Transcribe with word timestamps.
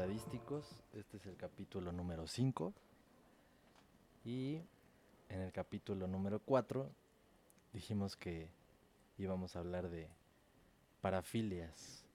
estadísticos, 0.00 0.64
este 0.94 1.18
es 1.18 1.26
el 1.26 1.36
capítulo 1.36 1.92
número 1.92 2.26
5. 2.26 2.72
Y 4.24 4.62
en 5.28 5.40
el 5.42 5.52
capítulo 5.52 6.06
número 6.06 6.40
4 6.40 6.90
dijimos 7.74 8.16
que 8.16 8.48
íbamos 9.18 9.56
a 9.56 9.58
hablar 9.58 9.90
de 9.90 10.08
parafilias 11.02 12.06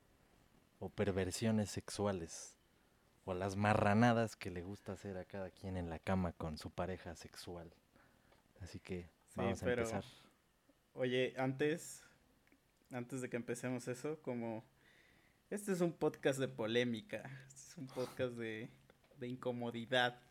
o 0.79 0.89
perversiones 0.89 1.69
sexuales 1.69 2.57
o 3.23 3.35
las 3.35 3.55
marranadas 3.55 4.35
que 4.35 4.49
le 4.49 4.63
gusta 4.63 4.93
hacer 4.93 5.19
a 5.19 5.25
cada 5.25 5.51
quien 5.51 5.77
en 5.77 5.91
la 5.91 5.99
cama 5.99 6.31
con 6.31 6.57
su 6.57 6.71
pareja 6.71 7.15
sexual. 7.15 7.71
Así 8.61 8.79
que 8.79 9.03
Sí, 9.27 9.35
vamos 9.35 9.61
a 9.61 9.69
empezar. 9.69 10.03
Oye, 10.95 11.35
antes, 11.37 12.03
antes 12.89 13.21
de 13.21 13.29
que 13.29 13.37
empecemos 13.37 13.87
eso, 13.87 14.19
como 14.23 14.63
este 15.55 15.71
es 15.71 15.79
un 15.79 15.93
podcast 15.93 16.37
de 16.37 16.49
polémica, 16.49 17.23
este 17.47 17.61
es 17.71 17.77
un 17.77 17.87
podcast 17.87 18.33
de, 18.33 18.69
de 19.17 19.27
incomodidad. 19.27 20.21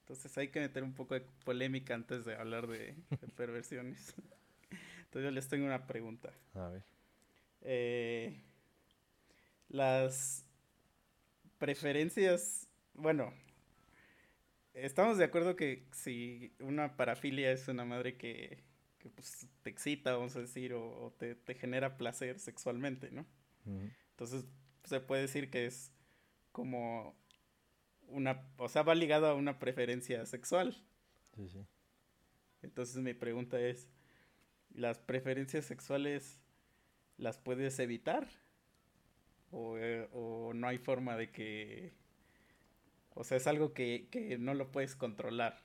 Entonces 0.00 0.36
hay 0.36 0.48
que 0.48 0.60
meter 0.60 0.84
un 0.84 0.92
poco 0.92 1.14
de 1.14 1.22
polémica 1.44 1.94
antes 1.94 2.26
de 2.26 2.36
hablar 2.36 2.66
de, 2.66 2.94
de 3.10 3.28
perversiones. 3.34 4.14
Entonces 4.70 5.24
yo 5.24 5.30
les 5.30 5.48
tengo 5.48 5.64
una 5.64 5.86
pregunta. 5.86 6.30
A 6.54 6.68
ver. 6.68 6.84
Eh, 7.62 8.38
las 9.68 10.44
preferencias, 11.58 12.68
bueno, 12.92 13.32
estamos 14.74 15.16
de 15.16 15.24
acuerdo 15.24 15.56
que 15.56 15.88
si 15.92 16.52
una 16.60 16.96
parafilia 16.96 17.50
es 17.50 17.66
una 17.66 17.86
madre 17.86 18.18
que, 18.18 18.62
que, 18.98 19.08
pues, 19.08 19.48
te 19.62 19.70
excita, 19.70 20.12
vamos 20.12 20.36
a 20.36 20.40
decir, 20.40 20.74
o, 20.74 21.06
o 21.06 21.12
te, 21.12 21.34
te 21.34 21.54
genera 21.54 21.96
placer 21.96 22.38
sexualmente, 22.38 23.10
¿no? 23.10 23.26
Entonces 24.10 24.44
se 24.86 25.00
puede 25.00 25.22
decir 25.22 25.50
que 25.50 25.66
es 25.66 25.92
como 26.52 27.16
una, 28.08 28.48
o 28.56 28.68
sea, 28.68 28.82
va 28.82 28.94
ligado 28.94 29.26
a 29.26 29.34
una 29.34 29.58
preferencia 29.58 30.24
sexual. 30.26 30.76
Sí, 31.34 31.48
sí. 31.48 31.66
Entonces 32.62 32.96
mi 32.96 33.14
pregunta 33.14 33.60
es, 33.60 33.88
¿las 34.70 34.98
preferencias 34.98 35.64
sexuales 35.64 36.40
las 37.16 37.38
puedes 37.38 37.78
evitar? 37.78 38.28
¿O, 39.50 39.76
eh, 39.78 40.08
o 40.12 40.52
no 40.54 40.66
hay 40.68 40.78
forma 40.78 41.16
de 41.16 41.30
que... 41.30 41.92
O 43.14 43.24
sea, 43.24 43.36
es 43.36 43.46
algo 43.46 43.72
que, 43.72 44.08
que 44.10 44.36
no 44.38 44.54
lo 44.54 44.70
puedes 44.70 44.94
controlar. 44.94 45.64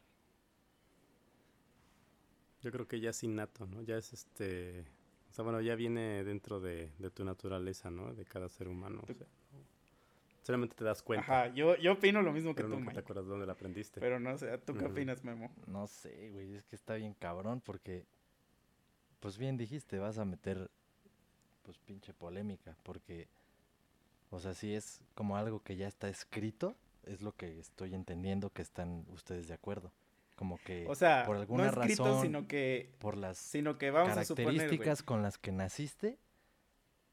Yo 2.61 2.71
creo 2.71 2.87
que 2.87 2.99
ya 2.99 3.09
es 3.09 3.23
innato, 3.23 3.65
¿no? 3.65 3.81
Ya 3.81 3.97
es 3.97 4.13
este... 4.13 4.85
O 5.31 5.33
sea, 5.33 5.43
bueno, 5.45 5.61
ya 5.61 5.75
viene 5.75 6.25
dentro 6.25 6.59
de, 6.59 6.91
de 6.99 7.09
tu 7.09 7.23
naturaleza, 7.23 7.89
¿no? 7.89 8.13
De 8.13 8.25
cada 8.25 8.49
ser 8.49 8.67
humano. 8.67 8.99
o 9.01 9.13
sea, 9.13 9.25
solamente 10.41 10.75
te 10.75 10.83
das 10.83 11.01
cuenta. 11.01 11.23
Ajá, 11.43 11.53
yo, 11.53 11.77
yo 11.77 11.93
opino 11.93 12.21
lo 12.21 12.33
mismo 12.33 12.51
que 12.53 12.63
pero 12.63 12.67
tú, 12.67 12.75
nunca 12.75 12.91
te 12.91 12.95
Mike. 12.95 12.99
acuerdas 12.99 13.27
dónde 13.27 13.45
la 13.45 13.53
aprendiste. 13.53 14.01
Pero 14.01 14.19
no 14.19 14.37
sé, 14.37 14.57
¿tú 14.57 14.73
qué 14.73 14.85
opinas, 14.85 15.23
Memo? 15.23 15.49
No 15.67 15.87
sé, 15.87 16.31
güey, 16.31 16.53
es 16.53 16.65
que 16.65 16.75
está 16.75 16.95
bien 16.95 17.13
cabrón 17.13 17.61
porque, 17.61 18.05
pues 19.21 19.37
bien 19.37 19.55
dijiste, 19.55 19.99
vas 19.99 20.17
a 20.17 20.25
meter, 20.25 20.69
pues 21.63 21.77
pinche 21.77 22.13
polémica, 22.13 22.75
porque, 22.83 23.29
o 24.31 24.39
sea, 24.41 24.53
si 24.53 24.73
es 24.73 24.99
como 25.15 25.37
algo 25.37 25.61
que 25.63 25.77
ya 25.77 25.87
está 25.87 26.09
escrito, 26.09 26.75
es 27.03 27.21
lo 27.21 27.31
que 27.37 27.57
estoy 27.57 27.95
entendiendo 27.95 28.49
que 28.49 28.63
están 28.63 29.05
ustedes 29.13 29.47
de 29.47 29.53
acuerdo. 29.53 29.93
Como 30.41 30.57
que 30.57 30.87
O 30.87 30.95
sea, 30.95 31.23
por 31.27 31.37
alguna 31.37 31.65
no 31.65 31.69
escrito, 31.69 32.03
razón, 32.03 32.23
sino 32.23 32.47
que, 32.47 32.95
por 32.97 33.15
las 33.15 33.37
sino 33.37 33.77
que 33.77 33.91
vamos 33.91 34.17
a 34.17 34.25
suponer, 34.25 34.45
güey, 34.45 34.57
características 34.57 35.03
con 35.03 35.21
las 35.21 35.37
que 35.37 35.51
naciste, 35.51 36.17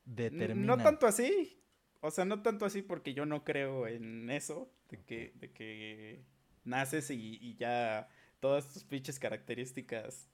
determinan. 0.06 0.64
No 0.64 0.82
tanto 0.82 1.06
así. 1.06 1.62
O 2.00 2.10
sea, 2.10 2.24
no 2.24 2.40
tanto 2.40 2.64
así 2.64 2.80
porque 2.80 3.12
yo 3.12 3.26
no 3.26 3.44
creo 3.44 3.86
en 3.86 4.30
eso, 4.30 4.72
de 4.88 5.02
que, 5.04 5.32
de 5.34 5.52
que 5.52 6.24
naces 6.64 7.10
y, 7.10 7.36
y 7.38 7.54
ya 7.56 8.08
todas 8.40 8.72
tus 8.72 8.84
pinches 8.84 9.18
características 9.18 10.30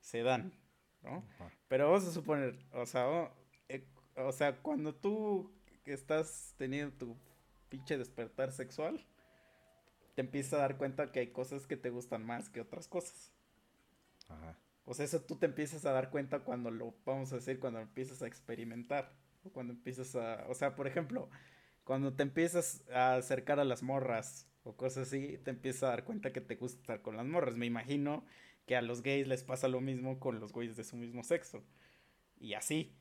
se 0.00 0.22
dan, 0.22 0.54
¿no? 1.02 1.26
Ajá. 1.34 1.52
Pero 1.68 1.90
vamos 1.90 2.08
a 2.08 2.12
suponer, 2.12 2.58
o 2.72 2.86
sea, 2.86 3.10
o, 3.10 3.30
eh, 3.68 3.86
o 4.16 4.32
sea, 4.32 4.56
cuando 4.62 4.94
tú 4.94 5.52
estás 5.84 6.54
teniendo 6.56 6.96
tu 6.96 7.18
pinche 7.68 7.98
despertar 7.98 8.52
sexual, 8.52 9.04
te 10.18 10.22
empiezas 10.22 10.54
a 10.54 10.62
dar 10.62 10.78
cuenta 10.78 11.12
que 11.12 11.20
hay 11.20 11.28
cosas 11.28 11.68
que 11.68 11.76
te 11.76 11.90
gustan 11.90 12.26
más 12.26 12.50
que 12.50 12.60
otras 12.60 12.88
cosas. 12.88 13.30
Ajá. 14.28 14.58
O 14.84 14.92
sea, 14.92 15.04
eso 15.04 15.20
tú 15.20 15.36
te 15.36 15.46
empiezas 15.46 15.84
a 15.84 15.92
dar 15.92 16.10
cuenta 16.10 16.40
cuando 16.40 16.72
lo, 16.72 16.92
vamos 17.06 17.32
a 17.32 17.36
decir, 17.36 17.60
cuando 17.60 17.78
empiezas 17.78 18.20
a 18.20 18.26
experimentar. 18.26 19.12
O 19.44 19.50
cuando 19.50 19.74
empiezas 19.74 20.16
a, 20.16 20.44
o 20.48 20.54
sea, 20.56 20.74
por 20.74 20.88
ejemplo, 20.88 21.30
cuando 21.84 22.14
te 22.14 22.24
empiezas 22.24 22.82
a 22.90 23.14
acercar 23.14 23.60
a 23.60 23.64
las 23.64 23.84
morras 23.84 24.48
o 24.64 24.76
cosas 24.76 25.06
así, 25.06 25.38
te 25.44 25.52
empiezas 25.52 25.84
a 25.84 25.90
dar 25.90 26.02
cuenta 26.02 26.32
que 26.32 26.40
te 26.40 26.56
gusta 26.56 26.80
estar 26.80 27.00
con 27.00 27.16
las 27.16 27.24
morras. 27.24 27.56
Me 27.56 27.66
imagino 27.66 28.24
que 28.66 28.74
a 28.74 28.82
los 28.82 29.02
gays 29.02 29.28
les 29.28 29.44
pasa 29.44 29.68
lo 29.68 29.80
mismo 29.80 30.18
con 30.18 30.40
los 30.40 30.52
güeyes 30.52 30.76
de 30.76 30.82
su 30.82 30.96
mismo 30.96 31.22
sexo. 31.22 31.62
Y 32.40 32.54
así. 32.54 32.92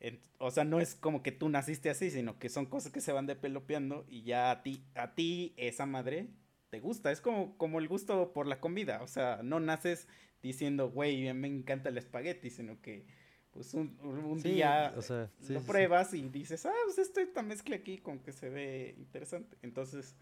En- 0.00 0.20
o 0.38 0.50
sea, 0.50 0.64
no 0.64 0.80
es 0.80 0.96
como 0.96 1.22
que 1.22 1.30
tú 1.30 1.48
naciste 1.48 1.90
así, 1.90 2.10
sino 2.10 2.40
que 2.40 2.48
son 2.48 2.66
cosas 2.66 2.90
que 2.90 3.00
se 3.00 3.12
van 3.12 3.26
depelopeando 3.26 4.04
y 4.08 4.24
ya 4.24 4.50
a 4.50 4.64
ti, 4.64 4.82
a 4.96 5.14
ti 5.14 5.54
esa 5.56 5.86
madre 5.86 6.28
te 6.76 6.80
gusta. 6.80 7.10
Es 7.10 7.20
como, 7.20 7.56
como 7.58 7.78
el 7.78 7.88
gusto 7.88 8.32
por 8.32 8.46
la 8.46 8.60
comida. 8.60 9.02
O 9.02 9.06
sea, 9.08 9.40
no 9.42 9.60
naces 9.60 10.08
diciendo, 10.42 10.90
güey, 10.90 11.32
me 11.34 11.48
encanta 11.48 11.88
el 11.88 11.98
espagueti, 11.98 12.50
sino 12.50 12.80
que 12.80 13.06
pues 13.52 13.72
un, 13.74 13.98
un- 14.02 14.18
un 14.24 14.40
Sí, 14.42 14.50
día 14.50 14.92
o 14.96 15.02
sea, 15.02 15.30
sí, 15.40 15.54
lo 15.54 15.60
sí, 15.60 15.66
pruebas 15.66 16.12
y 16.14 16.22
dices, 16.28 16.66
ah, 16.66 16.72
pues 16.84 16.98
esto 16.98 17.20
esta 17.20 17.42
mezcla 17.42 17.76
aquí 17.76 17.98
con 17.98 18.18
que 18.18 18.32
se 18.32 18.50
ve 18.50 18.94
interesante. 18.98 19.56
Entonces, 19.62 20.14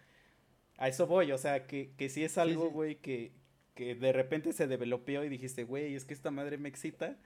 a 0.79 0.89
eso 0.89 1.07
voy, 1.07 1.33
o 1.33 1.39
sea, 1.39 1.67
que, 1.67 1.93
que 1.97 2.09
si 2.09 2.23
es 2.25 2.39
algo, 2.39 2.71
güey, 2.71 2.97
que, 3.01 3.33
que 3.75 3.95
de 3.97 4.13
repente 4.13 4.53
se 4.53 4.67
developeó 4.69 5.25
y 5.25 5.29
dijiste, 5.29 5.65
güey, 5.65 5.95
es 5.97 6.05
que 6.05 6.15
esta 6.15 6.31
madre 6.31 6.59
me 6.59 6.69
excita. 6.69 7.19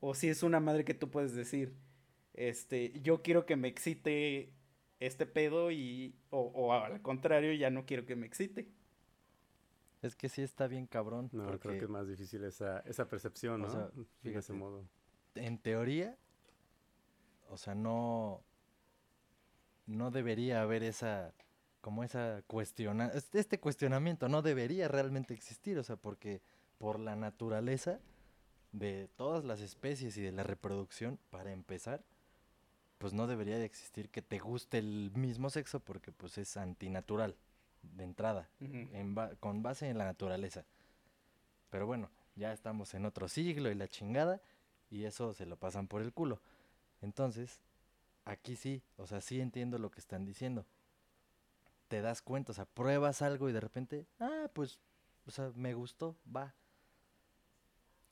O 0.00 0.14
si 0.14 0.28
es 0.28 0.42
una 0.42 0.60
madre 0.60 0.84
que 0.84 0.94
tú 0.94 1.10
puedes 1.10 1.34
decir, 1.34 1.74
este, 2.34 2.92
yo 3.02 3.22
quiero 3.22 3.46
que 3.46 3.56
me 3.56 3.68
excite 3.68 4.52
este 5.06 5.26
pedo 5.26 5.70
y, 5.70 6.14
o, 6.30 6.40
o 6.40 6.72
al 6.72 7.02
contrario, 7.02 7.52
ya 7.52 7.70
no 7.70 7.84
quiero 7.86 8.06
que 8.06 8.16
me 8.16 8.26
excite. 8.26 8.68
Es 10.02 10.16
que 10.16 10.28
sí 10.28 10.42
está 10.42 10.66
bien 10.66 10.86
cabrón. 10.86 11.28
No, 11.32 11.58
creo 11.60 11.78
que 11.78 11.84
es 11.84 11.88
más 11.88 12.08
difícil 12.08 12.42
esa, 12.44 12.80
esa 12.80 13.08
percepción, 13.08 13.64
o 13.64 13.68
¿no? 13.68 13.88
de 13.88 14.04
fíjate, 14.20 14.38
ese 14.38 14.52
modo. 14.52 14.84
en 15.36 15.58
teoría, 15.58 16.16
o 17.48 17.56
sea, 17.56 17.74
no, 17.74 18.42
no 19.86 20.10
debería 20.10 20.62
haber 20.62 20.82
esa, 20.82 21.32
como 21.80 22.02
esa 22.02 22.42
cuestiona, 22.48 23.08
este 23.14 23.38
este 23.38 23.60
cuestionamiento 23.60 24.28
no 24.28 24.42
debería 24.42 24.88
realmente 24.88 25.34
existir, 25.34 25.78
o 25.78 25.84
sea, 25.84 25.96
porque 25.96 26.42
por 26.78 26.98
la 26.98 27.14
naturaleza 27.14 28.00
de 28.72 29.08
todas 29.16 29.44
las 29.44 29.60
especies 29.60 30.16
y 30.16 30.22
de 30.22 30.32
la 30.32 30.42
reproducción, 30.42 31.18
para 31.30 31.52
empezar, 31.52 32.02
pues 33.02 33.12
no 33.14 33.26
debería 33.26 33.58
de 33.58 33.64
existir 33.64 34.08
que 34.10 34.22
te 34.22 34.38
guste 34.38 34.78
el 34.78 35.10
mismo 35.16 35.50
sexo 35.50 35.80
porque 35.80 36.12
pues 36.12 36.38
es 36.38 36.56
antinatural 36.56 37.34
de 37.82 38.04
entrada 38.04 38.48
en 38.60 39.16
ba- 39.16 39.34
con 39.40 39.60
base 39.60 39.88
en 39.88 39.98
la 39.98 40.04
naturaleza. 40.04 40.64
Pero 41.68 41.84
bueno, 41.84 42.08
ya 42.36 42.52
estamos 42.52 42.94
en 42.94 43.04
otro 43.04 43.26
siglo 43.26 43.72
y 43.72 43.74
la 43.74 43.88
chingada, 43.88 44.40
y 44.88 45.02
eso 45.02 45.34
se 45.34 45.46
lo 45.46 45.56
pasan 45.56 45.88
por 45.88 46.00
el 46.00 46.12
culo. 46.12 46.40
Entonces, 47.00 47.60
aquí 48.24 48.54
sí, 48.54 48.82
o 48.98 49.08
sea, 49.08 49.20
sí 49.20 49.40
entiendo 49.40 49.78
lo 49.78 49.90
que 49.90 49.98
están 49.98 50.24
diciendo. 50.24 50.64
Te 51.88 52.02
das 52.02 52.22
cuenta, 52.22 52.52
o 52.52 52.54
sea, 52.54 52.66
pruebas 52.66 53.20
algo 53.20 53.48
y 53.48 53.52
de 53.52 53.60
repente, 53.60 54.06
ah, 54.20 54.48
pues, 54.52 54.78
o 55.26 55.32
sea, 55.32 55.50
me 55.56 55.74
gustó, 55.74 56.14
va. 56.34 56.54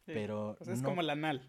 Sí. 0.05 0.13
Pero 0.15 0.57
sea, 0.61 0.73
es 0.75 0.83
no- 0.83 0.89
como 0.89 1.01
el 1.01 1.11
anal. 1.11 1.49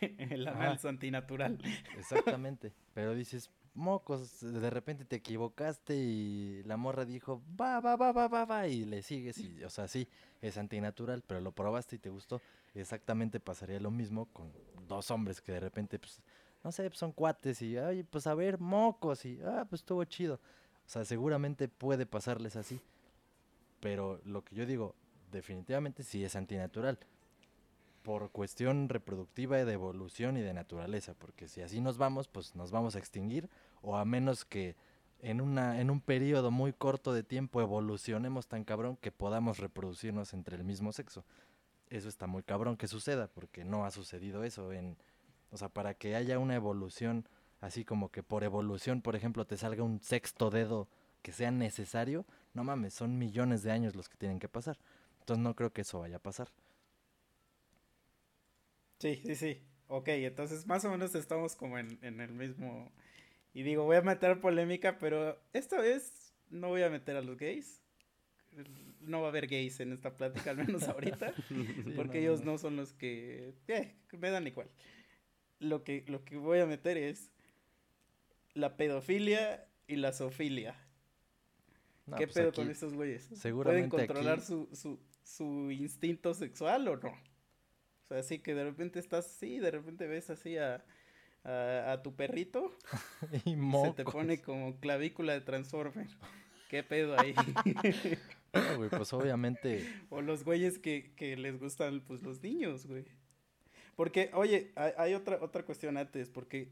el 0.30 0.46
es 0.46 0.84
antinatural. 0.84 1.58
Exactamente. 1.96 2.72
Pero 2.94 3.14
dices, 3.14 3.50
mocos, 3.74 4.40
de 4.40 4.70
repente 4.70 5.04
te 5.04 5.16
equivocaste 5.16 5.96
y 5.96 6.62
la 6.64 6.76
morra 6.76 7.04
dijo, 7.04 7.42
va, 7.60 7.80
va, 7.80 7.96
va, 7.96 8.12
va, 8.12 8.28
va, 8.28 8.44
va, 8.44 8.68
y 8.68 8.84
le 8.84 9.02
sigues 9.02 9.38
y, 9.38 9.64
o 9.64 9.70
sea, 9.70 9.88
sí, 9.88 10.08
es 10.40 10.58
antinatural, 10.58 11.22
pero 11.26 11.40
lo 11.40 11.52
probaste 11.52 11.96
y 11.96 11.98
te 11.98 12.10
gustó. 12.10 12.40
Exactamente 12.74 13.40
pasaría 13.40 13.80
lo 13.80 13.90
mismo 13.90 14.26
con 14.26 14.52
dos 14.88 15.10
hombres 15.10 15.40
que 15.40 15.52
de 15.52 15.60
repente, 15.60 15.98
pues, 15.98 16.20
no 16.64 16.70
sé, 16.72 16.88
pues 16.88 16.98
son 16.98 17.12
cuates 17.12 17.62
y, 17.62 17.76
ay, 17.76 18.02
pues 18.02 18.26
a 18.26 18.34
ver, 18.34 18.58
mocos 18.58 19.24
y, 19.24 19.40
ah, 19.44 19.66
pues 19.68 19.80
estuvo 19.80 20.04
chido. 20.04 20.34
O 20.34 20.88
sea, 20.88 21.04
seguramente 21.04 21.68
puede 21.68 22.06
pasarles 22.06 22.56
así. 22.56 22.80
Pero 23.80 24.20
lo 24.24 24.44
que 24.44 24.54
yo 24.54 24.66
digo, 24.66 24.94
definitivamente 25.30 26.04
sí 26.04 26.22
es 26.24 26.36
antinatural. 26.36 26.98
Por 28.02 28.30
cuestión 28.30 28.88
reproductiva 28.88 29.60
y 29.60 29.64
de 29.64 29.72
evolución 29.72 30.36
y 30.36 30.40
de 30.40 30.52
naturaleza. 30.52 31.14
Porque 31.14 31.48
si 31.48 31.62
así 31.62 31.80
nos 31.80 31.98
vamos, 31.98 32.28
pues 32.28 32.54
nos 32.56 32.70
vamos 32.70 32.96
a 32.96 32.98
extinguir. 32.98 33.48
O 33.80 33.96
a 33.96 34.04
menos 34.04 34.44
que 34.44 34.76
en, 35.20 35.40
una, 35.40 35.80
en 35.80 35.90
un 35.90 36.00
periodo 36.00 36.50
muy 36.50 36.72
corto 36.72 37.12
de 37.12 37.22
tiempo 37.22 37.60
evolucionemos 37.60 38.48
tan 38.48 38.64
cabrón 38.64 38.96
que 38.96 39.12
podamos 39.12 39.58
reproducirnos 39.58 40.34
entre 40.34 40.56
el 40.56 40.64
mismo 40.64 40.92
sexo. 40.92 41.24
Eso 41.90 42.08
está 42.08 42.26
muy 42.26 42.42
cabrón 42.42 42.76
que 42.76 42.88
suceda, 42.88 43.28
porque 43.28 43.64
no 43.64 43.84
ha 43.84 43.90
sucedido 43.90 44.44
eso. 44.44 44.72
En, 44.72 44.96
o 45.50 45.56
sea, 45.56 45.68
para 45.68 45.94
que 45.94 46.16
haya 46.16 46.38
una 46.38 46.56
evolución, 46.56 47.28
así 47.60 47.84
como 47.84 48.10
que 48.10 48.22
por 48.22 48.42
evolución, 48.42 49.00
por 49.00 49.14
ejemplo, 49.14 49.46
te 49.46 49.56
salga 49.56 49.84
un 49.84 50.00
sexto 50.00 50.50
dedo 50.50 50.88
que 51.22 51.32
sea 51.32 51.50
necesario, 51.50 52.26
no 52.52 52.64
mames, 52.64 52.94
son 52.94 53.16
millones 53.16 53.62
de 53.62 53.70
años 53.70 53.94
los 53.94 54.08
que 54.08 54.16
tienen 54.16 54.40
que 54.40 54.48
pasar. 54.48 54.78
Entonces 55.20 55.42
no 55.42 55.54
creo 55.54 55.72
que 55.72 55.82
eso 55.82 56.00
vaya 56.00 56.16
a 56.16 56.18
pasar. 56.18 56.48
Sí, 59.02 59.20
sí, 59.24 59.34
sí. 59.34 59.62
Ok, 59.88 60.08
entonces 60.08 60.66
más 60.66 60.84
o 60.84 60.90
menos 60.90 61.14
estamos 61.14 61.56
como 61.56 61.78
en, 61.78 61.98
en 62.02 62.20
el 62.20 62.32
mismo 62.32 62.90
y 63.54 63.62
digo, 63.62 63.84
voy 63.84 63.96
a 63.96 64.02
meter 64.02 64.40
polémica, 64.40 64.98
pero 64.98 65.38
esta 65.52 65.80
vez 65.80 66.34
no 66.48 66.68
voy 66.68 66.82
a 66.82 66.90
meter 66.90 67.16
a 67.16 67.22
los 67.22 67.36
gays. 67.36 67.82
No 69.00 69.20
va 69.20 69.26
a 69.26 69.30
haber 69.30 69.46
gays 69.46 69.80
en 69.80 69.92
esta 69.92 70.16
plática, 70.16 70.50
al 70.50 70.58
menos 70.58 70.84
ahorita. 70.84 71.34
porque 71.96 72.20
ellos 72.20 72.44
no 72.44 72.58
son 72.58 72.76
los 72.76 72.92
que... 72.92 73.54
Eh, 73.68 73.94
me 74.18 74.30
dan 74.30 74.46
igual. 74.46 74.70
Lo 75.58 75.84
que, 75.84 76.04
lo 76.06 76.24
que 76.24 76.36
voy 76.36 76.60
a 76.60 76.66
meter 76.66 76.96
es 76.96 77.30
la 78.54 78.76
pedofilia 78.76 79.66
y 79.86 79.96
la 79.96 80.12
zoofilia. 80.12 80.74
¿Qué 82.16 82.26
pues 82.26 82.32
pedo 82.32 82.52
con 82.52 82.70
estos 82.70 82.94
güeyes? 82.94 83.28
¿Pueden 83.62 83.88
controlar 83.88 84.40
su, 84.40 84.68
su, 84.72 84.98
su 85.22 85.70
instinto 85.70 86.34
sexual 86.34 86.88
o 86.88 86.96
no? 86.96 87.12
Así 88.12 88.38
que 88.38 88.54
de 88.54 88.64
repente 88.64 88.98
estás 88.98 89.26
así, 89.26 89.58
de 89.58 89.70
repente 89.70 90.06
ves 90.06 90.30
así 90.30 90.56
a 90.56 90.84
a, 91.44 92.00
tu 92.02 92.14
perrito 92.14 92.72
y 93.44 93.54
se 93.54 93.92
te 93.96 94.04
pone 94.04 94.40
como 94.40 94.78
clavícula 94.78 95.32
de 95.32 95.40
Transformer. 95.40 96.06
¿Qué 96.68 96.82
pedo 96.82 97.18
ahí? 97.18 97.34
güey, 98.76 98.88
pues 98.88 99.12
obviamente. 99.12 99.86
O 100.08 100.22
los 100.22 100.44
güeyes 100.44 100.78
que, 100.78 101.12
que 101.16 101.36
les 101.36 101.58
gustan, 101.58 102.00
pues 102.00 102.22
los 102.22 102.42
niños, 102.42 102.86
güey. 102.86 103.04
Porque, 103.94 104.30
oye, 104.32 104.72
hay, 104.74 105.12
otra, 105.12 105.38
otra 105.42 105.64
cuestión 105.64 105.98
antes, 105.98 106.30
porque 106.30 106.70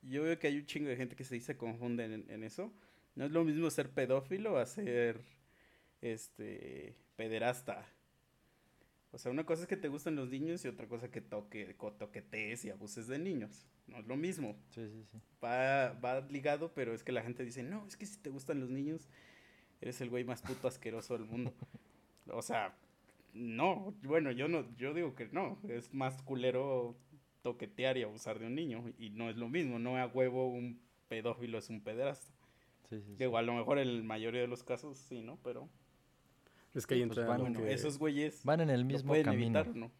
yo 0.00 0.22
veo 0.22 0.38
que 0.38 0.46
hay 0.46 0.56
un 0.56 0.64
chingo 0.64 0.88
de 0.88 0.96
gente 0.96 1.14
que 1.14 1.24
se 1.24 1.34
dice 1.34 1.58
confunde 1.58 2.06
en, 2.06 2.24
en 2.30 2.42
eso. 2.42 2.72
No 3.16 3.26
es 3.26 3.32
lo 3.32 3.44
mismo 3.44 3.68
ser 3.68 3.90
pedófilo 3.90 4.56
a 4.56 4.64
ser, 4.64 5.20
este, 6.00 6.96
pederasta. 7.16 7.86
O 9.14 9.18
sea, 9.18 9.30
una 9.30 9.46
cosa 9.46 9.62
es 9.62 9.68
que 9.68 9.76
te 9.76 9.86
gustan 9.86 10.16
los 10.16 10.28
niños 10.28 10.64
y 10.64 10.68
otra 10.68 10.88
cosa 10.88 11.08
que 11.08 11.20
toque, 11.20 11.76
toquetees 11.98 12.64
y 12.64 12.70
abuses 12.70 13.06
de 13.06 13.20
niños. 13.20 13.64
No 13.86 13.98
es 13.98 14.06
lo 14.08 14.16
mismo. 14.16 14.56
Sí, 14.70 14.88
sí, 14.88 15.04
sí. 15.04 15.18
Va, 15.42 15.92
va 15.92 16.20
ligado, 16.22 16.72
pero 16.74 16.92
es 16.92 17.04
que 17.04 17.12
la 17.12 17.22
gente 17.22 17.44
dice, 17.44 17.62
no, 17.62 17.86
es 17.86 17.96
que 17.96 18.06
si 18.06 18.18
te 18.18 18.30
gustan 18.30 18.58
los 18.58 18.70
niños, 18.70 19.08
eres 19.80 20.00
el 20.00 20.10
güey 20.10 20.24
más 20.24 20.42
puto 20.42 20.66
asqueroso 20.66 21.16
del 21.16 21.26
mundo. 21.26 21.54
O 22.26 22.42
sea, 22.42 22.76
no, 23.34 23.94
bueno, 24.02 24.32
yo 24.32 24.48
no, 24.48 24.74
yo 24.76 24.94
digo 24.94 25.14
que 25.14 25.28
no, 25.28 25.60
es 25.68 25.94
más 25.94 26.20
culero 26.22 26.96
toquetear 27.42 27.98
y 27.98 28.02
abusar 28.02 28.38
de 28.38 28.46
un 28.46 28.54
niño, 28.54 28.82
y 28.98 29.10
no 29.10 29.28
es 29.30 29.36
lo 29.36 29.48
mismo, 29.48 29.78
no 29.78 29.96
a 29.96 30.06
huevo 30.06 30.48
un 30.48 30.80
pedófilo 31.08 31.58
es 31.58 31.68
un 31.68 31.82
pederasta. 31.82 32.32
Sí, 32.88 33.00
sí, 33.00 33.14
que 33.16 33.24
igual 33.24 33.44
a 33.44 33.52
lo 33.52 33.58
mejor 33.58 33.78
en 33.78 33.98
la 33.98 34.02
mayoría 34.02 34.40
de 34.40 34.48
los 34.48 34.64
casos 34.64 34.98
sí, 34.98 35.20
¿no? 35.20 35.38
Pero... 35.44 35.68
Es 36.74 36.86
que 36.86 36.94
ahí 36.94 37.06
pues 37.06 37.18
entra 37.18 37.36
bueno, 37.36 37.60
esos 37.66 37.98
güeyes 37.98 38.42
van 38.44 38.60
en 38.60 38.70
el 38.70 38.84
mismo 38.84 39.12
camino. 39.12 39.60
Evitar, 39.60 39.76
¿no? 39.76 39.90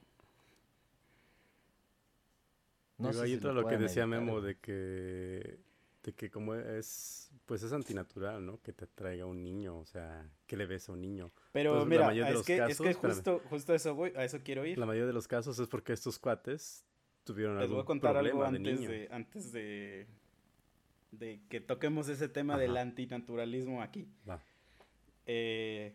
No 2.98 3.10
Digo, 3.10 3.22
ahí 3.22 3.32
entra 3.34 3.52
lo, 3.52 3.66
que 3.66 3.76
decía 3.76 4.06
Memo 4.06 4.40
de 4.40 4.56
que 4.58 5.58
de 6.02 6.12
que 6.12 6.30
como 6.30 6.54
es 6.54 7.30
pues 7.46 7.62
es 7.62 7.72
antinatural, 7.72 8.44
¿no? 8.44 8.60
Que 8.60 8.72
te 8.72 8.86
traiga 8.86 9.26
un 9.26 9.42
niño, 9.42 9.78
o 9.78 9.84
sea, 9.84 10.28
que 10.46 10.56
le 10.56 10.66
ves 10.66 10.88
a 10.88 10.92
un 10.92 11.00
niño. 11.00 11.32
Pero 11.52 11.84
mira, 11.86 12.12
es, 12.12 12.42
que, 12.42 12.56
es 12.56 12.80
que 12.80 12.94
justo, 12.94 13.42
justo 13.50 13.74
eso 13.74 13.94
voy, 13.94 14.12
a 14.16 14.24
eso 14.24 14.40
quiero 14.42 14.64
ir. 14.64 14.78
La 14.78 14.86
mayoría 14.86 15.06
de 15.06 15.12
los 15.12 15.28
casos 15.28 15.58
es 15.58 15.68
porque 15.68 15.92
estos 15.92 16.18
cuates 16.18 16.84
tuvieron 17.24 17.58
Les 17.58 17.70
voy 17.70 17.80
a 17.80 17.84
contar 17.84 18.16
algo 18.16 18.44
antes 18.44 18.80
de, 18.80 19.08
antes 19.10 19.52
de 19.52 20.06
de 21.18 21.40
que 21.48 21.60
toquemos 21.60 22.08
ese 22.08 22.28
tema 22.28 22.58
del 22.58 22.76
antinaturalismo 22.76 23.82
aquí. 23.82 24.08
Va. 24.28 24.40
Eh, 25.26 25.94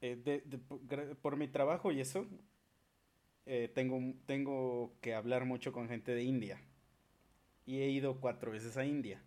eh, 0.00 0.42
por 1.20 1.36
mi 1.36 1.48
trabajo 1.48 1.92
y 1.92 2.00
eso, 2.00 2.26
eh, 3.46 3.70
tengo, 3.74 3.98
tengo 4.26 4.92
que 5.00 5.14
hablar 5.14 5.44
mucho 5.44 5.72
con 5.72 5.88
gente 5.88 6.14
de 6.14 6.22
India. 6.22 6.60
Y 7.66 7.80
he 7.80 7.90
ido 7.90 8.20
cuatro 8.20 8.52
veces 8.52 8.76
a 8.76 8.84
India. 8.84 9.22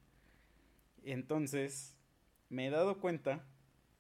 Entonces, 1.04 1.96
me 2.50 2.68
he 2.68 2.70
dado 2.70 3.00
cuenta 3.00 3.46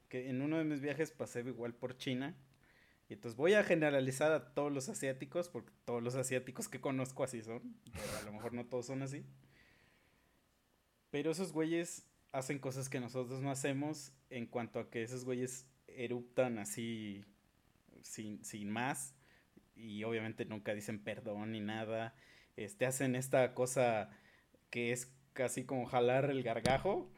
que 0.09 0.29
en 0.29 0.41
uno 0.41 0.57
de 0.57 0.63
mis 0.63 0.81
viajes 0.81 1.11
pasé 1.11 1.39
igual 1.41 1.73
por 1.73 1.97
China. 1.97 2.35
Y 3.09 3.13
entonces 3.13 3.37
voy 3.37 3.53
a 3.53 3.63
generalizar 3.63 4.31
a 4.31 4.53
todos 4.53 4.71
los 4.71 4.89
asiáticos, 4.89 5.49
porque 5.49 5.71
todos 5.85 6.01
los 6.01 6.15
asiáticos 6.15 6.69
que 6.69 6.79
conozco 6.79 7.23
así 7.23 7.41
son. 7.41 7.75
Pero 7.91 8.17
a 8.19 8.21
lo 8.23 8.33
mejor 8.33 8.53
no 8.53 8.65
todos 8.65 8.85
son 8.85 9.01
así. 9.01 9.25
Pero 11.09 11.31
esos 11.31 11.51
güeyes 11.51 12.05
hacen 12.31 12.59
cosas 12.59 12.89
que 12.89 12.99
nosotros 12.99 13.41
no 13.41 13.51
hacemos 13.51 14.13
en 14.29 14.45
cuanto 14.45 14.79
a 14.79 14.89
que 14.89 15.03
esos 15.03 15.25
güeyes 15.25 15.65
eruptan 15.97 16.59
así 16.59 17.23
sin, 18.01 18.43
sin 18.43 18.69
más 18.69 19.15
y 19.75 20.03
obviamente 20.03 20.45
nunca 20.45 20.73
dicen 20.73 21.03
perdón 21.03 21.51
ni 21.51 21.59
nada. 21.59 22.15
Este 22.55 22.85
hacen 22.85 23.15
esta 23.15 23.53
cosa 23.53 24.09
que 24.69 24.91
es 24.91 25.11
casi 25.33 25.63
como 25.63 25.85
jalar 25.85 26.29
el 26.29 26.43
gargajo. 26.43 27.09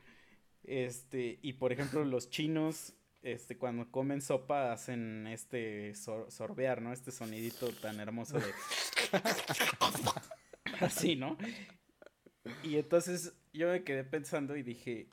Este, 0.63 1.39
y 1.41 1.53
por 1.53 1.73
ejemplo, 1.73 2.05
los 2.05 2.29
chinos 2.29 2.93
este 3.23 3.57
cuando 3.57 3.89
comen 3.89 4.21
sopa 4.21 4.73
hacen 4.73 5.27
este 5.27 5.93
sorbear, 5.95 6.81
¿no? 6.81 6.91
Este 6.91 7.11
sonidito 7.11 7.69
tan 7.71 7.99
hermoso 7.99 8.37
de 8.37 8.45
así, 10.81 11.15
¿no? 11.15 11.37
Y 12.63 12.75
entonces 12.75 13.33
yo 13.53 13.69
me 13.69 13.83
quedé 13.83 14.03
pensando 14.03 14.57
y 14.57 14.63
dije, 14.63 15.07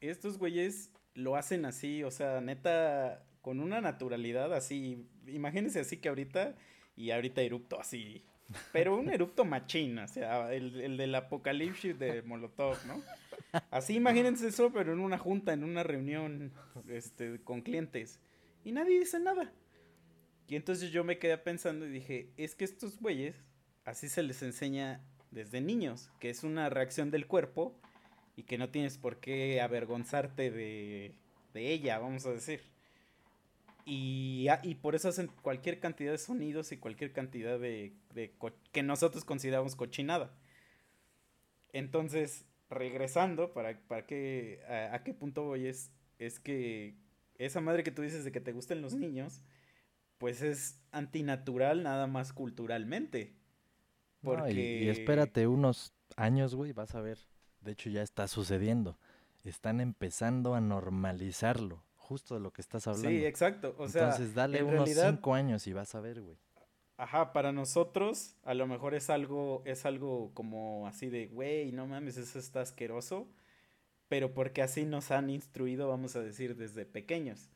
estos 0.00 0.38
güeyes 0.38 0.90
lo 1.14 1.36
hacen 1.36 1.64
así, 1.64 2.02
o 2.02 2.10
sea, 2.10 2.40
neta, 2.40 3.24
con 3.40 3.60
una 3.60 3.80
naturalidad 3.80 4.52
así. 4.52 5.06
Imagínense 5.26 5.80
así 5.80 5.98
que 5.98 6.08
ahorita, 6.08 6.54
y 6.96 7.10
ahorita 7.10 7.42
erupto 7.42 7.80
así. 7.80 8.24
Pero 8.72 8.96
un 8.96 9.08
erupto 9.08 9.44
machín, 9.44 9.98
o 9.98 10.08
sea, 10.08 10.52
el, 10.52 10.80
el 10.80 10.96
del 10.96 11.14
apocalipsis 11.14 11.98
de 11.98 12.22
Molotov, 12.22 12.76
¿no? 12.86 13.02
Así 13.70 13.94
imagínense 13.94 14.48
eso, 14.48 14.72
pero 14.72 14.92
en 14.92 15.00
una 15.00 15.18
junta, 15.18 15.52
en 15.52 15.64
una 15.64 15.82
reunión 15.82 16.52
este, 16.88 17.40
con 17.42 17.62
clientes. 17.62 18.20
Y 18.64 18.72
nadie 18.72 18.98
dice 18.98 19.20
nada. 19.20 19.52
Y 20.48 20.56
entonces 20.56 20.90
yo 20.90 21.04
me 21.04 21.18
quedé 21.18 21.38
pensando 21.38 21.86
y 21.86 21.90
dije, 21.90 22.32
es 22.36 22.54
que 22.54 22.64
estos 22.64 23.00
güeyes, 23.00 23.36
así 23.84 24.08
se 24.08 24.22
les 24.22 24.42
enseña 24.42 25.00
desde 25.30 25.60
niños, 25.60 26.10
que 26.20 26.30
es 26.30 26.44
una 26.44 26.68
reacción 26.68 27.10
del 27.10 27.26
cuerpo 27.26 27.78
y 28.36 28.44
que 28.44 28.58
no 28.58 28.70
tienes 28.70 28.98
por 28.98 29.20
qué 29.20 29.60
avergonzarte 29.60 30.50
de, 30.50 31.14
de 31.52 31.72
ella, 31.72 31.98
vamos 31.98 32.26
a 32.26 32.32
decir. 32.32 32.60
Y, 33.86 34.48
ah, 34.48 34.60
y, 34.62 34.76
por 34.76 34.94
eso 34.94 35.08
hacen 35.08 35.30
cualquier 35.42 35.78
cantidad 35.78 36.10
de 36.10 36.18
sonidos 36.18 36.72
y 36.72 36.78
cualquier 36.78 37.12
cantidad 37.12 37.58
de, 37.58 37.92
de 38.14 38.34
que 38.72 38.82
nosotros 38.82 39.24
consideramos 39.24 39.76
cochinada. 39.76 40.32
Entonces, 41.72 42.46
regresando, 42.70 43.52
para, 43.52 43.78
para 43.86 44.06
que, 44.06 44.62
a, 44.92 45.02
qué 45.04 45.12
punto 45.12 45.44
voy 45.44 45.66
es, 45.66 45.92
es 46.18 46.40
que 46.40 46.94
esa 47.36 47.60
madre 47.60 47.82
que 47.82 47.90
tú 47.90 48.02
dices 48.02 48.24
de 48.24 48.32
que 48.32 48.40
te 48.40 48.52
gusten 48.52 48.80
los 48.80 48.94
niños, 48.94 49.42
pues 50.18 50.40
es 50.40 50.80
antinatural 50.90 51.82
nada 51.82 52.06
más 52.06 52.32
culturalmente. 52.32 53.34
Porque... 54.22 54.82
y, 54.84 54.88
espérate 54.88 55.46
unos 55.46 55.92
años, 56.16 56.54
güey, 56.54 56.72
vas 56.72 56.94
a 56.94 57.02
ver. 57.02 57.18
De 57.64 57.72
hecho, 57.72 57.90
ya 57.90 58.02
está 58.02 58.28
sucediendo. 58.28 58.96
Están 59.44 59.80
empezando 59.80 60.54
a 60.54 60.60
normalizarlo 60.60 61.82
justo 61.96 62.34
de 62.34 62.40
lo 62.40 62.52
que 62.52 62.60
estás 62.60 62.86
hablando. 62.86 63.08
Sí, 63.08 63.24
exacto. 63.24 63.74
O 63.78 63.88
sea, 63.88 64.04
Entonces 64.04 64.34
dale 64.34 64.62
unos 64.62 64.90
cinco 64.90 65.34
años 65.34 65.66
y 65.66 65.72
vas 65.72 65.94
a 65.94 66.00
ver, 66.00 66.20
güey. 66.20 66.36
Ajá, 66.96 67.32
para 67.32 67.50
nosotros 67.50 68.36
a 68.44 68.54
lo 68.54 68.66
mejor 68.66 68.94
es 68.94 69.10
algo, 69.10 69.62
es 69.64 69.84
algo 69.84 70.30
como 70.32 70.86
así 70.86 71.08
de, 71.08 71.26
güey, 71.26 71.72
no 71.72 71.86
mames, 71.88 72.16
eso 72.18 72.38
está 72.38 72.60
asqueroso, 72.60 73.26
pero 74.08 74.32
porque 74.32 74.62
así 74.62 74.84
nos 74.84 75.10
han 75.10 75.28
instruido, 75.28 75.88
vamos 75.88 76.14
a 76.14 76.20
decir, 76.22 76.56
desde 76.56 76.86
pequeños. 76.86 77.50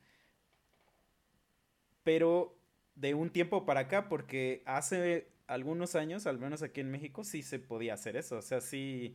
Pero 2.03 2.59
de 2.97 3.15
un 3.15 3.31
tiempo 3.31 3.65
para 3.65 3.81
acá, 3.81 4.09
porque 4.09 4.63
hace 4.67 5.29
algunos 5.47 5.95
años, 5.95 6.27
al 6.27 6.39
menos 6.39 6.63
aquí 6.63 6.81
en 6.81 6.91
México, 6.91 7.23
sí 7.23 7.45
se 7.45 7.61
podía 7.61 7.95
hacer 7.95 8.17
eso, 8.17 8.39
o 8.39 8.43
sea, 8.43 8.61
sí, 8.61 9.15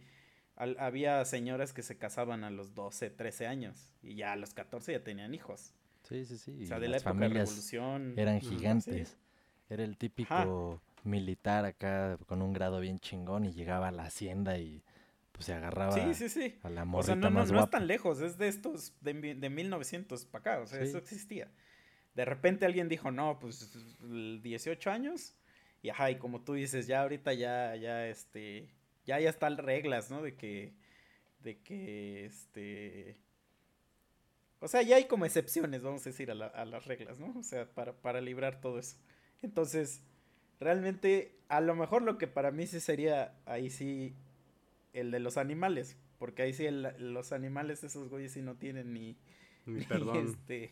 había 0.55 1.23
señoras 1.25 1.73
que 1.73 1.81
se 1.81 1.97
casaban 1.97 2.43
a 2.43 2.51
los 2.51 2.73
12, 2.73 3.09
13 3.09 3.47
años 3.47 3.93
y 4.01 4.15
ya 4.15 4.33
a 4.33 4.35
los 4.35 4.53
14 4.53 4.93
ya 4.93 5.03
tenían 5.03 5.33
hijos. 5.33 5.73
Sí, 6.03 6.25
sí, 6.25 6.37
sí. 6.37 6.63
O 6.63 6.67
sea, 6.67 6.79
de 6.79 6.89
la 6.89 6.97
época 6.97 7.13
de 7.13 7.29
la 7.29 7.33
revolución. 7.45 8.13
Eran 8.17 8.41
gigantes. 8.41 9.17
Era 9.69 9.83
el 9.83 9.97
típico 9.97 10.81
militar 11.03 11.65
acá 11.65 12.17
con 12.27 12.41
un 12.41 12.53
grado 12.53 12.79
bien 12.79 12.99
chingón 12.99 13.45
y 13.45 13.53
llegaba 13.53 13.89
a 13.89 13.91
la 13.91 14.03
hacienda 14.03 14.57
y 14.57 14.83
pues 15.33 15.45
se 15.47 15.53
agarraba 15.53 15.91
sí, 15.91 16.13
sí, 16.13 16.29
sí. 16.29 16.55
a 16.61 16.69
la 16.69 16.85
morrita 16.85 17.13
o 17.13 17.19
sea, 17.19 17.29
no, 17.29 17.29
no, 17.29 17.45
no 17.45 17.63
es 17.63 17.69
tan 17.69 17.87
lejos, 17.87 18.21
es 18.21 18.37
de 18.37 18.47
estos, 18.47 18.93
de, 19.01 19.35
de 19.35 19.49
1900 19.49 20.25
para 20.25 20.39
acá, 20.39 20.59
o 20.61 20.67
sea, 20.67 20.79
eso 20.79 20.99
existía. 20.99 21.49
De 22.13 22.23
repente 22.23 22.65
alguien 22.65 22.87
dijo, 22.87 23.11
no, 23.11 23.39
pues 23.39 23.75
18 24.43 24.91
años, 24.91 25.35
y 25.81 25.89
ajá, 25.89 26.11
y 26.11 26.17
como 26.17 26.41
tú 26.41 26.53
dices, 26.53 26.85
ya 26.85 27.01
ahorita 27.01 27.33
ya, 27.33 27.75
ya, 27.75 28.07
este, 28.07 28.69
ya, 29.05 29.19
ya 29.19 29.29
están 29.29 29.57
reglas, 29.57 30.09
¿no? 30.11 30.21
De 30.21 30.35
que, 30.35 30.73
de 31.41 31.59
que, 31.59 32.25
este, 32.25 33.17
o 34.59 34.67
sea, 34.67 34.81
ya 34.81 34.95
hay 34.95 35.05
como 35.05 35.25
excepciones, 35.25 35.83
vamos 35.83 36.05
a 36.05 36.09
decir, 36.09 36.31
a, 36.31 36.33
a 36.33 36.65
las 36.65 36.85
reglas, 36.85 37.19
¿no? 37.19 37.37
O 37.37 37.43
sea, 37.43 37.69
para, 37.69 37.93
para 37.93 38.21
librar 38.21 38.61
todo 38.61 38.79
eso. 38.79 38.97
Entonces, 39.41 40.01
realmente, 40.59 41.37
a 41.49 41.61
lo 41.61 41.75
mejor 41.75 42.01
lo 42.01 42.17
que 42.17 42.27
para 42.27 42.51
mí 42.51 42.65
sí 42.65 42.79
sería, 42.79 43.35
ahí 43.45 43.69
sí, 43.69 44.15
el 44.93 45.11
de 45.11 45.19
los 45.19 45.37
animales. 45.37 45.97
Porque 46.17 46.43
ahí 46.43 46.53
sí 46.53 46.65
los 46.71 47.33
animales, 47.33 47.83
esos 47.83 48.07
güeyes 48.09 48.31
sí 48.31 48.41
no 48.41 48.55
tienen 48.55 48.93
ni, 48.93 49.17
ni, 49.65 49.83
perdón. 49.83 50.29
este, 50.29 50.71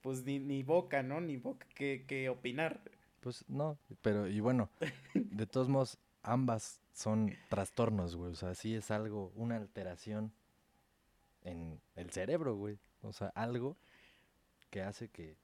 pues 0.00 0.24
ni, 0.24 0.38
ni 0.38 0.62
boca, 0.62 1.02
¿no? 1.02 1.20
Ni 1.20 1.36
boca 1.36 1.66
que, 1.74 2.06
que 2.06 2.30
opinar. 2.30 2.80
Pues 3.20 3.44
no, 3.48 3.78
pero 4.00 4.26
y 4.26 4.40
bueno, 4.40 4.70
de 5.12 5.46
todos 5.46 5.68
modos, 5.68 5.98
ambas 6.22 6.80
son 6.92 7.36
trastornos, 7.48 8.16
güey. 8.16 8.32
O 8.32 8.36
sea, 8.36 8.54
sí 8.54 8.74
es 8.74 8.90
algo, 8.90 9.32
una 9.34 9.56
alteración 9.56 10.32
en 11.42 11.80
el 11.96 12.10
cerebro, 12.10 12.56
güey. 12.56 12.78
O 13.02 13.12
sea, 13.12 13.28
algo 13.28 13.76
que 14.70 14.82
hace 14.82 15.08
que 15.08 15.36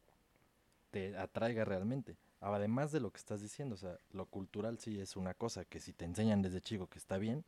te 0.90 1.16
atraiga 1.16 1.64
realmente. 1.64 2.16
Además 2.40 2.92
de 2.92 3.00
lo 3.00 3.11
que 3.11 3.18
estás 3.18 3.40
diciendo, 3.40 3.75
o 3.75 3.78
sea, 3.78 3.99
lo 4.12 4.26
cultural 4.26 4.78
sí 4.78 5.00
es 5.00 5.16
una 5.16 5.35
cosa 5.35 5.64
que 5.64 5.80
si 5.80 5.92
te 5.92 6.04
enseñan 6.04 6.42
desde 6.42 6.61
chico 6.61 6.87
que 6.87 6.99
está 6.99 7.18
bien, 7.18 7.45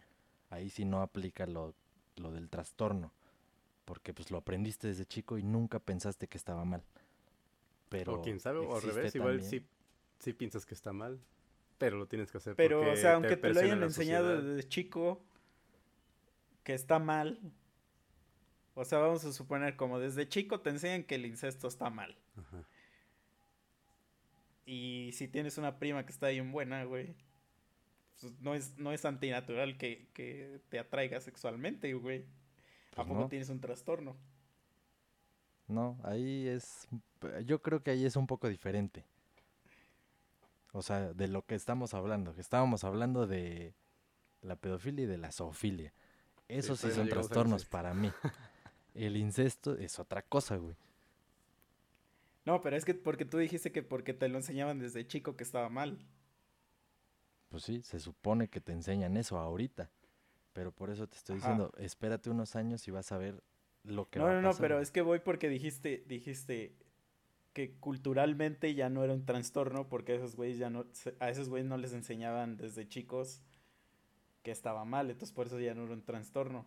ahí 0.50 0.70
sí 0.70 0.84
no 0.84 1.02
aplica 1.02 1.46
lo, 1.46 1.74
lo 2.16 2.30
del 2.32 2.48
trastorno, 2.48 3.12
porque 3.84 4.14
pues 4.14 4.30
lo 4.30 4.38
aprendiste 4.38 4.88
desde 4.88 5.04
chico 5.04 5.38
y 5.38 5.42
nunca 5.42 5.78
pensaste 5.78 6.26
que 6.26 6.38
estaba 6.38 6.64
mal. 6.64 6.82
Pero 7.90 8.14
o 8.14 8.22
quién 8.22 8.40
sabe, 8.40 8.58
o 8.58 8.76
al 8.76 8.82
revés, 8.82 9.14
igual 9.14 9.42
sí, 9.42 9.64
sí 10.18 10.32
piensas 10.32 10.66
que 10.66 10.74
está 10.74 10.92
mal, 10.92 11.20
pero 11.78 11.96
lo 11.96 12.06
tienes 12.06 12.30
que 12.30 12.38
hacer. 12.38 12.54
Pero, 12.56 12.90
o 12.92 12.96
sea, 12.96 13.14
aunque 13.14 13.36
te, 13.36 13.52
lo 13.52 13.60
hayan 13.60 13.82
enseñado 13.82 14.42
desde 14.42 14.68
chico 14.68 15.24
que 16.64 16.74
está 16.74 16.98
mal, 16.98 17.40
o 18.74 18.84
sea, 18.84 18.98
vamos 18.98 19.24
a 19.24 19.32
suponer 19.32 19.76
como 19.76 19.98
desde 19.98 20.28
chico 20.28 20.60
te 20.60 20.70
enseñan 20.70 21.04
que 21.04 21.14
el 21.14 21.24
incesto 21.26 21.68
está 21.68 21.88
mal. 21.90 22.16
Ajá. 22.36 22.64
Y 24.70 25.12
si 25.14 25.28
tienes 25.28 25.56
una 25.56 25.78
prima 25.78 26.04
que 26.04 26.12
está 26.12 26.28
bien 26.28 26.52
buena, 26.52 26.84
güey, 26.84 27.14
pues, 28.20 28.38
no 28.40 28.54
es, 28.54 28.76
no 28.76 28.92
es 28.92 29.02
antinatural 29.06 29.78
que, 29.78 30.60
te 30.68 30.78
atraiga 30.78 31.22
sexualmente, 31.22 31.94
güey. 31.94 32.26
¿A 32.92 32.96
pues 32.96 33.08
poco 33.08 33.28
tienes 33.28 33.48
un 33.48 33.62
trastorno? 33.62 34.14
No, 35.68 35.98
ahí 36.04 36.48
es. 36.48 36.86
Yo 37.46 37.62
creo 37.62 37.82
que 37.82 37.92
ahí 37.92 38.04
es 38.04 38.16
un 38.16 38.26
poco 38.26 38.46
diferente. 38.48 39.06
O 40.72 40.82
sea, 40.82 41.12
de 41.12 41.28
lo 41.28 41.44
que 41.44 41.54
estamos 41.54 41.94
hablando. 41.94 42.34
Que 42.34 42.40
estábamos 42.40 42.84
hablando 42.84 43.26
de 43.26 43.74
la 44.42 44.56
pedofilia 44.56 45.04
y 45.04 45.08
de 45.08 45.18
la 45.18 45.32
zoofilia. 45.32 45.92
Esos 46.48 46.80
sí, 46.80 46.90
son 46.90 47.08
trastornos 47.08 47.64
para 47.64 47.94
mí. 47.94 48.10
El 48.94 49.16
incesto 49.16 49.74
es 49.74 49.98
otra 49.98 50.22
cosa, 50.22 50.56
güey. 50.56 50.76
No, 52.44 52.60
pero 52.60 52.76
es 52.76 52.84
que 52.84 52.94
porque 52.94 53.24
tú 53.24 53.38
dijiste 53.38 53.72
que 53.72 53.82
porque 53.82 54.14
te 54.14 54.28
lo 54.28 54.38
enseñaban 54.38 54.78
desde 54.78 55.06
chico 55.06 55.36
que 55.36 55.44
estaba 55.44 55.68
mal. 55.68 55.98
Pues 57.50 57.62
sí, 57.62 57.82
se 57.82 58.00
supone 58.00 58.48
que 58.48 58.60
te 58.60 58.72
enseñan 58.72 59.16
eso 59.16 59.38
ahorita. 59.38 59.90
Pero 60.54 60.72
por 60.72 60.90
eso 60.90 61.06
te 61.06 61.16
estoy 61.16 61.36
diciendo, 61.36 61.72
espérate 61.78 62.30
unos 62.30 62.56
años 62.56 62.88
y 62.88 62.90
vas 62.90 63.12
a 63.12 63.18
ver 63.18 63.42
lo 63.84 64.08
que 64.08 64.18
no, 64.18 64.24
va 64.24 64.32
No, 64.32 64.42
no, 64.42 64.52
no, 64.52 64.56
pero 64.56 64.80
es 64.80 64.90
que 64.90 65.02
voy 65.02 65.20
porque 65.20 65.48
dijiste, 65.48 66.04
dijiste 66.08 66.74
que 67.58 67.72
culturalmente 67.80 68.72
ya 68.76 68.88
no 68.88 69.02
era 69.02 69.12
un 69.12 69.26
trastorno 69.26 69.88
porque 69.88 70.12
a 70.12 70.14
esos 70.14 70.36
güeyes 70.36 70.58
ya 70.58 70.70
no, 70.70 70.86
a 71.18 71.28
esos 71.28 71.48
güeyes 71.48 71.68
no 71.68 71.76
les 71.76 71.92
enseñaban 71.92 72.56
desde 72.56 72.86
chicos 72.86 73.42
que 74.44 74.52
estaba 74.52 74.84
mal, 74.84 75.10
entonces 75.10 75.34
por 75.34 75.48
eso 75.48 75.58
ya 75.58 75.74
no 75.74 75.82
era 75.82 75.92
un 75.92 76.04
trastorno. 76.04 76.66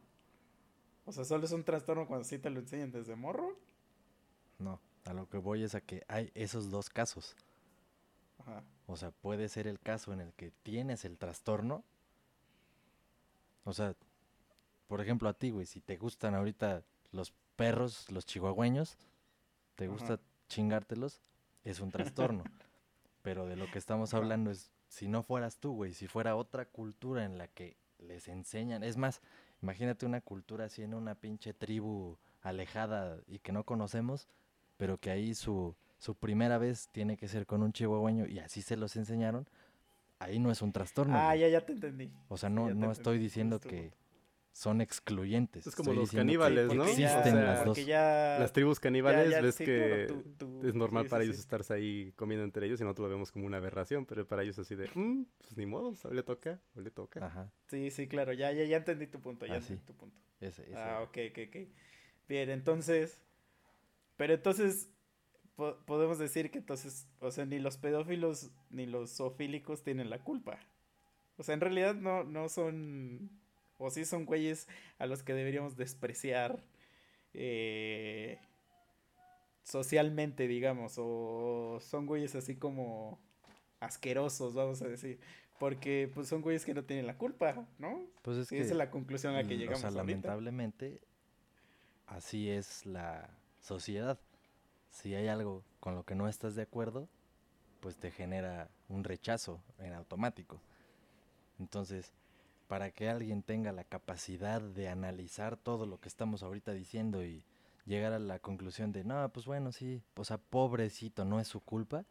O 1.06 1.14
sea, 1.14 1.24
solo 1.24 1.46
es 1.46 1.54
un 1.54 1.64
trastorno 1.64 2.08
cuando 2.08 2.26
sí 2.26 2.40
te 2.40 2.50
lo 2.50 2.60
enseñan 2.60 2.92
desde 2.92 3.16
morro. 3.16 3.58
No, 4.60 4.82
a 5.06 5.14
lo 5.14 5.30
que 5.30 5.38
voy 5.38 5.64
es 5.64 5.76
a 5.76 5.80
que 5.80 6.04
hay 6.10 6.30
esos 6.36 6.70
dos 6.70 6.90
casos. 6.90 7.38
Ajá. 8.40 8.62
O 8.86 8.98
sea, 8.98 9.12
puede 9.12 9.48
ser 9.48 9.68
el 9.68 9.80
caso 9.80 10.12
en 10.12 10.20
el 10.20 10.34
que 10.34 10.52
tienes 10.62 11.06
el 11.06 11.18
trastorno. 11.18 11.86
O 13.64 13.72
sea, 13.72 13.96
por 14.90 15.00
ejemplo 15.00 15.30
a 15.30 15.34
ti, 15.36 15.52
güey, 15.52 15.68
si 15.68 15.80
te 15.80 15.96
gustan 15.96 16.36
ahorita 16.36 16.84
los 17.14 17.32
perros, 17.56 18.12
los 18.12 18.26
chihuahueños, 18.26 18.98
te 19.76 19.88
gusta 19.88 20.20
chingártelos, 20.52 21.22
es 21.64 21.80
un 21.80 21.92
trastorno. 21.92 22.44
Pero 23.24 23.46
de 23.48 23.56
lo 23.56 23.70
que 23.72 23.78
estamos 23.78 24.14
hablando 24.14 24.52
es, 24.52 24.72
si 24.88 25.08
no 25.08 25.24
fueras 25.24 25.58
tú, 25.58 25.74
güey, 25.74 25.94
si 25.94 26.08
fuera 26.08 26.36
otra 26.36 26.66
cultura 26.66 27.24
en 27.24 27.38
la 27.38 27.48
que 27.48 27.78
les 28.00 28.28
enseñan, 28.28 28.84
es 28.84 28.98
más, 28.98 29.22
imagínate 29.62 30.06
una 30.06 30.22
cultura 30.22 30.66
así 30.66 30.82
en 30.82 30.94
una 30.94 31.16
pinche 31.16 31.54
tribu 31.54 32.18
alejada 32.42 33.20
y 33.28 33.40
que 33.40 33.52
no 33.52 33.64
conocemos, 33.64 34.28
pero 34.78 34.98
que 34.98 35.12
ahí 35.12 35.36
su, 35.36 35.76
su 36.00 36.16
primera 36.16 36.58
vez 36.58 36.90
tiene 36.92 37.16
que 37.16 37.28
ser 37.28 37.46
con 37.46 37.62
un 37.62 37.74
chihuahueño 37.74 38.26
y 38.26 38.40
así 38.40 38.64
se 38.64 38.76
los 38.76 38.96
enseñaron, 38.96 39.48
ahí 40.18 40.40
no 40.40 40.52
es 40.52 40.64
un 40.64 40.72
trastorno. 40.72 41.16
Ah, 41.16 41.36
ya, 41.36 41.48
ya 41.48 41.62
te 41.62 41.74
entendí. 41.74 42.12
O 42.28 42.38
sea, 42.38 42.50
no, 42.50 42.74
no 42.74 42.92
estoy 42.92 43.20
diciendo 43.20 43.60
que 43.60 43.94
son 44.52 44.82
excluyentes. 44.82 45.66
Es 45.66 45.76
como 45.76 45.94
los 45.94 46.12
caníbales, 46.12 46.74
¿no? 46.74 46.84
Existen 46.84 47.36
las 47.36 47.66
dos. 47.66 47.78
las 47.78 48.52
tribus 48.52 48.80
caníbales, 48.80 49.42
ves 49.42 49.58
que 49.58 50.06
es 50.64 50.76
normal 50.76 51.08
para 51.08 51.24
ellos 51.24 51.40
estarse 51.40 51.74
ahí 51.74 52.12
comiendo 52.16 52.44
entre 52.44 52.66
ellos 52.66 52.80
y 52.82 52.84
nosotros 52.84 53.08
lo 53.08 53.16
vemos 53.16 53.32
como 53.32 53.46
una 53.46 53.58
aberración, 53.58 54.06
pero 54.06 54.28
para 54.28 54.44
ellos 54.44 54.60
así 54.60 54.76
de, 54.76 54.90
mm, 54.94 55.26
pues 55.40 55.58
ni 55.58 55.66
modo, 55.66 55.96
hoy 56.04 56.16
le 56.16 56.24
toca, 56.24 56.60
hoy 56.76 56.84
le 56.84 56.92
toca. 56.92 57.26
Ajá. 57.26 57.52
Sí, 57.68 57.92
sí, 57.92 58.08
claro, 58.08 58.34
ya, 58.34 58.52
ya, 58.52 58.66
ya 58.66 58.78
entendí 58.78 59.08
tu 59.08 59.20
punto, 59.20 59.46
ya 59.46 59.54
ah, 59.54 59.58
entendí 59.58 59.84
tu 59.84 59.94
punto. 59.94 60.20
Ese, 60.40 60.64
ese. 60.64 60.76
Ah, 60.76 61.02
ok, 61.02 61.18
ok, 61.32 61.40
ok. 61.48 61.68
Bien, 62.28 62.50
entonces, 62.50 63.22
pero 64.18 64.34
entonces 64.34 64.90
podemos 65.86 66.18
decir 66.18 66.50
que 66.52 66.60
entonces, 66.60 67.08
o 67.20 67.32
sea, 67.32 67.46
ni 67.46 67.60
los 67.60 67.78
pedófilos 67.78 68.52
ni 68.70 68.86
los 68.86 69.16
zoofílicos 69.16 69.84
tienen 69.84 70.10
la 70.10 70.24
culpa. 70.24 70.60
O 71.38 71.44
sea, 71.44 71.54
en 71.54 71.62
realidad 71.62 71.96
no, 71.96 72.24
no 72.24 72.50
son, 72.50 73.41
o 73.82 73.90
sí 73.90 74.06
son 74.06 74.26
güeyes 74.26 74.68
a 75.00 75.06
los 75.06 75.24
que 75.24 75.34
deberíamos 75.34 75.76
despreciar 75.76 76.64
eh, 77.34 78.40
socialmente, 79.64 80.48
digamos, 80.48 80.96
o 80.98 81.80
son 81.82 82.06
güeyes 82.06 82.36
así 82.36 82.56
como 82.56 83.20
asquerosos, 83.80 84.54
vamos 84.54 84.82
a 84.82 84.88
decir. 84.88 85.20
Porque 85.60 86.10
pues 86.14 86.28
son 86.28 86.42
güeyes 86.42 86.66
que 86.66 86.74
no 86.74 86.84
tienen 86.84 87.06
la 87.06 87.18
culpa, 87.18 87.68
¿no? 87.78 88.08
Pues 88.24 88.38
es 88.38 88.50
que, 88.50 88.60
esa 88.60 88.72
es 88.72 88.78
la 88.78 88.90
conclusión 88.90 89.36
a 89.36 89.44
la 89.44 89.48
que 89.48 89.58
llegamos. 89.58 89.80
O 89.80 89.82
sea, 89.82 89.92
lamentablemente, 89.92 91.02
así 92.08 92.50
es 92.50 92.86
la 92.86 93.30
sociedad 93.60 94.20
si 94.92 95.16
hay 95.16 95.28
algo 95.28 95.64
con 95.80 95.96
lo 95.96 96.04
que 96.04 96.16
no 96.16 96.28
estás 96.28 96.56
de 96.56 96.62
acuerdo, 96.62 97.08
pues 97.80 97.98
te 97.98 98.12
genera 98.12 98.70
un 98.90 99.04
rechazo 99.04 99.64
en 99.80 99.94
automático. 99.94 100.62
Entonces, 101.60 102.12
para 102.72 102.90
que 102.90 103.10
alguien 103.10 103.44
tenga 103.44 103.74
la 103.74 103.84
capacidad 103.84 104.62
de 104.62 104.88
analizar 104.88 105.58
todo 105.58 105.86
lo 105.86 106.00
que 106.00 106.08
estamos 106.08 106.42
ahorita 106.42 106.72
diciendo 106.72 107.22
y 107.22 107.44
llegar 107.86 108.14
a 108.14 108.20
la 108.20 108.40
conclusión 108.40 108.94
de, 108.94 109.04
no, 109.04 109.28
pues 109.34 109.46
bueno, 109.46 109.74
sí, 109.74 110.02
o 110.16 110.24
sea, 110.24 110.38
pobrecito, 110.38 111.26
no 111.26 111.42
es 111.42 111.50
su 111.50 111.60
culpa, 111.60 112.06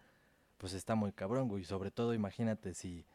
pues 0.59 0.75
está 0.75 0.97
muy 0.97 1.12
cabrón, 1.12 1.49
güey. 1.49 1.62
Y 1.62 1.64
sobre 1.64 1.90
todo, 1.90 2.12
imagínate 2.12 2.75
si 2.75 3.07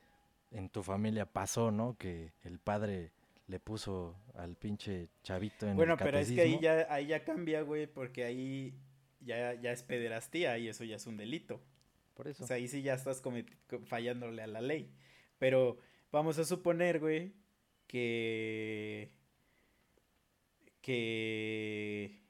en 0.50 0.70
tu 0.70 0.82
familia 0.82 1.28
pasó, 1.28 1.70
¿no? 1.70 1.96
Que 2.00 2.34
el 2.44 2.58
padre 2.58 3.12
le 3.46 3.60
puso 3.60 4.16
al 4.34 4.56
pinche 4.56 5.10
chavito 5.22 5.68
en 5.68 5.75
bueno, 5.75 5.94
el 5.94 5.98
Bueno, 6.00 6.12
pero 6.12 6.18
es 6.18 6.32
que 6.32 6.42
ahí 6.42 6.60
ya, 6.60 6.88
ahí 6.90 7.06
ya 7.06 7.24
cambia, 7.24 7.62
güey, 7.62 7.86
porque 7.86 8.24
ahí 8.24 8.74
ya, 9.20 9.54
ya 9.54 9.72
es 9.72 9.84
pederastía 9.84 10.58
y 10.58 10.68
eso 10.68 10.84
ya 10.84 10.96
es 10.96 11.06
un 11.06 11.18
delito. 11.18 11.62
Por 12.16 12.28
eso. 12.28 12.44
O 12.44 12.48
sea, 12.48 12.56
ahí 12.56 12.68
sí 12.68 12.82
ya 12.82 12.96
estás 12.96 13.22
fallándole 13.86 14.42
a 14.42 14.48
la 14.48 14.62
ley. 14.62 14.92
Pero 15.38 15.78
vamos 16.16 16.40
a 16.40 16.46
suponer, 16.46 17.02
güey, 17.02 17.34
que. 17.88 19.12
que. 20.82 22.22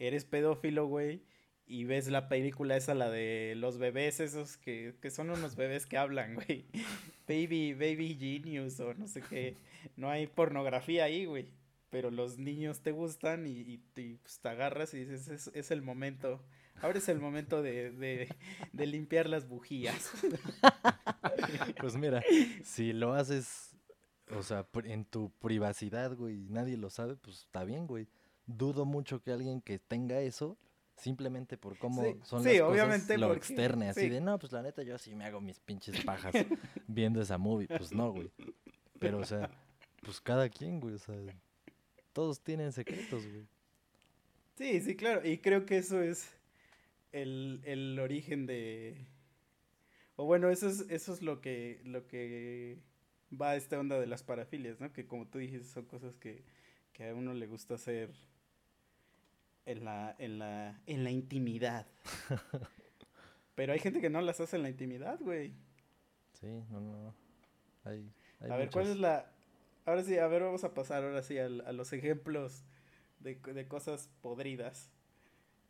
eres 0.00 0.24
pedófilo, 0.24 0.86
güey, 0.86 1.22
y 1.64 1.84
ves 1.84 2.08
la 2.08 2.28
película 2.28 2.76
esa, 2.76 2.94
la 2.94 3.08
de 3.08 3.54
los 3.56 3.78
bebés 3.78 4.18
esos 4.18 4.56
que, 4.56 4.96
que 5.00 5.10
son 5.10 5.30
unos 5.30 5.54
bebés 5.54 5.86
que 5.86 5.96
hablan, 5.96 6.34
güey. 6.34 6.66
Baby, 7.28 7.74
baby 7.74 8.16
genius 8.18 8.80
o 8.80 8.94
no 8.94 9.06
sé 9.06 9.20
qué. 9.20 9.54
No 9.96 10.08
hay 10.08 10.26
pornografía 10.26 11.04
ahí, 11.04 11.26
güey. 11.26 11.46
Pero 11.90 12.10
los 12.10 12.38
niños 12.38 12.80
te 12.80 12.90
gustan 12.90 13.46
y, 13.46 13.82
pues, 13.94 14.40
te 14.40 14.48
agarras 14.48 14.94
y 14.94 15.04
dices, 15.04 15.28
es, 15.28 15.50
es 15.54 15.70
el 15.70 15.82
momento. 15.82 16.42
Ahora 16.82 16.98
es 16.98 17.08
el 17.08 17.20
momento 17.20 17.62
de, 17.62 17.90
de, 17.90 18.28
de 18.72 18.86
limpiar 18.86 19.28
las 19.28 19.48
bujías. 19.48 20.12
pues 21.80 21.96
mira, 21.96 22.22
si 22.62 22.92
lo 22.92 23.14
haces, 23.14 23.76
o 24.30 24.42
sea, 24.42 24.66
en 24.84 25.04
tu 25.04 25.30
privacidad, 25.40 26.16
güey, 26.16 26.46
y 26.46 26.48
nadie 26.50 26.76
lo 26.76 26.90
sabe, 26.90 27.16
pues 27.16 27.40
está 27.40 27.64
bien, 27.64 27.86
güey. 27.86 28.08
Dudo 28.46 28.84
mucho 28.84 29.22
que 29.22 29.32
alguien 29.32 29.60
que 29.60 29.78
tenga 29.78 30.20
eso 30.20 30.58
simplemente 30.96 31.56
por 31.56 31.78
cómo 31.78 32.02
son 32.24 32.44
las 32.44 32.60
obviamente 32.60 33.14
cosas, 33.14 33.20
lo 33.20 33.34
externe, 33.34 33.88
así 33.88 34.08
de, 34.08 34.20
no, 34.20 34.38
pues 34.38 34.52
la 34.52 34.62
neta 34.62 34.82
yo 34.82 34.98
sí 34.98 35.14
me 35.14 35.24
hago 35.24 35.40
mis 35.40 35.60
pinches 35.60 36.04
pajas 36.04 36.34
viendo 36.86 37.20
esa 37.22 37.38
movie, 37.38 37.68
pues 37.68 37.92
no, 37.92 38.10
güey. 38.12 38.30
Pero, 38.98 39.18
o 39.18 39.24
sea, 39.24 39.50
pues 40.02 40.20
cada 40.20 40.48
quien, 40.48 40.80
güey, 40.80 40.94
o 40.94 40.98
sea, 40.98 41.14
todos 42.12 42.40
tienen 42.40 42.72
secretos, 42.72 43.26
güey. 43.26 43.46
Sí, 44.56 44.80
sí, 44.80 44.96
claro, 44.96 45.26
y 45.26 45.38
creo 45.38 45.64
que 45.64 45.78
eso 45.78 46.02
es 46.02 46.37
el, 47.12 47.60
el 47.64 47.98
origen 47.98 48.46
de... 48.46 49.06
O 50.16 50.24
bueno, 50.24 50.50
eso 50.50 50.68
es, 50.68 50.80
eso 50.90 51.12
es 51.12 51.22
lo 51.22 51.40
que, 51.40 51.80
lo 51.84 52.06
que 52.06 52.78
va 53.30 53.50
a 53.50 53.56
esta 53.56 53.78
onda 53.78 53.98
de 54.00 54.06
las 54.06 54.22
parafilias, 54.22 54.80
¿no? 54.80 54.92
Que 54.92 55.06
como 55.06 55.26
tú 55.26 55.38
dijiste, 55.38 55.68
son 55.68 55.84
cosas 55.84 56.16
que, 56.16 56.44
que 56.92 57.08
a 57.08 57.14
uno 57.14 57.34
le 57.34 57.46
gusta 57.46 57.74
hacer 57.74 58.10
en 59.66 59.84
la, 59.84 60.16
en 60.18 60.38
la, 60.38 60.80
en 60.86 61.04
la 61.04 61.10
intimidad. 61.10 61.86
Pero 63.54 63.72
hay 63.72 63.78
gente 63.78 64.00
que 64.00 64.10
no 64.10 64.20
las 64.20 64.40
hace 64.40 64.56
en 64.56 64.62
la 64.62 64.70
intimidad, 64.70 65.18
güey. 65.20 65.52
Sí, 66.32 66.46
no, 66.70 66.80
no. 66.80 67.14
Hay, 67.84 68.12
a 68.40 68.56
ver, 68.56 68.70
¿cuál 68.70 68.88
es 68.88 68.96
la...? 68.96 69.30
Ahora 69.84 70.02
sí, 70.02 70.18
a 70.18 70.26
ver, 70.26 70.42
vamos 70.42 70.64
a 70.64 70.74
pasar 70.74 71.02
ahora 71.02 71.22
sí 71.22 71.38
a, 71.38 71.46
a 71.46 71.72
los 71.72 71.92
ejemplos 71.92 72.64
de, 73.20 73.36
de, 73.36 73.68
cosas 73.68 74.10
podridas. 74.20 74.90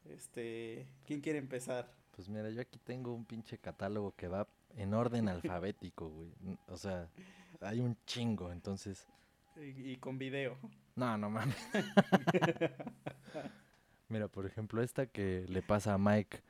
Este, 0.08 0.86
¿quién 1.06 1.20
quiere 1.20 1.38
empezar? 1.38 1.92
Pues 2.12 2.28
mira, 2.28 2.50
yo 2.50 2.60
aquí 2.60 2.78
tengo 2.78 3.14
un 3.14 3.24
pinche 3.24 3.58
catálogo 3.58 4.14
que 4.16 4.28
va 4.28 4.48
en 4.76 4.94
orden 4.94 5.28
alfabético, 5.62 6.08
güey. 6.08 6.30
O 6.68 6.76
sea, 6.76 7.08
hay 7.60 7.80
un 7.80 7.96
chingo, 8.06 8.52
entonces... 8.52 9.06
Y, 9.56 9.92
y 9.92 9.96
con 9.96 10.18
video. 10.18 10.56
No, 10.94 11.18
no 11.18 11.30
mames. 11.30 11.56
Mira, 14.08 14.28
por 14.28 14.46
ejemplo, 14.46 14.82
esta 14.82 15.06
que 15.06 15.44
le 15.48 15.62
pasa 15.62 15.94
a 15.94 15.98
Mike. 15.98 16.40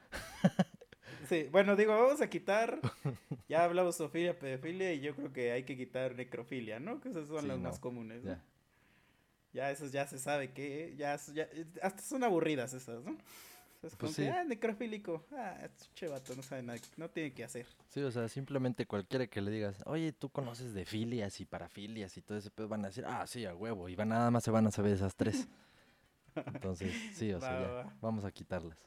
Sí, 1.29 1.49
bueno, 1.51 1.77
digo, 1.77 1.95
vamos 1.95 2.21
a 2.21 2.31
quitar. 2.31 2.81
Ya 3.49 3.65
hablamos 3.65 3.97
zoofilia, 3.97 4.39
pedofilia 4.39 4.93
y 4.93 5.01
yo 5.01 5.15
creo 5.15 5.33
que 5.33 5.53
hay 5.53 5.63
que 5.63 5.75
quitar 5.75 6.15
necrofilia, 6.15 6.81
¿no? 6.81 7.01
Que 7.01 7.09
esas 7.09 7.29
son 7.29 7.49
las 7.49 7.59
más 7.59 7.79
comunes, 7.79 8.23
¿no? 8.23 8.33
Ya. 8.33 8.45
Ya 9.53 9.71
eso 9.71 9.87
ya 9.87 10.07
se 10.07 10.19
sabe 10.19 10.53
que. 10.53 10.95
Ya, 10.97 11.17
ya, 11.33 11.49
hasta 11.83 12.03
son 12.03 12.25
aburridas 12.25 12.73
esas, 12.75 13.03
¿no? 13.05 13.17
Es 13.83 13.95
como 13.95 14.13
pues 14.13 14.17
que, 14.17 14.29
ah, 14.29 14.43
necrofílico. 14.43 15.25
Ah, 15.33 15.57
es 15.65 15.95
chevato, 15.95 16.35
no 16.35 16.43
sabe 16.43 16.63
nada. 16.63 16.79
No 16.97 17.09
tiene 17.11 17.33
que 17.33 17.45
hacer. 17.45 17.67
Sí, 17.89 18.03
o 18.03 18.11
sea, 18.11 18.29
simplemente 18.29 18.87
cualquiera 18.87 19.29
que 19.29 19.41
le 19.41 19.53
digas, 19.53 19.83
oye, 19.87 20.13
tú 20.13 20.31
conoces 20.31 20.75
de 20.75 20.85
filias 20.85 21.41
y 21.41 21.45
parafilias 21.45 22.17
y 22.17 22.23
todo 22.23 22.39
ese 22.39 22.51
pedo, 22.51 22.69
van 22.69 22.85
a 22.85 22.89
decir, 22.89 23.05
ah, 23.07 23.25
sí, 23.27 23.47
a 23.47 23.55
huevo. 23.55 23.89
Y 23.89 23.95
van, 23.95 24.09
nada 24.09 24.31
más 24.33 24.43
se 24.43 24.51
van 24.51 24.67
a 24.67 24.73
saber 24.73 24.93
esas 24.93 25.15
tres. 25.15 25.49
Entonces, 26.35 26.93
sí, 27.15 27.33
o 27.33 27.41
sea, 27.41 27.85
ya, 27.85 27.97
vamos 28.01 28.25
a 28.25 28.33
quitarlas. 28.33 28.79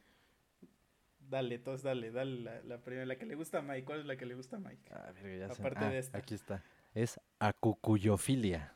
Dale, 1.19 1.55
entonces 1.55 1.83
dale, 1.83 2.11
dale 2.11 2.61
la, 2.65 2.77
primera, 2.79 3.05
la 3.05 3.15
que 3.15 3.25
le 3.25 3.35
gusta 3.35 3.59
a 3.59 3.61
Mike. 3.61 3.85
¿Cuál 3.85 4.01
es 4.01 4.05
la 4.05 4.17
que 4.17 4.25
le 4.25 4.35
gusta 4.35 4.57
a 4.57 4.59
Mike? 4.59 4.91
Ah, 4.91 5.13
ya 5.23 5.45
Aparte 5.45 5.85
de 5.85 5.95
ah, 5.95 5.97
esta. 5.97 6.17
Aquí 6.17 6.35
está. 6.35 6.61
Es 6.93 7.17
acucuyofilia. 7.39 8.73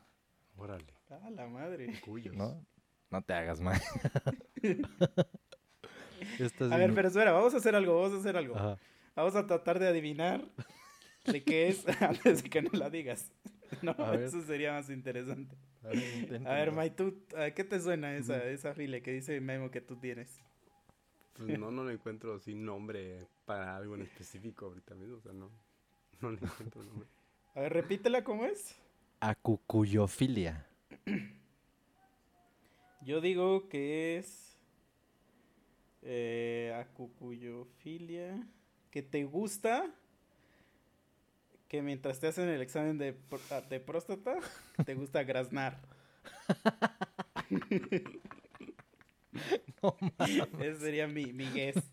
Órale. 0.55 0.93
Ah, 1.21 1.29
la 1.29 1.47
madre. 1.47 1.93
¿No? 2.33 2.65
No 3.09 3.21
te 3.21 3.33
hagas, 3.33 3.61
Mike. 3.61 3.83
a 6.59 6.77
ver, 6.77 6.93
pero 6.93 7.07
espera, 7.07 7.31
vamos 7.31 7.53
a 7.53 7.57
hacer 7.57 7.75
algo, 7.75 7.95
vamos 7.95 8.13
a 8.13 8.19
hacer 8.19 8.35
algo. 8.35 8.77
Vamos 9.15 9.35
a 9.35 9.45
tratar 9.45 9.79
de 9.79 9.87
adivinar 9.87 10.43
de 11.25 11.43
qué 11.43 11.67
es 11.69 11.85
antes 12.01 12.43
de 12.43 12.49
que 12.49 12.61
no 12.61 12.71
la 12.73 12.89
digas. 12.89 13.31
No, 13.81 13.93
eso 14.13 14.41
sería 14.41 14.73
más 14.73 14.89
interesante. 14.89 15.55
A 15.83 15.89
ver, 15.89 16.47
a 16.47 16.53
ver 16.53 16.71
May, 16.71 16.89
¿tú, 16.89 17.23
¿qué 17.55 17.63
te 17.63 17.79
suena 17.79 18.15
esa, 18.15 18.43
esa 18.45 18.73
file 18.73 19.01
que 19.01 19.11
dice 19.11 19.39
Memo 19.39 19.69
que 19.71 19.81
tú 19.81 19.97
tienes? 19.97 20.41
Pues 21.33 21.59
no, 21.59 21.69
no 21.69 21.83
lo 21.83 21.91
encuentro 21.91 22.39
sin 22.39 22.65
nombre 22.65 23.27
para 23.45 23.75
algo 23.75 23.95
en 23.95 24.01
específico 24.01 24.65
ahorita 24.65 24.95
mismo, 24.95 25.17
o 25.17 25.21
sea, 25.21 25.33
no, 25.33 25.51
no 26.21 26.31
le 26.31 26.37
encuentro 26.37 26.83
nombre. 26.83 27.07
A 27.53 27.61
ver, 27.61 27.73
repítela, 27.73 28.23
¿cómo 28.23 28.45
es? 28.45 28.75
Acucuyofilia. 29.19 30.67
Yo 33.01 33.21
digo 33.21 33.69
que 33.69 34.17
es 34.17 34.57
eh, 36.01 36.75
acucuyofilia, 36.79 38.47
que 38.91 39.01
te 39.01 39.23
gusta 39.25 39.93
que 41.67 41.81
mientras 41.81 42.19
te 42.19 42.27
hacen 42.27 42.47
el 42.47 42.61
examen 42.61 42.97
de, 42.97 43.17
ah, 43.51 43.61
de 43.61 43.79
próstata, 43.79 44.35
te 44.85 44.95
gusta 44.95 45.23
graznar. 45.23 45.81
no 49.81 49.97
mames. 50.17 50.47
Ese 50.59 50.79
sería 50.79 51.07
mi, 51.07 51.33
mi 51.33 51.45
guess. 51.47 51.75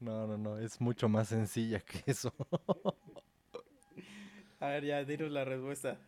no, 0.00 0.26
no, 0.26 0.38
no, 0.38 0.58
es 0.58 0.80
mucho 0.80 1.08
más 1.08 1.28
sencilla 1.28 1.80
que 1.80 2.10
eso. 2.10 2.32
A 4.60 4.68
ver, 4.68 4.84
ya, 4.84 5.04
dinos 5.04 5.30
la 5.30 5.44
respuesta. 5.44 6.00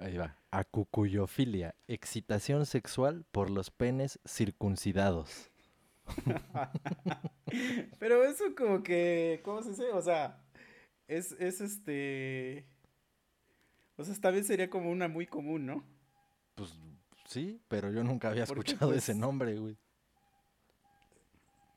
Ahí 0.00 0.16
va. 0.16 0.34
Acucuyofilia, 0.50 1.74
excitación 1.86 2.64
sexual 2.64 3.26
por 3.30 3.50
los 3.50 3.70
penes 3.70 4.18
circuncidados. 4.26 5.50
Pero 7.98 8.24
eso 8.24 8.44
como 8.56 8.82
que, 8.82 9.42
¿cómo 9.44 9.62
se 9.62 9.70
dice? 9.70 9.92
O 9.92 10.00
sea, 10.00 10.42
es, 11.06 11.32
es 11.32 11.60
este... 11.60 12.66
O 13.96 14.04
sea, 14.04 14.14
esta 14.14 14.30
vez 14.30 14.46
sería 14.46 14.70
como 14.70 14.90
una 14.90 15.06
muy 15.06 15.26
común, 15.26 15.66
¿no? 15.66 15.84
Pues 16.54 16.78
sí, 17.26 17.60
pero 17.68 17.92
yo 17.92 18.02
nunca 18.02 18.30
había 18.30 18.44
escuchado 18.44 18.94
ese 18.94 19.12
pues 19.12 19.18
nombre, 19.18 19.58
güey. 19.58 19.76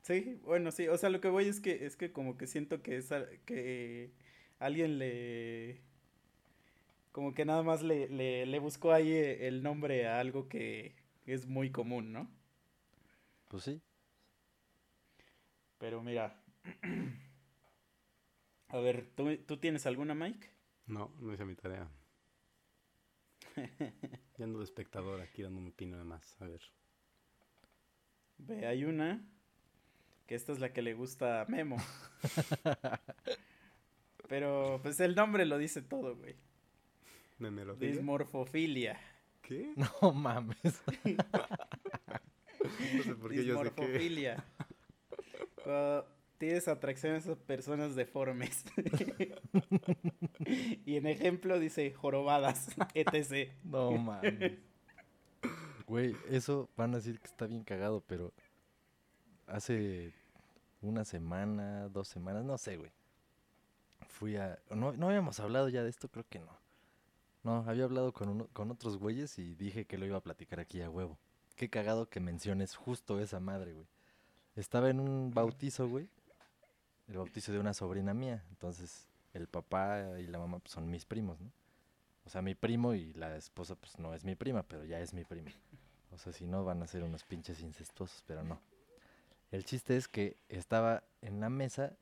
Sí, 0.03 0.39
bueno, 0.45 0.71
sí, 0.71 0.87
o 0.87 0.97
sea, 0.97 1.09
lo 1.09 1.19
que 1.19 1.27
voy 1.27 1.49
es 1.49 1.59
que 1.59 1.85
es 1.85 1.97
que 1.97 2.13
como 2.13 2.37
que 2.37 2.47
siento 2.47 2.81
que 2.81 2.95
es 2.95 3.09
que 3.45 4.13
alguien 4.59 4.97
le 4.99 5.81
como 7.13 7.33
que 7.33 7.45
nada 7.45 7.63
más 7.63 7.81
le, 7.81 8.09
le, 8.09 8.45
le 8.45 8.59
buscó 8.59 8.91
ahí 8.91 9.13
el 9.13 9.63
nombre 9.63 10.07
a 10.07 10.19
algo 10.19 10.49
que 10.49 10.95
es 11.25 11.47
muy 11.47 11.71
común, 11.71 12.11
¿no? 12.11 12.29
Pues 13.47 13.63
sí. 13.63 13.81
Pero 15.77 16.03
mira, 16.03 16.43
A 18.73 18.79
ver, 18.79 19.05
¿tú, 19.15 19.37
¿tú 19.45 19.57
tienes 19.57 19.85
alguna, 19.85 20.15
Mike? 20.15 20.49
No, 20.87 21.13
no 21.19 21.31
hice 21.31 21.45
mi 21.45 21.53
tarea. 21.53 21.87
ya 24.35 24.45
ando 24.45 24.57
de 24.57 24.65
espectador 24.65 25.21
aquí 25.21 25.43
dando 25.43 25.59
un 25.59 25.71
pino 25.71 25.95
de 25.95 26.03
más. 26.03 26.41
A 26.41 26.47
ver. 26.47 26.61
Ve, 28.39 28.65
hay 28.65 28.85
una. 28.85 29.23
Que 30.25 30.33
esta 30.33 30.53
es 30.53 30.59
la 30.59 30.73
que 30.73 30.81
le 30.81 30.95
gusta 30.95 31.41
a 31.41 31.45
Memo. 31.45 31.77
Pero, 34.27 34.79
pues 34.81 34.99
el 35.01 35.13
nombre 35.13 35.45
lo 35.45 35.59
dice 35.59 35.83
todo, 35.83 36.15
güey. 36.15 36.35
Dismorfofilia. 37.79 38.99
¿Qué? 39.41 39.73
No 40.01 40.11
mames. 40.13 40.57
no 42.63 43.03
sé 43.03 43.15
por 43.15 43.31
qué 43.31 43.45
yo 43.45 43.63
sé 43.63 43.71
qué. 43.75 44.37
tienes 46.37 46.67
atracción 46.67 47.13
a 47.13 47.17
esas 47.17 47.37
personas 47.37 47.95
deformes. 47.95 48.65
y 50.85 50.97
en 50.97 51.07
ejemplo 51.07 51.59
dice 51.59 51.91
jorobadas, 51.93 52.67
etc. 52.93 53.51
No 53.63 53.91
mames. 53.91 54.59
Güey, 55.87 56.15
eso 56.29 56.69
van 56.75 56.93
a 56.93 56.97
decir 56.97 57.19
que 57.19 57.27
está 57.27 57.45
bien 57.45 57.63
cagado, 57.63 58.01
pero 58.07 58.33
hace 59.47 60.13
una 60.81 61.05
semana, 61.05 61.87
dos 61.89 62.07
semanas, 62.07 62.43
no 62.43 62.57
sé, 62.57 62.77
güey. 62.77 62.91
Fui 64.07 64.35
a... 64.35 64.59
No, 64.69 64.93
no 64.93 65.07
habíamos 65.07 65.39
hablado 65.39 65.69
ya 65.69 65.83
de 65.83 65.89
esto, 65.89 66.09
creo 66.09 66.25
que 66.29 66.39
no. 66.39 66.62
No, 67.43 67.63
había 67.67 67.83
hablado 67.83 68.13
con, 68.13 68.45
con 68.47 68.71
otros 68.71 68.97
güeyes 68.97 69.37
y 69.37 69.55
dije 69.55 69.85
que 69.85 69.97
lo 69.97 70.05
iba 70.05 70.17
a 70.17 70.23
platicar 70.23 70.59
aquí 70.59 70.81
a 70.81 70.89
huevo. 70.89 71.17
Qué 71.55 71.69
cagado 71.69 72.09
que 72.09 72.19
menciones 72.19 72.75
justo 72.75 73.19
esa 73.19 73.39
madre, 73.39 73.73
güey. 73.73 73.87
Estaba 74.55 74.89
en 74.89 74.99
un 74.99 75.31
bautizo, 75.31 75.87
güey 75.87 76.09
el 77.07 77.17
bautizo 77.17 77.51
de 77.51 77.59
una 77.59 77.73
sobrina 77.73 78.13
mía. 78.13 78.43
Entonces, 78.49 79.07
el 79.33 79.47
papá 79.47 80.19
y 80.19 80.27
la 80.27 80.39
mamá 80.39 80.59
pues, 80.59 80.71
son 80.73 80.89
mis 80.89 81.05
primos, 81.05 81.39
¿no? 81.41 81.51
O 82.25 82.29
sea, 82.29 82.41
mi 82.41 82.55
primo 82.55 82.93
y 82.93 83.13
la 83.13 83.35
esposa, 83.35 83.75
pues 83.75 83.99
no 83.99 84.13
es 84.13 84.23
mi 84.23 84.35
prima, 84.35 84.63
pero 84.63 84.85
ya 84.85 84.99
es 84.99 85.13
mi 85.13 85.25
prima. 85.25 85.51
O 86.11 86.17
sea, 86.17 86.31
si 86.31 86.45
no, 86.45 86.63
van 86.63 86.81
a 86.81 86.87
ser 86.87 87.03
unos 87.03 87.23
pinches 87.23 87.59
incestuosos, 87.59 88.23
pero 88.25 88.43
no. 88.43 88.61
El 89.51 89.65
chiste 89.65 89.97
es 89.97 90.07
que 90.07 90.37
estaba 90.47 91.03
en 91.21 91.39
la 91.39 91.49
mesa 91.49 91.97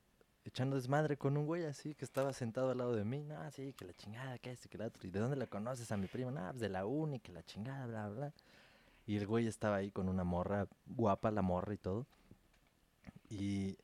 echando 0.46 0.76
desmadre 0.76 1.18
con 1.18 1.38
un 1.38 1.46
güey 1.46 1.66
así 1.66 1.96
que 1.96 2.06
estaba 2.06 2.34
sentado 2.34 2.72
al 2.72 2.78
lado 2.78 2.96
de 2.96 3.06
mí. 3.06 3.24
No, 3.24 3.50
sí, 3.52 3.74
que 3.74 3.86
la 3.86 3.94
chingada, 3.94 4.38
que 4.40 4.52
este, 4.52 4.70
que 4.70 4.78
el 4.78 4.84
otro. 4.84 5.08
¿Y 5.08 5.12
de 5.12 5.20
dónde 5.20 5.36
la 5.36 5.48
conoces 5.48 5.92
a 5.92 5.98
mi 5.98 6.08
prima? 6.08 6.32
No, 6.32 6.50
pues 6.50 6.60
de 6.60 6.70
la 6.70 6.86
uni, 6.86 7.20
que 7.20 7.32
la 7.32 7.44
chingada, 7.44 7.86
bla, 7.86 8.10
bla. 8.10 8.34
Y 9.06 9.18
el 9.18 9.28
güey 9.28 9.48
estaba 9.48 9.78
ahí 9.78 9.92
con 9.92 10.10
una 10.10 10.24
morra, 10.24 10.68
guapa 10.86 11.32
la 11.32 11.42
morra 11.42 11.74
y 11.74 11.78
todo. 11.78 12.08
Y 13.30 13.78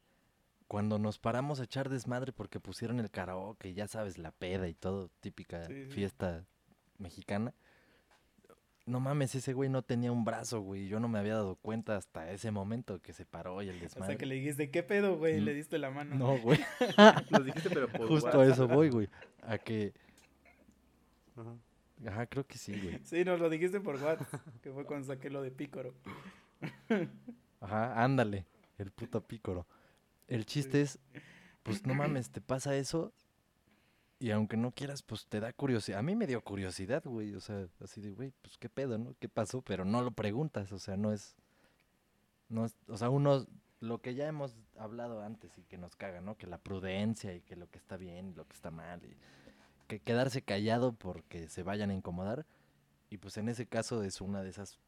cuando 0.67 0.99
nos 0.99 1.17
paramos 1.17 1.59
a 1.59 1.63
echar 1.63 1.89
desmadre 1.89 2.33
porque 2.33 2.59
pusieron 2.59 2.99
el 2.99 3.09
karaoke, 3.09 3.73
ya 3.73 3.87
sabes, 3.87 4.17
la 4.17 4.31
peda 4.31 4.67
y 4.67 4.73
todo, 4.73 5.09
típica 5.21 5.67
fiesta 5.89 6.45
mexicana. 6.97 7.53
No 8.87 9.01
mames, 9.01 9.35
ese 9.35 9.51
güey 9.51 9.69
no 9.69 9.81
tenía 9.81 10.13
un 10.13 10.23
brazo, 10.23 10.61
güey. 10.61 10.87
Yo 10.87 11.01
no 11.01 11.09
me 11.09 11.19
había 11.19 11.33
dado 11.33 11.57
cuenta 11.57 11.97
hasta 11.97 12.31
ese 12.31 12.51
momento 12.51 13.01
que 13.01 13.11
se 13.11 13.25
paró 13.25 13.61
y 13.61 13.67
el 13.67 13.81
desmadre. 13.81 14.05
O 14.05 14.07
sea, 14.07 14.17
que 14.17 14.25
le 14.25 14.35
dijiste, 14.35 14.71
¿qué 14.71 14.81
pedo, 14.81 15.17
güey? 15.17 15.41
Le 15.41 15.53
diste 15.53 15.77
la 15.77 15.91
mano. 15.91 16.15
No, 16.15 16.37
güey. 16.37 16.57
Lo 17.29 17.41
dijiste, 17.41 17.69
pero 17.69 17.89
por 17.89 18.07
Justo 18.07 18.39
a 18.39 18.45
eso 18.45 18.65
voy, 18.65 18.89
güey. 18.89 19.09
A 19.41 19.57
que... 19.57 19.93
Ajá. 22.05 22.25
creo 22.27 22.47
que 22.47 22.57
sí, 22.57 22.79
güey. 22.79 22.99
Sí, 23.03 23.25
nos 23.25 23.41
lo 23.41 23.49
dijiste 23.49 23.81
por 23.81 24.01
WhatsApp, 24.01 24.41
que 24.61 24.71
fue 24.71 24.85
cuando 24.85 25.05
saqué 25.05 25.29
lo 25.29 25.41
de 25.41 25.51
Pícoro. 25.51 25.93
Ajá, 27.59 28.01
ándale, 28.01 28.45
el 28.77 28.91
puto 28.91 29.19
Pícoro. 29.19 29.67
El 30.27 30.45
chiste 30.45 30.81
es, 30.81 30.97
pues 31.61 31.85
no 31.85 31.93
mames, 31.93 32.31
te 32.31 32.39
pasa 32.39 32.75
eso 32.77 33.13
y 34.19 34.31
aunque 34.31 34.57
no 34.57 34.71
quieras, 34.71 35.03
pues 35.03 35.27
te 35.27 35.39
da 35.39 35.53
curiosidad. 35.53 35.99
A 35.99 36.03
mí 36.03 36.15
me 36.15 36.27
dio 36.27 36.41
curiosidad, 36.41 37.03
güey. 37.05 37.35
O 37.35 37.39
sea, 37.39 37.67
así 37.83 38.01
de, 38.01 38.11
güey, 38.11 38.33
pues 38.41 38.57
qué 38.57 38.69
pedo, 38.69 38.97
¿no? 38.97 39.15
¿Qué 39.19 39.29
pasó? 39.29 39.61
Pero 39.61 39.85
no 39.85 40.01
lo 40.01 40.11
preguntas, 40.11 40.71
o 40.71 40.79
sea, 40.79 40.97
no 40.97 41.13
es... 41.13 41.35
No 42.49 42.65
es 42.65 42.77
o 42.87 42.97
sea, 42.97 43.09
uno, 43.09 43.45
lo 43.81 44.01
que 44.01 44.15
ya 44.15 44.25
hemos 44.27 44.55
hablado 44.77 45.21
antes 45.21 45.57
y 45.57 45.63
que 45.63 45.77
nos 45.77 45.95
caga, 45.95 46.21
¿no? 46.21 46.37
Que 46.37 46.47
la 46.47 46.57
prudencia 46.57 47.35
y 47.35 47.41
que 47.41 47.55
lo 47.55 47.69
que 47.69 47.77
está 47.77 47.97
bien, 47.97 48.33
lo 48.35 48.47
que 48.47 48.53
está 48.53 48.71
mal. 48.71 49.03
Y 49.03 49.17
que 49.87 49.99
quedarse 49.99 50.41
callado 50.41 50.93
porque 50.93 51.47
se 51.49 51.63
vayan 51.63 51.91
a 51.91 51.93
incomodar. 51.93 52.45
Y 53.09 53.17
pues 53.17 53.37
en 53.37 53.49
ese 53.49 53.67
caso 53.67 54.03
es 54.03 54.21
una 54.21 54.41
de 54.41 54.49
esas, 54.49 54.79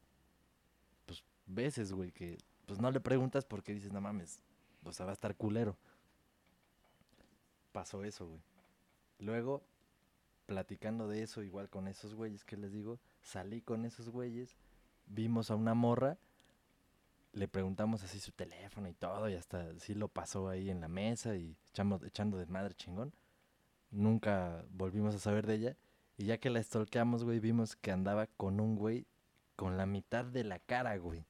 pues, 1.05 1.23
veces, 1.45 1.93
güey, 1.93 2.11
que 2.11 2.37
pues 2.65 2.79
no 2.79 2.91
le 2.91 2.99
preguntas 2.99 3.45
porque 3.45 3.73
dices, 3.73 3.91
no 3.91 4.01
mames, 4.01 4.43
o 4.83 4.91
sea, 4.91 5.05
va 5.05 5.11
a 5.11 5.13
estar 5.13 5.35
culero. 5.35 5.77
Pasó 7.71 8.03
eso, 8.03 8.27
güey. 8.27 8.41
Luego, 9.19 9.63
platicando 10.45 11.07
de 11.07 11.23
eso, 11.23 11.43
igual 11.43 11.69
con 11.69 11.87
esos 11.87 12.15
güeyes 12.15 12.43
que 12.43 12.57
les 12.57 12.71
digo, 12.71 12.99
salí 13.21 13.61
con 13.61 13.85
esos 13.85 14.09
güeyes, 14.09 14.55
vimos 15.05 15.51
a 15.51 15.55
una 15.55 15.73
morra, 15.73 16.17
le 17.33 17.47
preguntamos 17.47 18.03
así 18.03 18.19
su 18.19 18.31
teléfono 18.31 18.87
y 18.87 18.93
todo, 18.93 19.29
y 19.29 19.35
hasta 19.35 19.77
sí 19.79 19.93
lo 19.93 20.07
pasó 20.07 20.49
ahí 20.49 20.69
en 20.69 20.81
la 20.81 20.87
mesa 20.87 21.35
y 21.35 21.55
echamos, 21.69 22.03
echando 22.03 22.37
de 22.37 22.45
madre 22.47 22.73
chingón. 22.73 23.13
Nunca 23.91 24.65
volvimos 24.71 25.15
a 25.15 25.19
saber 25.19 25.45
de 25.47 25.55
ella. 25.55 25.77
Y 26.17 26.25
ya 26.25 26.37
que 26.37 26.49
la 26.49 26.61
stalkeamos, 26.61 27.23
güey, 27.23 27.39
vimos 27.39 27.75
que 27.75 27.91
andaba 27.91 28.27
con 28.27 28.59
un 28.59 28.75
güey 28.75 29.05
con 29.55 29.77
la 29.77 29.85
mitad 29.85 30.25
de 30.25 30.43
la 30.43 30.59
cara, 30.59 30.97
güey. 30.97 31.25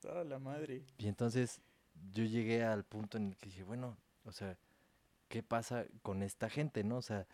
Toda 0.00 0.24
la 0.24 0.38
madre. 0.38 0.84
Y 0.98 1.08
entonces 1.08 1.60
yo 2.12 2.24
llegué 2.24 2.64
al 2.64 2.84
punto 2.84 3.16
en 3.16 3.28
el 3.28 3.36
que 3.36 3.46
dije, 3.46 3.64
bueno, 3.64 3.96
o 4.24 4.32
sea, 4.32 4.56
¿qué 5.28 5.42
pasa 5.42 5.84
con 6.02 6.22
esta 6.22 6.48
gente, 6.50 6.84
no? 6.84 6.96
O 6.98 7.02
sea, 7.02 7.26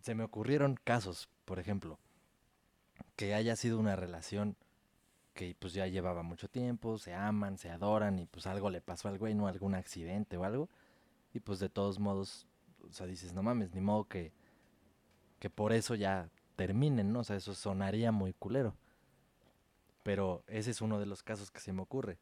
se 0.00 0.14
me 0.14 0.24
ocurrieron 0.24 0.78
casos, 0.82 1.28
por 1.44 1.58
ejemplo, 1.58 1.98
que 3.16 3.34
haya 3.34 3.56
sido 3.56 3.78
una 3.78 3.96
relación 3.96 4.56
que 5.34 5.56
pues 5.58 5.72
ya 5.72 5.86
llevaba 5.86 6.22
mucho 6.22 6.48
tiempo, 6.48 6.96
se 6.98 7.12
aman, 7.12 7.58
se 7.58 7.70
adoran 7.70 8.18
y 8.18 8.26
pues 8.26 8.46
algo 8.46 8.70
le 8.70 8.80
pasó 8.80 9.08
al 9.08 9.18
güey, 9.18 9.34
no 9.34 9.48
algún 9.48 9.74
accidente 9.74 10.36
o 10.36 10.44
algo, 10.44 10.68
y 11.32 11.40
pues 11.40 11.58
de 11.58 11.68
todos 11.68 11.98
modos, 11.98 12.46
o 12.88 12.92
sea, 12.92 13.06
dices, 13.06 13.32
no 13.34 13.42
mames, 13.42 13.74
ni 13.74 13.80
modo 13.80 14.04
que, 14.04 14.32
que 15.40 15.50
por 15.50 15.72
eso 15.72 15.96
ya 15.96 16.28
terminen, 16.54 17.12
¿no? 17.12 17.20
O 17.20 17.24
sea, 17.24 17.36
eso 17.36 17.54
sonaría 17.54 18.12
muy 18.12 18.32
culero. 18.32 18.76
Pero 20.04 20.44
ese 20.46 20.70
es 20.70 20.80
uno 20.80 21.00
de 21.00 21.06
los 21.06 21.22
casos 21.22 21.50
que 21.50 21.60
se 21.60 21.72
me 21.72 21.82
ocurre. 21.82 22.18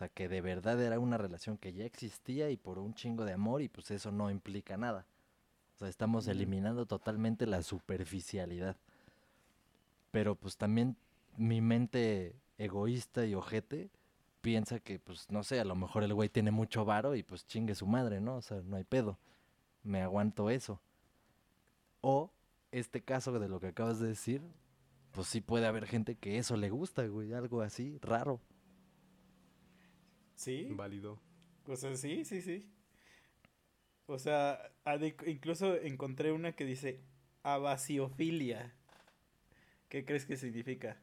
O 0.00 0.02
sea, 0.02 0.08
que 0.08 0.30
de 0.30 0.40
verdad 0.40 0.80
era 0.80 0.98
una 0.98 1.18
relación 1.18 1.58
que 1.58 1.74
ya 1.74 1.84
existía 1.84 2.48
y 2.48 2.56
por 2.56 2.78
un 2.78 2.94
chingo 2.94 3.26
de 3.26 3.34
amor 3.34 3.60
y 3.60 3.68
pues 3.68 3.90
eso 3.90 4.10
no 4.10 4.30
implica 4.30 4.78
nada. 4.78 5.04
O 5.74 5.78
sea, 5.78 5.88
estamos 5.88 6.26
eliminando 6.26 6.86
totalmente 6.86 7.44
la 7.44 7.62
superficialidad. 7.62 8.78
Pero 10.10 10.36
pues 10.36 10.56
también 10.56 10.96
mi 11.36 11.60
mente 11.60 12.34
egoísta 12.56 13.26
y 13.26 13.34
ojete 13.34 13.90
piensa 14.40 14.80
que 14.80 14.98
pues 14.98 15.30
no 15.30 15.42
sé, 15.42 15.60
a 15.60 15.66
lo 15.66 15.74
mejor 15.74 16.02
el 16.02 16.14
güey 16.14 16.30
tiene 16.30 16.50
mucho 16.50 16.86
varo 16.86 17.14
y 17.14 17.22
pues 17.22 17.46
chingue 17.46 17.74
su 17.74 17.86
madre, 17.86 18.22
¿no? 18.22 18.36
O 18.36 18.40
sea, 18.40 18.62
no 18.62 18.76
hay 18.76 18.84
pedo. 18.84 19.18
Me 19.82 20.00
aguanto 20.00 20.48
eso. 20.48 20.80
O 22.00 22.32
este 22.72 23.02
caso 23.02 23.38
de 23.38 23.50
lo 23.50 23.60
que 23.60 23.66
acabas 23.66 24.00
de 24.00 24.08
decir, 24.08 24.40
pues 25.10 25.26
sí 25.26 25.42
puede 25.42 25.66
haber 25.66 25.84
gente 25.84 26.14
que 26.14 26.38
eso 26.38 26.56
le 26.56 26.70
gusta, 26.70 27.06
güey, 27.06 27.34
algo 27.34 27.60
así 27.60 27.98
raro. 28.00 28.40
Sí. 30.40 30.68
Válido. 30.70 31.20
O 31.66 31.76
sea, 31.76 31.94
sí, 31.96 32.24
sí, 32.24 32.40
sí. 32.40 32.66
O 34.06 34.18
sea, 34.18 34.72
incluso 35.26 35.76
encontré 35.76 36.32
una 36.32 36.52
que 36.52 36.64
dice 36.64 37.02
abasiofilia. 37.42 38.74
¿Qué 39.90 40.06
crees 40.06 40.24
que 40.24 40.38
significa? 40.38 40.96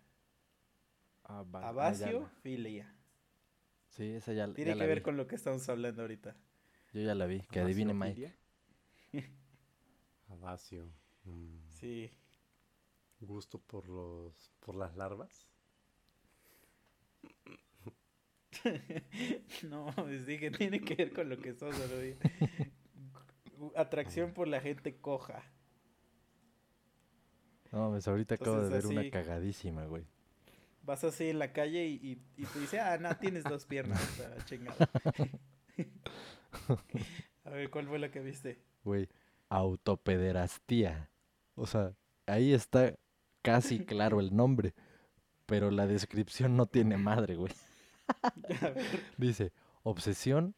Abasiofilia. 1.23 2.91
Sí, 3.89 4.05
esa 4.05 4.33
ya, 4.33 4.51
Tiene 4.51 4.75
que 4.75 4.87
ver 4.87 5.03
con 5.03 5.17
lo 5.17 5.27
que 5.27 5.35
estamos 5.35 5.69
hablando 5.69 6.01
ahorita. 6.01 6.35
Yo 6.93 7.01
ya 7.01 7.13
la 7.13 7.27
vi, 7.27 7.41
que 7.51 7.59
adivine 7.59 7.93
Mike. 7.93 8.33
Abasio. 10.29 10.89
Mm. 11.25 11.59
Sí. 11.71 12.09
Gusto 13.19 13.59
por 13.59 13.89
los 13.89 14.49
por 14.61 14.75
las 14.75 14.95
larvas. 14.95 15.49
no, 19.69 19.93
les 20.07 20.25
dije, 20.25 20.51
tiene 20.51 20.81
que 20.81 20.95
ver 20.95 21.13
con 21.13 21.29
lo 21.29 21.37
que 21.37 21.53
sos, 21.53 21.75
Atracción 23.75 24.33
por 24.33 24.47
la 24.47 24.61
gente 24.61 24.97
coja. 24.97 25.43
No, 27.71 27.89
pues 27.89 28.07
ahorita 28.07 28.35
acabo 28.35 28.61
de 28.61 28.69
ver 28.69 28.85
una 28.85 29.09
cagadísima, 29.09 29.85
güey. 29.85 30.05
Vas 30.83 31.03
así 31.03 31.29
en 31.29 31.39
la 31.39 31.51
calle 31.51 31.85
y, 31.85 32.21
y, 32.37 32.45
tú 32.45 32.59
dices, 32.59 32.79
ah, 32.79 32.97
no, 32.97 33.13
tienes 33.17 33.43
dos 33.43 33.65
piernas, 33.65 33.99
chingada. 34.45 34.89
A 37.43 37.49
ver, 37.49 37.69
¿cuál 37.69 37.87
fue 37.87 37.99
la 37.99 38.09
que 38.09 38.21
viste? 38.21 38.61
Güey, 38.83 39.09
autopederastía. 39.49 41.09
O 41.55 41.65
sea, 41.65 41.93
ahí 42.25 42.53
está 42.53 42.95
casi 43.41 43.85
claro 43.85 44.19
el 44.19 44.35
nombre, 44.35 44.73
pero 45.45 45.71
la 45.71 45.87
descripción 45.87 46.55
no 46.55 46.67
tiene 46.67 46.97
madre, 46.97 47.35
güey. 47.35 47.51
Dice, 49.17 49.51
obsesión 49.83 50.55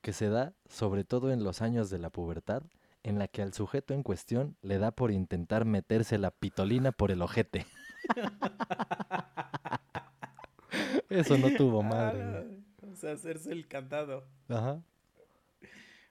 que 0.00 0.12
se 0.12 0.28
da 0.28 0.54
sobre 0.68 1.04
todo 1.04 1.32
en 1.32 1.44
los 1.44 1.62
años 1.62 1.90
de 1.90 1.98
la 1.98 2.10
pubertad, 2.10 2.62
en 3.02 3.18
la 3.18 3.28
que 3.28 3.42
al 3.42 3.52
sujeto 3.52 3.94
en 3.94 4.02
cuestión 4.02 4.56
le 4.62 4.78
da 4.78 4.90
por 4.90 5.10
intentar 5.10 5.64
meterse 5.64 6.18
la 6.18 6.30
pitolina 6.30 6.92
por 6.92 7.10
el 7.10 7.22
ojete. 7.22 7.66
Eso 11.08 11.36
no 11.38 11.54
tuvo 11.56 11.82
madre. 11.82 12.46
o 12.80 12.96
sea, 12.96 13.12
hacerse 13.12 13.52
el 13.52 13.68
cantado. 13.68 14.26
Ajá. 14.48 14.82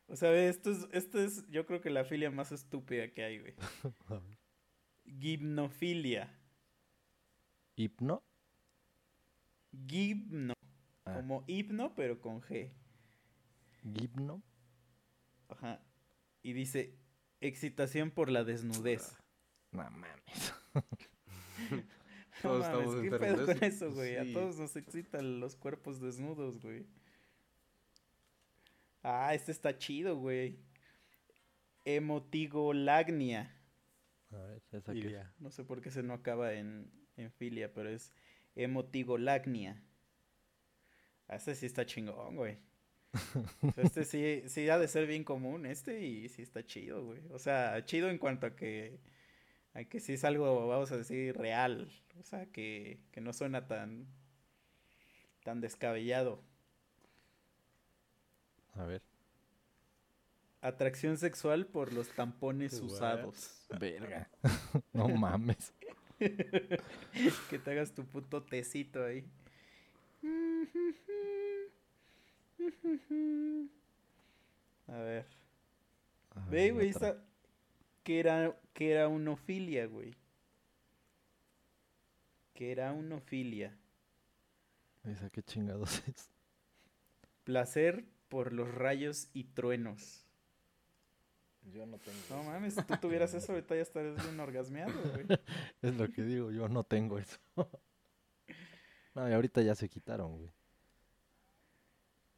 O 0.07 0.15
sea, 0.15 0.33
esto 0.33 0.71
es, 0.71 0.87
esto 0.91 1.21
es, 1.21 1.47
yo 1.49 1.65
creo 1.65 1.79
que 1.79 1.89
la 1.89 2.03
filia 2.03 2.29
más 2.29 2.51
estúpida 2.51 3.07
que 3.07 3.23
hay, 3.23 3.39
güey. 3.39 3.55
Gimnofilia. 5.19 6.29
¿Hipno? 7.75 8.23
Gimno. 9.87 10.53
Ah. 11.05 11.15
Como 11.15 11.43
hipno, 11.47 11.93
pero 11.95 12.21
con 12.21 12.41
G. 12.41 12.71
Gipno. 13.93 14.41
Ajá. 15.49 15.81
Y 16.43 16.53
dice, 16.53 16.95
excitación 17.39 18.11
por 18.11 18.29
la 18.29 18.43
desnudez. 18.43 19.15
No 19.71 19.83
mames. 19.83 20.53
no 22.43 22.59
mames, 22.59 23.01
¿qué 23.01 23.17
pedo 23.17 23.45
con 23.45 23.63
eso, 23.63 23.91
güey? 23.91 24.17
A 24.17 24.33
todos 24.33 24.57
nos 24.57 24.75
excitan 24.75 25.39
los 25.39 25.55
cuerpos 25.55 25.99
desnudos, 25.99 26.61
güey. 26.61 26.85
Ah, 29.03 29.33
este 29.33 29.51
está 29.51 29.77
chido, 29.77 30.17
güey. 30.17 30.59
Emotigolagnia. 31.85 33.55
A 34.31 34.37
ver, 34.37 34.61
esa 34.71 34.93
que... 34.93 35.23
No 35.39 35.49
sé 35.49 35.63
por 35.63 35.81
qué 35.81 35.89
se 35.89 36.03
no 36.03 36.13
acaba 36.13 36.53
en, 36.53 36.91
en 37.17 37.31
filia, 37.31 37.73
pero 37.73 37.89
es 37.89 38.13
emotigolagnia. 38.55 39.83
Este 41.31 41.55
sí 41.55 41.65
está 41.65 41.85
chingón, 41.85 42.35
güey. 42.35 42.57
este 43.77 44.03
sí, 44.05 44.43
sí 44.47 44.69
ha 44.69 44.77
de 44.77 44.87
ser 44.87 45.07
bien 45.07 45.23
común, 45.23 45.65
este, 45.65 46.01
y 46.01 46.29
sí 46.29 46.41
está 46.41 46.65
chido, 46.65 47.05
güey. 47.05 47.21
O 47.31 47.39
sea, 47.39 47.83
chido 47.85 48.09
en 48.09 48.17
cuanto 48.17 48.47
a 48.47 48.55
que, 48.55 48.99
a 49.73 49.83
que 49.85 49.99
sí 49.99 50.13
es 50.13 50.23
algo, 50.23 50.67
vamos 50.67 50.91
a 50.91 50.97
decir, 50.97 51.37
real. 51.37 51.89
O 52.19 52.23
sea, 52.23 52.45
que, 52.47 52.99
que 53.11 53.21
no 53.21 53.33
suena 53.33 53.67
tan, 53.67 54.07
tan 55.43 55.61
descabellado. 55.61 56.43
A 58.73 58.85
ver. 58.85 59.01
Atracción 60.61 61.17
sexual 61.17 61.65
por 61.65 61.91
los 61.93 62.09
tampones 62.09 62.73
usados. 62.79 63.65
Verga. 63.79 64.29
no 64.93 65.07
mames. 65.07 65.73
que 66.19 67.57
te 67.57 67.71
hagas 67.71 67.93
tu 67.93 68.05
puto 68.05 68.43
tecito 68.43 69.03
ahí. 69.03 69.25
A 74.87 74.97
ver. 74.97 75.25
Ve, 76.49 76.71
güey, 76.71 76.89
esta... 76.89 77.17
Que 78.03 78.19
era, 78.19 78.57
que 78.73 78.91
era 78.91 79.07
unofilia, 79.07 79.85
güey. 79.85 80.15
Que 82.53 82.71
era 82.71 82.91
unofilia. 82.93 83.77
¿Esa 85.03 85.29
qué 85.29 85.43
chingados 85.43 86.03
es? 86.07 86.29
Placer 87.43 88.05
por 88.27 88.53
los 88.53 88.73
rayos 88.73 89.29
y 89.33 89.45
truenos. 89.45 90.25
Yo 91.73 91.85
no 91.85 91.97
tengo. 91.99 92.17
No 92.29 92.43
mames, 92.43 92.75
si 92.75 92.83
tú 92.83 92.95
tuvieras 93.01 93.33
eso, 93.33 93.51
ahorita 93.51 93.75
ya 93.75 93.81
estarías 93.81 94.23
bien 94.23 94.39
orgasmeado, 94.39 94.93
güey. 95.13 95.25
es 95.81 95.95
lo 95.95 96.09
que 96.11 96.23
digo, 96.23 96.51
yo 96.51 96.67
no 96.69 96.83
tengo 96.83 97.19
eso. 97.19 97.39
No, 99.15 99.29
y 99.29 99.33
ahorita 99.33 99.61
ya 99.61 99.75
se 99.75 99.89
quitaron, 99.89 100.37
güey. 100.37 100.51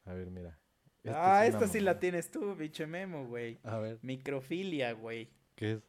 A 0.04 0.14
ver, 0.14 0.30
mira. 0.30 0.58
ah, 1.06 1.46
esta 1.46 1.66
sí 1.68 1.80
la 1.80 1.98
tienes 1.98 2.30
tú, 2.30 2.54
bicho 2.54 2.86
memo, 2.86 3.26
güey. 3.26 3.58
A 3.62 3.78
ver. 3.78 3.98
Microfilia, 4.02 4.92
güey. 4.92 5.30
¿Qué 5.54 5.72
es? 5.72 5.82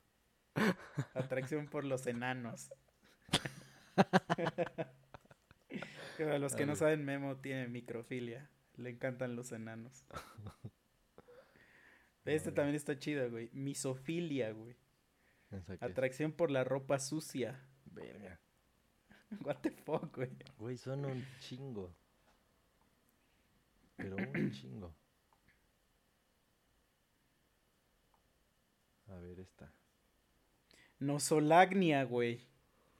Atracción 1.13 1.67
por 1.67 1.83
los 1.83 2.07
enanos. 2.07 2.71
Para 6.17 6.39
los 6.39 6.55
que 6.55 6.65
no 6.65 6.75
saben, 6.75 7.03
Memo 7.03 7.37
tiene 7.37 7.67
microfilia. 7.67 8.49
Le 8.77 8.89
encantan 8.89 9.35
los 9.35 9.51
enanos. 9.51 10.05
Este 12.25 12.51
también 12.51 12.75
está 12.75 12.97
chido, 12.97 13.29
güey. 13.29 13.51
Misofilia, 13.53 14.51
güey. 14.51 14.75
Atracción 15.79 16.31
por 16.31 16.49
la 16.49 16.63
ropa 16.63 16.97
sucia. 16.97 17.63
Verga. 17.85 18.41
What 19.43 19.57
the 19.61 19.71
fuck, 19.71 20.15
güey. 20.15 20.29
Güey, 20.57 20.77
son 20.77 21.05
un 21.05 21.25
chingo. 21.39 21.93
Pero 23.97 24.15
un 24.15 24.51
chingo. 24.51 24.93
A 29.07 29.15
ver, 29.19 29.39
esta. 29.39 29.71
Nosolagnia, 30.99 32.03
güey. 32.03 32.41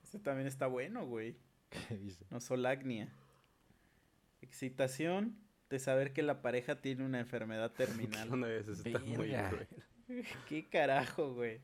Este 0.03 0.19
también 0.19 0.47
está 0.47 0.67
bueno, 0.67 1.05
güey. 1.05 1.37
¿Qué 1.89 1.97
dice? 1.97 2.25
Nosolagnia. 2.29 3.13
Excitación 4.41 5.37
de 5.69 5.79
saber 5.79 6.13
que 6.13 6.21
la 6.21 6.41
pareja 6.41 6.81
tiene 6.81 7.03
una 7.03 7.19
enfermedad 7.19 7.71
terminal. 7.77 8.31
Una 8.31 8.47
vez 8.47 8.67
está 8.67 8.99
muy 8.99 9.35
¿Qué 10.47 10.69
carajo, 10.69 11.33
güey? 11.33 11.61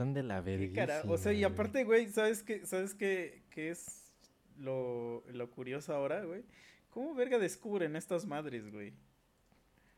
Están 0.00 0.14
de 0.14 0.22
la 0.22 0.40
verga. 0.40 1.02
O 1.08 1.18
sea, 1.18 1.34
y 1.34 1.44
aparte, 1.44 1.84
güey, 1.84 2.08
¿sabes 2.08 2.42
qué, 2.42 2.64
¿sabes 2.64 2.94
qué, 2.94 3.42
qué 3.50 3.68
es 3.68 4.10
lo, 4.56 5.22
lo 5.30 5.50
curioso 5.50 5.94
ahora, 5.94 6.24
güey? 6.24 6.42
¿Cómo 6.88 7.14
verga 7.14 7.38
descubren 7.38 7.94
estas 7.96 8.24
madres, 8.24 8.72
güey? 8.72 8.94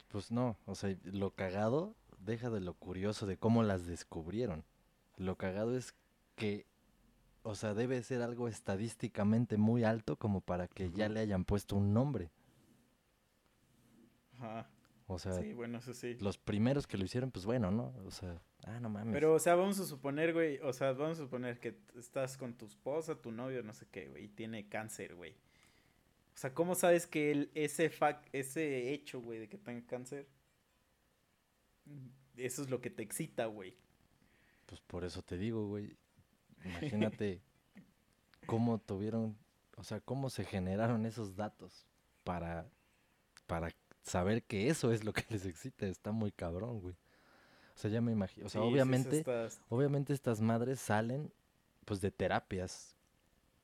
Pues 0.09 0.33
no, 0.33 0.57
o 0.67 0.75
sea, 0.75 0.97
lo 1.05 1.31
cagado 1.31 1.95
deja 2.19 2.51
de 2.51 2.59
lo 2.59 2.75
curioso 2.75 3.27
de 3.27 3.37
cómo 3.37 3.63
las 3.63 3.87
descubrieron. 3.87 4.65
Lo 5.19 5.37
cagado 5.37 5.77
es 5.77 5.95
que, 6.35 6.67
o 7.45 7.55
sea, 7.55 7.73
debe 7.73 8.03
ser 8.03 8.23
algo 8.23 8.49
estadísticamente 8.49 9.57
muy 9.57 9.85
alto 9.85 10.17
como 10.17 10.41
para 10.41 10.67
que 10.67 10.91
ya 10.91 11.09
le 11.09 11.21
hayan 11.21 11.45
puesto 11.45 11.77
un 11.77 11.95
nombre. 11.95 12.33
Ajá. 14.41 14.69
O 15.15 15.19
sea, 15.19 15.33
sí, 15.33 15.53
bueno, 15.53 15.79
eso 15.79 15.95
sí. 15.95 16.17
los 16.21 16.39
primeros 16.39 16.87
que 16.87 16.97
lo 16.97 17.05
hicieron, 17.05 17.31
pues 17.31 17.45
bueno, 17.45 17.71
¿no? 17.71 17.95
O 18.05 18.11
sea, 18.11 18.41
ah, 18.65 18.81
no 18.81 18.89
mames. 18.89 19.13
Pero, 19.13 19.35
o 19.35 19.39
sea, 19.39 19.55
vamos 19.55 19.79
a 19.79 19.87
suponer, 19.87 20.33
güey, 20.33 20.59
o 20.59 20.73
sea, 20.73 20.93
vamos 20.93 21.19
a 21.19 21.23
suponer 21.23 21.61
que 21.61 21.79
estás 21.97 22.37
con 22.37 22.55
tu 22.55 22.67
esposa, 22.67 23.15
tu 23.21 23.33
novio, 23.33 23.63
no 23.63 23.73
sé 23.73 23.87
qué, 23.91 24.09
güey, 24.09 24.25
y 24.25 24.29
tiene 24.29 24.69
cáncer, 24.69 25.15
güey. 25.15 25.33
O 26.35 26.37
sea, 26.37 26.55
¿cómo 26.55 26.75
sabes 26.75 27.07
que 27.07 27.31
el, 27.31 27.51
ese, 27.55 27.91
fac, 27.91 28.29
ese 28.33 28.93
hecho, 28.93 29.21
güey, 29.21 29.39
de 29.39 29.49
que 29.49 29.59
tenga 29.59 29.87
cáncer 29.87 30.27
eso 32.37 32.63
es 32.63 32.71
lo 32.71 32.81
que 32.81 32.91
te 32.91 33.03
excita, 33.03 33.47
güey. 33.47 33.77
Pues 34.67 34.81
por 34.81 35.05
eso 35.05 35.23
te 35.23 35.37
digo, 35.37 35.67
güey. 35.67 35.97
Imagínate 36.65 37.43
cómo 38.47 38.79
tuvieron, 38.79 39.37
o 39.77 39.85
sea, 39.85 40.01
cómo 40.01 40.31
se 40.31 40.45
generaron 40.45 41.07
esos 41.07 41.37
datos 41.37 41.87
para, 42.25 42.71
para 43.47 43.71
saber 44.03 44.43
que 44.43 44.69
eso 44.69 44.93
es 44.93 45.05
lo 45.05 45.13
que 45.13 45.25
les 45.31 45.47
excita. 45.47 45.87
Está 45.87 46.13
muy 46.13 46.33
cabrón, 46.33 46.81
güey. 46.81 46.95
O 47.75 47.79
sea, 47.79 47.91
ya 47.91 48.01
me 48.01 48.13
imagino. 48.13 48.47
O 48.47 48.49
sea, 48.49 48.63
obviamente, 48.63 49.25
obviamente 49.69 50.13
estas 50.13 50.41
madres 50.41 50.81
salen, 50.81 51.33
pues, 51.85 52.01
de 52.01 52.11
terapias. 52.11 52.97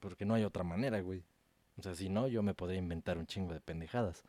Porque 0.01 0.25
no 0.25 0.35
hay 0.35 0.45
otra 0.45 0.65
manera, 0.65 1.01
güey. 1.01 1.25
O 1.77 1.83
sea, 1.83 1.95
si 1.95 2.09
no, 2.09 2.29
yo 2.29 2.43
me 2.43 2.55
podría 2.55 2.79
inventar 2.79 3.19
un 3.19 3.27
chingo 3.27 3.53
de 3.53 3.61
pendejadas. 3.61 4.25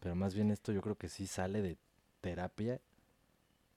Pero 0.00 0.14
más 0.14 0.34
bien 0.34 0.50
esto 0.50 0.72
yo 0.72 0.80
creo 0.80 0.96
que 0.96 1.08
sí 1.08 1.26
sale 1.26 1.62
de 1.62 1.76
terapia 2.20 2.80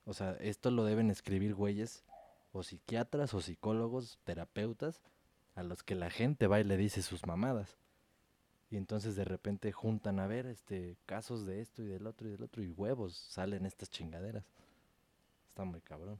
o 0.05 0.13
sea, 0.13 0.33
esto 0.39 0.71
lo 0.71 0.85
deben 0.85 1.09
escribir 1.09 1.55
güeyes 1.55 2.03
o 2.51 2.63
psiquiatras 2.63 3.33
o 3.33 3.41
psicólogos, 3.41 4.19
terapeutas, 4.23 5.01
a 5.55 5.63
los 5.63 5.83
que 5.83 5.95
la 5.95 6.09
gente 6.09 6.47
va 6.47 6.59
y 6.59 6.63
le 6.63 6.77
dice 6.77 7.01
sus 7.01 7.25
mamadas. 7.25 7.77
Y 8.75 8.77
entonces 8.77 9.15
de 9.15 9.23
repente 9.23 9.71
juntan 9.71 10.19
a 10.19 10.27
ver 10.27 10.47
este 10.47 10.97
casos 11.05 11.45
de 11.45 11.61
esto 11.61 11.81
y 11.81 11.85
del 11.85 12.05
otro 12.05 12.27
y 12.27 12.31
del 12.31 12.43
otro 12.43 12.61
y 12.61 12.71
huevos 12.71 13.15
salen 13.15 13.65
estas 13.65 13.89
chingaderas. 13.89 14.43
Está 15.47 15.63
muy 15.63 15.79
cabrón. 15.79 16.19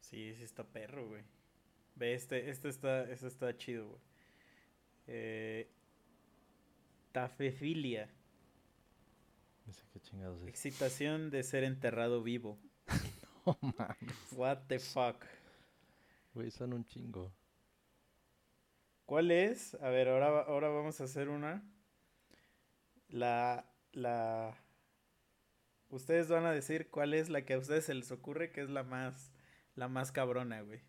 Sí, 0.00 0.34
sí 0.34 0.42
está 0.42 0.64
perro, 0.64 1.06
güey. 1.06 1.22
Ve, 1.94 2.14
este, 2.14 2.50
este 2.50 2.68
está, 2.68 3.08
este 3.08 3.28
está 3.28 3.56
chido, 3.56 3.90
güey. 3.90 4.00
Eh, 5.06 5.70
tafefilia. 7.12 8.10
Excitación 10.48 11.30
de 11.30 11.44
ser 11.44 11.62
enterrado 11.62 12.24
vivo. 12.24 12.58
no 13.46 13.56
mames. 13.60 14.32
What 14.32 14.62
the 14.66 14.80
fuck. 14.80 15.24
Güey, 16.34 16.50
son 16.50 16.72
un 16.72 16.84
chingo. 16.84 17.32
¿Cuál 19.06 19.30
es? 19.30 19.74
A 19.82 19.90
ver, 19.90 20.08
ahora, 20.08 20.40
ahora 20.42 20.68
vamos 20.68 21.00
a 21.00 21.04
hacer 21.04 21.28
una. 21.28 21.62
La, 23.08 23.70
la... 23.92 24.56
Ustedes 25.90 26.28
van 26.28 26.46
a 26.46 26.52
decir 26.52 26.90
cuál 26.90 27.14
es 27.14 27.28
la 27.28 27.44
que 27.44 27.54
a 27.54 27.58
ustedes 27.58 27.84
se 27.84 27.94
les 27.94 28.10
ocurre 28.10 28.50
que 28.50 28.62
es 28.62 28.70
la 28.70 28.82
más, 28.82 29.32
la 29.76 29.88
más 29.88 30.10
cabrona, 30.12 30.62
güey. 30.62 30.80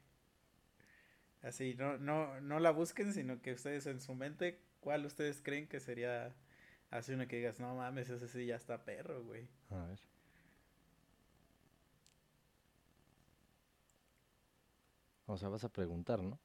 Así, 1.42 1.76
no, 1.76 1.98
no, 1.98 2.42
no 2.42 2.60
la 2.60 2.72
busquen, 2.72 3.14
sino 3.14 3.42
que 3.42 3.54
ustedes 3.54 3.86
en 3.86 4.00
su 4.02 4.16
mente, 4.16 4.60
¿cuál 4.80 5.06
ustedes 5.06 5.42
creen 5.44 5.68
que 5.68 5.80
sería 5.80 6.34
Hace 6.92 7.14
una 7.14 7.28
que 7.28 7.38
digas, 7.38 7.60
no 7.60 7.76
mames, 7.76 8.10
ese 8.10 8.28
sí 8.28 8.46
ya 8.46 8.56
está 8.56 8.86
perro, 8.86 9.24
güey. 9.24 9.50
A 9.70 9.86
ver. 9.86 10.00
O 15.26 15.38
sea, 15.38 15.50
vas 15.50 15.64
a 15.64 15.70
preguntar, 15.70 16.22
¿no? 16.24 16.40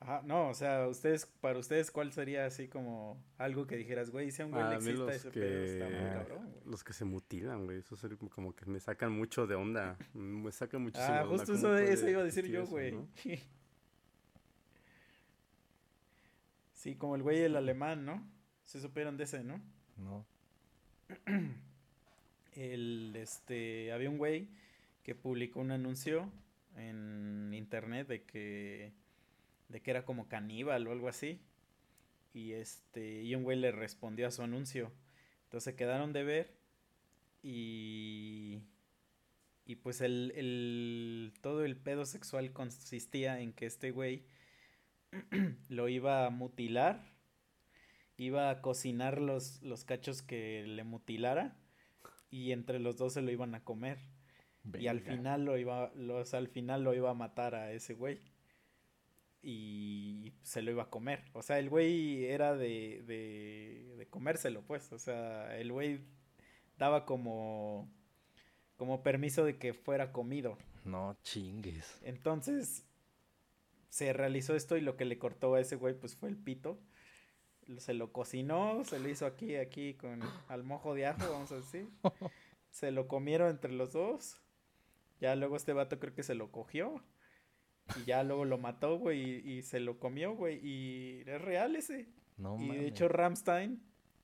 Ajá, 0.00 0.22
no, 0.24 0.48
o 0.48 0.54
sea, 0.54 0.88
ustedes, 0.88 1.26
para 1.26 1.58
ustedes, 1.58 1.90
¿cuál 1.90 2.10
sería 2.10 2.46
así 2.46 2.68
como 2.68 3.22
algo 3.36 3.66
que 3.66 3.76
dijeras, 3.76 4.10
güey, 4.10 4.30
si 4.30 4.40
a 4.40 4.46
un 4.46 4.52
güey 4.52 4.64
le 4.66 4.76
excita 4.76 5.12
ese 5.12 5.30
que... 5.30 5.40
pedo, 5.40 5.64
está 5.64 5.88
muy 5.90 6.10
cabrón, 6.10 6.50
güey? 6.52 6.64
Los 6.64 6.82
que 6.82 6.94
se 6.94 7.04
mutilan, 7.04 7.66
güey, 7.66 7.78
eso 7.80 7.94
es 7.94 8.16
como 8.30 8.56
que 8.56 8.64
me 8.64 8.80
sacan 8.80 9.12
mucho 9.12 9.46
de 9.46 9.56
onda, 9.56 9.98
me 10.14 10.50
sacan 10.52 10.82
muchísimo 10.82 11.12
ah, 11.12 11.16
de 11.18 11.22
onda. 11.24 11.34
Ah, 11.34 11.38
justo 11.38 11.52
eso, 11.76 12.08
iba 12.08 12.22
a 12.22 12.24
decir 12.24 12.46
yo, 12.46 12.66
güey. 12.66 12.94
sí, 16.72 16.96
como 16.96 17.14
el 17.14 17.22
güey 17.22 17.42
el 17.42 17.56
alemán, 17.56 18.06
¿no? 18.06 18.26
Se 18.64 18.80
supieron 18.80 19.18
de 19.18 19.24
ese, 19.24 19.44
¿no? 19.44 19.60
No. 19.98 20.24
El, 22.54 23.14
este, 23.16 23.92
había 23.92 24.10
un 24.10 24.18
güey 24.18 24.48
que 25.02 25.14
publicó 25.14 25.60
un 25.60 25.70
anuncio 25.70 26.30
en 26.76 27.52
internet 27.54 28.08
de 28.08 28.22
que, 28.24 28.92
de 29.70 29.80
que 29.80 29.90
era 29.90 30.04
como 30.04 30.28
caníbal 30.28 30.86
o 30.86 30.92
algo 30.92 31.08
así. 31.08 31.40
Y 32.32 32.52
este, 32.52 33.22
y 33.22 33.34
un 33.34 33.42
güey 33.42 33.58
le 33.58 33.72
respondió 33.72 34.26
a 34.26 34.30
su 34.30 34.42
anuncio. 34.42 34.92
Entonces 35.44 35.74
quedaron 35.74 36.12
de 36.12 36.24
ver 36.24 36.54
y, 37.42 38.60
y 39.64 39.76
pues 39.76 40.00
el, 40.00 40.32
el, 40.36 41.32
todo 41.40 41.64
el 41.64 41.76
pedo 41.76 42.04
sexual 42.04 42.52
consistía 42.52 43.40
en 43.40 43.52
que 43.52 43.66
este 43.66 43.90
güey 43.90 44.24
lo 45.68 45.88
iba 45.88 46.26
a 46.26 46.30
mutilar 46.30 47.10
iba 48.20 48.50
a 48.50 48.60
cocinar 48.60 49.18
los, 49.20 49.62
los 49.62 49.84
cachos 49.84 50.20
que 50.20 50.64
le 50.66 50.84
mutilara 50.84 51.56
y 52.30 52.52
entre 52.52 52.78
los 52.78 52.98
dos 52.98 53.14
se 53.14 53.22
lo 53.22 53.30
iban 53.30 53.54
a 53.54 53.64
comer. 53.64 53.98
Y 54.78 54.88
al 54.88 55.00
final 55.00 55.46
lo 55.46 55.56
iba, 55.56 55.90
los, 55.94 56.34
al 56.34 56.48
final 56.48 56.84
lo 56.84 56.92
iba 56.92 57.10
a 57.10 57.14
matar 57.14 57.54
a 57.54 57.72
ese 57.72 57.94
güey. 57.94 58.20
Y 59.42 60.32
se 60.42 60.62
lo 60.62 60.70
iba 60.70 60.84
a 60.84 60.90
comer. 60.90 61.24
O 61.32 61.42
sea, 61.42 61.58
el 61.58 61.70
güey 61.70 62.26
era 62.26 62.54
de, 62.56 63.02
de, 63.06 63.94
de 63.96 64.06
comérselo, 64.08 64.62
pues. 64.62 64.92
O 64.92 64.98
sea, 64.98 65.56
el 65.58 65.72
güey 65.72 66.00
daba 66.78 67.04
como, 67.06 67.90
como 68.76 69.02
permiso 69.02 69.44
de 69.44 69.58
que 69.58 69.72
fuera 69.72 70.12
comido. 70.12 70.58
No 70.84 71.16
chingues. 71.22 72.00
Entonces, 72.02 72.84
se 73.88 74.12
realizó 74.12 74.54
esto 74.54 74.76
y 74.76 74.80
lo 74.80 74.96
que 74.96 75.04
le 75.04 75.18
cortó 75.18 75.54
a 75.54 75.60
ese 75.60 75.76
güey, 75.76 75.94
pues 75.94 76.16
fue 76.16 76.28
el 76.28 76.36
pito. 76.36 76.78
Se 77.78 77.94
lo 77.94 78.12
cocinó, 78.12 78.82
se 78.84 78.98
lo 78.98 79.08
hizo 79.08 79.26
aquí, 79.26 79.56
aquí 79.56 79.94
con 79.94 80.20
al 80.48 80.64
mojo 80.64 80.94
de 80.94 81.06
ajo, 81.06 81.30
vamos 81.30 81.52
a 81.52 81.56
decir. 81.56 81.88
Se 82.70 82.92
lo 82.92 83.08
comieron 83.08 83.50
entre 83.50 83.72
los 83.72 83.92
dos. 83.92 84.36
Ya 85.20 85.34
luego 85.34 85.56
este 85.56 85.72
vato 85.72 85.98
creo 85.98 86.14
que 86.14 86.22
se 86.22 86.36
lo 86.36 86.52
cogió. 86.52 87.02
Y 88.00 88.04
ya 88.04 88.22
luego 88.22 88.44
lo 88.44 88.58
mató, 88.58 88.98
güey, 88.98 89.48
y, 89.48 89.62
se 89.62 89.80
lo 89.80 89.98
comió, 89.98 90.34
güey. 90.34 90.64
Y 90.64 91.22
es 91.26 91.40
real 91.40 91.76
ese. 91.76 92.08
No, 92.36 92.56
y 92.60 92.68
de 92.68 92.86
hecho 92.86 93.08
Ramstein 93.08 93.82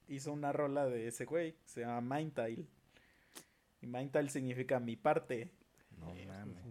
hizo 0.09 0.33
una 0.33 0.53
rola 0.53 0.87
de 0.87 1.09
ese 1.09 1.25
güey, 1.25 1.55
se 1.65 1.81
llama 1.81 2.17
Mindtile. 2.17 2.67
Y 3.81 3.87
Mindtile 3.87 4.29
significa 4.29 4.81
mi 4.81 4.97
parte. 4.97 5.51
No 5.99 6.15
mames. 6.27 6.65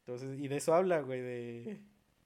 Entonces, 0.00 0.38
y 0.38 0.48
de 0.48 0.56
eso 0.56 0.74
habla, 0.74 1.00
güey, 1.00 1.20
de, 1.20 1.80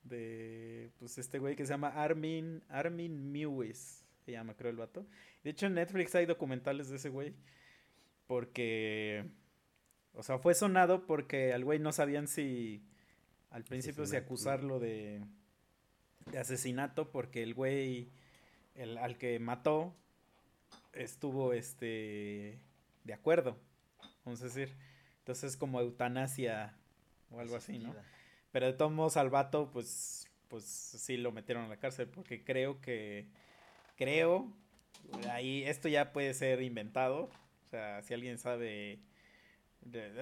de, 0.05 0.91
pues 0.99 1.19
este 1.19 1.39
güey 1.39 1.57
que 1.57 1.67
se 1.67 1.73
llama 1.73 1.89
Armin, 1.89 2.63
Armin 2.69 3.31
Mewis, 3.33 4.05
se 4.25 4.33
llama, 4.33 4.55
creo 4.55 4.71
el 4.71 4.77
vato. 4.77 5.07
De 5.45 5.51
hecho, 5.51 5.67
en 5.67 5.75
Netflix 5.75 6.15
hay 6.15 6.27
documentales 6.27 6.89
de 6.89 6.97
ese 6.97 7.11
güey. 7.11 7.35
Porque, 8.27 9.25
o 10.15 10.23
sea, 10.23 10.39
fue 10.39 10.55
sonado 10.55 11.07
porque 11.07 11.53
al 11.53 11.65
güey 11.65 11.79
no 11.79 11.93
sabían 11.93 12.27
si 12.27 12.83
al 13.57 13.65
principio 13.65 14.05
se 14.05 14.19
acusarlo 14.19 14.79
de, 14.79 15.23
de 16.31 16.39
asesinato 16.39 17.11
porque 17.11 17.43
el 17.43 17.55
güey 17.55 18.11
el, 18.75 18.99
al 18.99 19.17
que 19.17 19.39
mató 19.39 19.95
estuvo 20.93 21.55
este 21.55 22.61
de 23.05 23.15
acuerdo, 23.15 23.57
vamos 24.27 24.43
a 24.43 24.45
decir. 24.45 24.77
Entonces 25.21 25.57
como 25.57 25.81
eutanasia 25.81 26.77
o 27.31 27.41
algo 27.41 27.57
así, 27.57 27.79
¿no? 27.79 27.95
Pero 28.53 28.67
de 28.67 28.75
todos 28.75 28.93
modos 28.93 29.17
al 29.17 29.31
vato 29.31 29.71
pues 29.73 30.29
pues 30.49 30.65
sí 30.65 31.17
lo 31.17 31.33
metieron 31.33 31.65
a 31.65 31.69
la 31.69 31.79
cárcel 31.79 32.09
porque 32.09 32.45
creo 32.45 32.83
que 32.83 33.27
creo 33.97 34.53
ahí 35.31 35.65
esto 35.65 35.89
ya 35.89 36.13
puede 36.13 36.35
ser 36.35 36.61
inventado, 36.61 37.31
o 37.65 37.71
sea, 37.71 38.03
si 38.03 38.13
alguien 38.13 38.37
sabe 38.37 39.01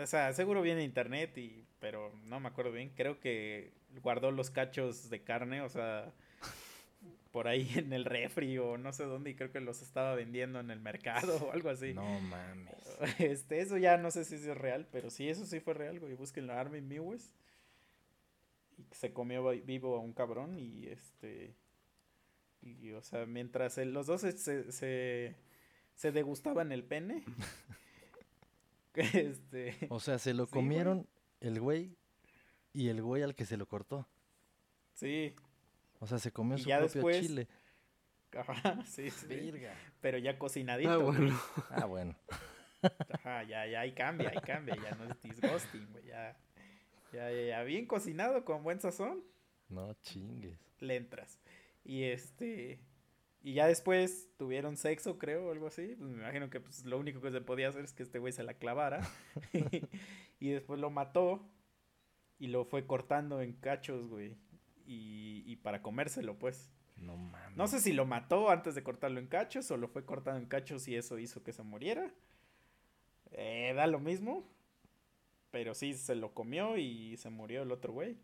o 0.03 0.07
sea, 0.07 0.33
seguro 0.33 0.62
viene 0.62 0.85
internet, 0.85 1.37
y, 1.38 1.64
pero 1.81 2.12
no 2.24 2.40
me 2.40 2.48
acuerdo 2.48 2.72
bien. 2.72 2.90
Creo 2.94 3.20
que 3.20 3.72
guardó 4.03 4.31
los 4.31 4.50
cachos 4.50 5.11
de 5.11 5.22
carne, 5.22 5.61
o 5.62 5.68
sea, 5.68 6.12
por 7.31 7.48
ahí 7.48 7.70
en 7.77 7.92
el 7.92 8.05
refri 8.05 8.59
o 8.59 8.79
no 8.79 8.92
sé 8.92 9.05
dónde, 9.05 9.31
y 9.31 9.35
creo 9.35 9.50
que 9.50 9.61
los 9.61 9.83
estaba 9.83 10.14
vendiendo 10.14 10.61
en 10.61 10.70
el 10.70 10.81
mercado 10.81 11.37
o 11.44 11.53
algo 11.53 11.70
así. 11.70 11.94
No 11.94 12.20
mames. 12.20 12.74
Este, 13.18 13.61
eso 13.61 13.77
ya 13.77 13.96
no 13.96 14.11
sé 14.11 14.24
si 14.24 14.37
es 14.37 14.57
real, 14.57 14.87
pero 14.92 15.11
sí, 15.11 15.29
eso 15.29 15.44
sí 15.46 15.61
fue 15.61 15.74
real, 15.74 15.98
güey. 15.98 16.14
Busquen 16.14 16.46
la 16.46 16.61
Army 16.61 16.81
Mewes. 16.81 17.35
Y 18.77 18.87
se 18.92 19.12
comió 19.12 19.48
vivo 19.64 19.96
a 19.96 20.00
un 20.00 20.12
cabrón 20.12 20.59
y 20.59 20.87
este. 20.87 21.55
Y, 22.62 22.92
o 22.92 23.03
sea, 23.03 23.27
mientras 23.27 23.77
los 23.79 24.07
dos 24.07 24.22
se, 24.22 24.33
se, 24.72 25.37
se 25.94 26.12
degustaban 26.12 26.72
el 26.72 26.85
pene. 26.85 27.24
Este. 29.14 29.76
O 29.90 30.00
sea, 30.00 30.18
se 30.18 30.35
lo 30.35 30.46
comieron 30.46 31.09
el 31.40 31.61
güey 31.61 31.96
y 32.72 32.88
el 32.88 33.02
güey 33.02 33.22
al 33.22 33.35
que 33.35 33.44
se 33.44 33.57
lo 33.57 33.66
cortó. 33.66 34.09
Sí. 34.94 35.35
O 36.00 36.07
sea, 36.07 36.18
se 36.18 36.33
comió 36.33 36.59
su 36.59 36.68
propio 36.68 37.20
chile. 37.20 37.48
Ajá, 38.37 38.83
sí, 38.87 39.11
sí. 39.11 39.52
Pero 40.00 40.18
ya 40.18 40.38
cocinadito. 40.38 40.90
Ah, 40.90 40.96
bueno. 40.96 41.40
ah, 41.70 41.85
bueno. 41.87 42.16
Ajá, 43.12 43.44
ya, 43.44 43.66
ya, 43.66 43.80
ahí 43.80 43.92
cambia, 43.94 44.30
ahí 44.30 44.40
cambia. 44.44 44.76
Ya 44.76 44.90
no 44.96 45.04
es 45.04 45.22
disgusting, 45.22 45.87
güey. 45.92 46.07
Ya, 46.07 46.37
ya, 47.12 47.30
ya, 47.30 47.62
bien 47.62 47.87
cocinado, 47.87 48.44
con 48.44 48.62
buen 48.62 48.80
sazón. 48.80 49.24
No 49.68 49.94
chingues. 50.02 50.59
Le 50.80 50.96
entras. 50.96 51.40
Y 51.85 52.04
este. 52.04 52.80
Y 53.44 53.52
ya 53.52 53.66
después 53.66 54.30
tuvieron 54.38 54.78
sexo, 54.78 55.18
creo, 55.18 55.48
o 55.48 55.52
algo 55.52 55.66
así. 55.66 55.94
Pues 55.98 56.11
me 56.11 56.22
imagino 56.22 56.48
que 56.48 56.61
pues, 56.61 56.87
lo 56.87 56.98
único 56.98 57.20
que 57.20 57.30
se 57.30 57.42
podía 57.42 57.68
hacer 57.68 57.85
es 57.85 57.92
que 57.92 58.02
este 58.02 58.18
güey 58.18 58.33
se 58.33 58.42
la 58.42 58.54
clavara. 58.54 59.07
y 60.40 60.48
después 60.48 60.80
lo 60.80 60.88
mató 60.88 61.46
y 62.38 62.46
lo 62.46 62.64
fue 62.64 62.87
cortando 62.87 63.42
en 63.42 63.52
cachos, 63.52 64.09
güey. 64.09 64.38
Y, 64.87 65.44
y 65.44 65.57
para 65.57 65.83
comérselo, 65.83 66.38
pues. 66.38 66.72
No 66.96 67.18
mames. 67.18 67.54
No 67.54 67.66
sé 67.66 67.80
si 67.80 67.92
lo 67.92 68.07
mató 68.07 68.48
antes 68.48 68.74
de 68.74 68.83
cortarlo 68.83 69.20
en 69.20 69.26
cachos 69.26 69.70
o 69.70 69.76
lo 69.76 69.88
fue 69.88 70.07
cortado 70.07 70.38
en 70.38 70.46
cachos 70.46 70.88
y 70.88 70.96
eso 70.96 71.18
hizo 71.18 71.42
que 71.42 71.52
se 71.52 71.62
muriera. 71.62 72.11
Eh, 73.33 73.74
da 73.76 73.87
lo 73.87 74.00
mismo. 74.00 74.48
Pero 75.50 75.74
sí, 75.74 75.92
se 75.92 76.14
lo 76.14 76.33
comió 76.33 76.78
y 76.78 77.18
se 77.18 77.28
murió 77.28 77.62
el 77.62 77.72
otro 77.72 77.92
güey. 77.92 78.16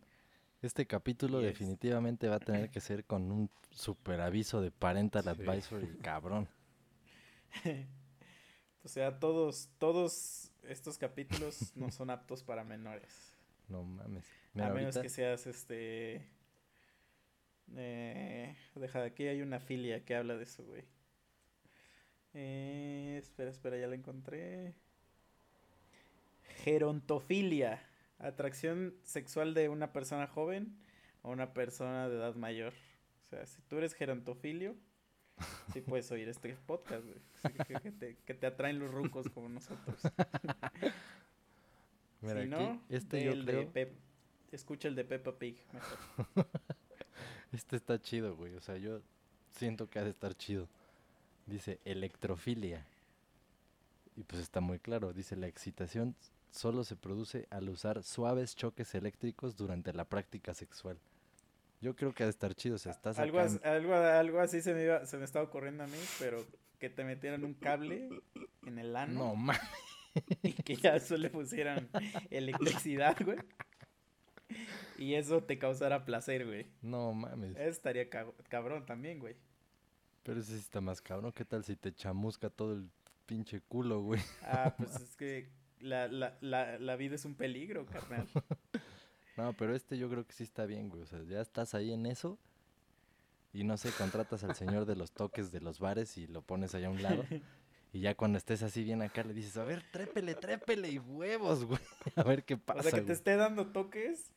Este 0.62 0.86
capítulo 0.86 1.40
definitivamente 1.40 2.28
va 2.28 2.36
a 2.36 2.40
tener 2.40 2.70
que 2.70 2.80
ser 2.80 3.06
con 3.06 3.32
un 3.32 3.50
super 3.70 4.20
aviso 4.20 4.60
de 4.60 4.70
parental 4.70 5.26
advisory, 5.26 5.86
cabrón. 6.02 6.48
o 8.84 8.88
sea, 8.88 9.18
todos, 9.18 9.70
todos 9.78 10.52
estos 10.64 10.98
capítulos 10.98 11.74
no 11.76 11.90
son 11.90 12.10
aptos 12.10 12.42
para 12.42 12.62
menores. 12.62 13.34
No 13.68 13.84
mames. 13.84 14.26
a 14.54 14.68
menos 14.68 14.98
que 14.98 15.08
seas 15.08 15.46
este. 15.46 16.28
Eh, 17.76 18.54
deja, 18.74 19.04
aquí 19.04 19.28
hay 19.28 19.40
una 19.40 19.60
filia 19.60 20.04
que 20.04 20.14
habla 20.14 20.36
de 20.36 20.42
eso, 20.42 20.62
güey. 20.64 20.84
Eh, 22.34 23.16
espera, 23.22 23.50
espera, 23.50 23.78
ya 23.78 23.86
la 23.86 23.94
encontré. 23.94 24.74
Gerontofilia 26.64 27.89
atracción 28.20 28.94
sexual 29.02 29.54
de 29.54 29.68
una 29.68 29.92
persona 29.92 30.26
joven 30.26 30.76
o 31.22 31.30
una 31.30 31.52
persona 31.52 32.08
de 32.08 32.16
edad 32.16 32.34
mayor. 32.34 32.72
O 33.26 33.28
sea, 33.28 33.46
si 33.46 33.62
tú 33.62 33.78
eres 33.78 33.94
gerontofilio, 33.94 34.76
sí 35.72 35.80
puedes 35.86 36.10
oír 36.10 36.28
este 36.28 36.56
podcast, 36.66 37.04
que, 38.26 38.34
te, 38.34 38.46
atraen 38.46 38.78
los 38.78 38.90
rucos 38.90 39.28
como 39.30 39.48
nosotros. 39.48 40.00
Mira, 42.20 42.42
si 42.42 42.48
no, 42.48 42.82
este 42.90 43.24
yo 43.24 43.44
creo... 43.44 43.72
escucha 44.52 44.88
el 44.88 44.94
de 44.94 45.04
Peppa 45.04 45.38
Pig 45.38 45.56
mejor. 45.72 45.98
este 47.52 47.76
está 47.76 48.00
chido, 48.00 48.36
güey. 48.36 48.54
O 48.56 48.60
sea, 48.60 48.76
yo 48.76 49.00
siento 49.52 49.88
que 49.88 49.98
ha 49.98 50.04
de 50.04 50.10
estar 50.10 50.36
chido. 50.36 50.68
Dice 51.46 51.80
electrofilia. 51.84 52.86
Y 54.16 54.24
pues 54.24 54.42
está 54.42 54.60
muy 54.60 54.78
claro. 54.78 55.14
Dice 55.14 55.36
la 55.36 55.46
excitación 55.46 56.14
solo 56.50 56.84
se 56.84 56.96
produce 56.96 57.46
al 57.50 57.68
usar 57.68 58.02
suaves 58.02 58.56
choques 58.56 58.94
eléctricos 58.94 59.56
durante 59.56 59.92
la 59.92 60.04
práctica 60.04 60.54
sexual. 60.54 60.98
Yo 61.80 61.96
creo 61.96 62.12
que 62.12 62.24
ha 62.24 62.26
de 62.26 62.30
estar 62.30 62.54
chido, 62.54 62.76
o 62.76 62.78
sea, 62.78 62.92
estás 62.92 63.18
algo, 63.18 63.40
algo, 63.40 63.94
algo 63.94 64.40
así 64.40 64.60
se 64.60 64.74
me, 64.74 64.84
iba, 64.84 65.06
se 65.06 65.16
me 65.16 65.24
estaba 65.24 65.46
ocurriendo 65.46 65.84
a 65.84 65.86
mí, 65.86 65.98
pero 66.18 66.44
que 66.78 66.90
te 66.90 67.04
metieran 67.04 67.44
un 67.44 67.54
cable 67.54 68.08
en 68.66 68.78
el 68.78 68.96
ano. 68.96 69.18
No 69.18 69.34
mames. 69.34 69.62
Y 70.42 70.52
que 70.52 70.76
ya 70.76 70.96
eso 70.96 71.16
le 71.16 71.30
pusieran 71.30 71.88
electricidad, 72.30 73.16
güey. 73.24 73.38
Y 74.98 75.14
eso 75.14 75.42
te 75.42 75.58
causara 75.58 76.04
placer, 76.04 76.44
güey. 76.44 76.66
No 76.82 77.12
mames. 77.12 77.56
Eso 77.56 77.70
estaría 77.70 78.10
cabrón 78.10 78.84
también, 78.84 79.18
güey. 79.18 79.36
Pero 80.22 80.40
ese 80.40 80.52
sí 80.52 80.58
está 80.58 80.80
más 80.80 81.00
cabrón. 81.00 81.32
¿Qué 81.32 81.44
tal 81.44 81.64
si 81.64 81.76
te 81.76 81.94
chamusca 81.94 82.50
todo 82.50 82.74
el 82.74 82.90
pinche 83.24 83.60
culo, 83.62 84.02
güey? 84.02 84.20
Ah, 84.42 84.74
pues 84.76 84.96
es 84.96 85.16
que 85.16 85.48
la, 85.80 86.08
la, 86.08 86.36
la, 86.40 86.78
la 86.78 86.96
vida 86.96 87.14
es 87.14 87.24
un 87.24 87.34
peligro, 87.34 87.86
carnal. 87.86 88.28
no, 89.36 89.52
pero 89.54 89.74
este 89.74 89.98
yo 89.98 90.08
creo 90.08 90.26
que 90.26 90.32
sí 90.32 90.44
está 90.44 90.66
bien, 90.66 90.88
güey. 90.88 91.02
O 91.02 91.06
sea, 91.06 91.22
ya 91.22 91.40
estás 91.40 91.74
ahí 91.74 91.92
en 91.92 92.06
eso. 92.06 92.38
Y 93.52 93.64
no 93.64 93.76
sé, 93.76 93.90
contratas 93.90 94.44
al 94.44 94.54
señor 94.54 94.86
de 94.86 94.94
los 94.94 95.12
toques 95.12 95.50
de 95.50 95.60
los 95.60 95.80
bares 95.80 96.16
y 96.16 96.26
lo 96.26 96.42
pones 96.42 96.74
allá 96.74 96.88
a 96.88 96.90
un 96.90 97.02
lado. 97.02 97.24
Y 97.92 98.02
ya 98.02 98.14
cuando 98.14 98.38
estés 98.38 98.62
así 98.62 98.84
bien 98.84 99.02
acá 99.02 99.24
le 99.24 99.34
dices, 99.34 99.56
a 99.56 99.64
ver, 99.64 99.82
trépele, 99.90 100.36
trépele 100.36 100.90
y 100.90 100.98
huevos, 101.00 101.64
güey. 101.64 101.80
A 102.14 102.22
ver 102.22 102.44
qué 102.44 102.56
pasa. 102.56 102.80
O 102.80 102.82
sea, 102.84 102.92
que 102.92 103.00
te 103.00 103.12
esté 103.12 103.34
dando 103.34 103.66
toques. 103.66 104.30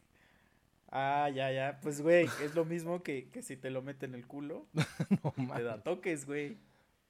Ah, 0.90 1.30
ya, 1.30 1.52
ya. 1.52 1.80
Pues, 1.82 2.02
güey, 2.02 2.28
es 2.42 2.56
lo 2.56 2.66
mismo 2.66 3.04
que, 3.04 3.30
que 3.30 3.44
si 3.44 3.56
te 3.56 3.70
lo 3.70 3.84
mete 3.84 4.08
en 4.08 4.16
el 4.16 4.26
culo. 4.26 4.66
no 5.24 5.34
mames. 5.38 5.58
Te 5.58 5.64
da 5.64 5.84
toques, 5.84 6.26
güey. 6.26 6.58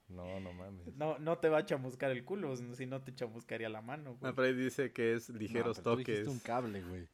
No, 0.08 0.40
no 0.40 0.54
mames. 0.54 0.96
No, 0.96 1.18
no 1.20 1.38
te 1.38 1.50
va 1.50 1.60
a 1.60 1.66
chamuscar 1.66 2.12
el 2.12 2.24
culo, 2.24 2.56
si 2.56 2.86
no 2.86 3.02
te 3.02 3.16
chamuscaría 3.16 3.70
la 3.70 3.82
mano, 3.82 4.16
güey. 4.16 4.34
pero 4.34 4.48
ahí 4.48 4.54
dice 4.54 4.92
que 4.92 5.14
es 5.14 5.30
ligeros 5.30 5.78
no, 5.78 5.84
toques. 5.84 6.28
un 6.28 6.40
cable, 6.40 6.82
güey. 6.82 7.08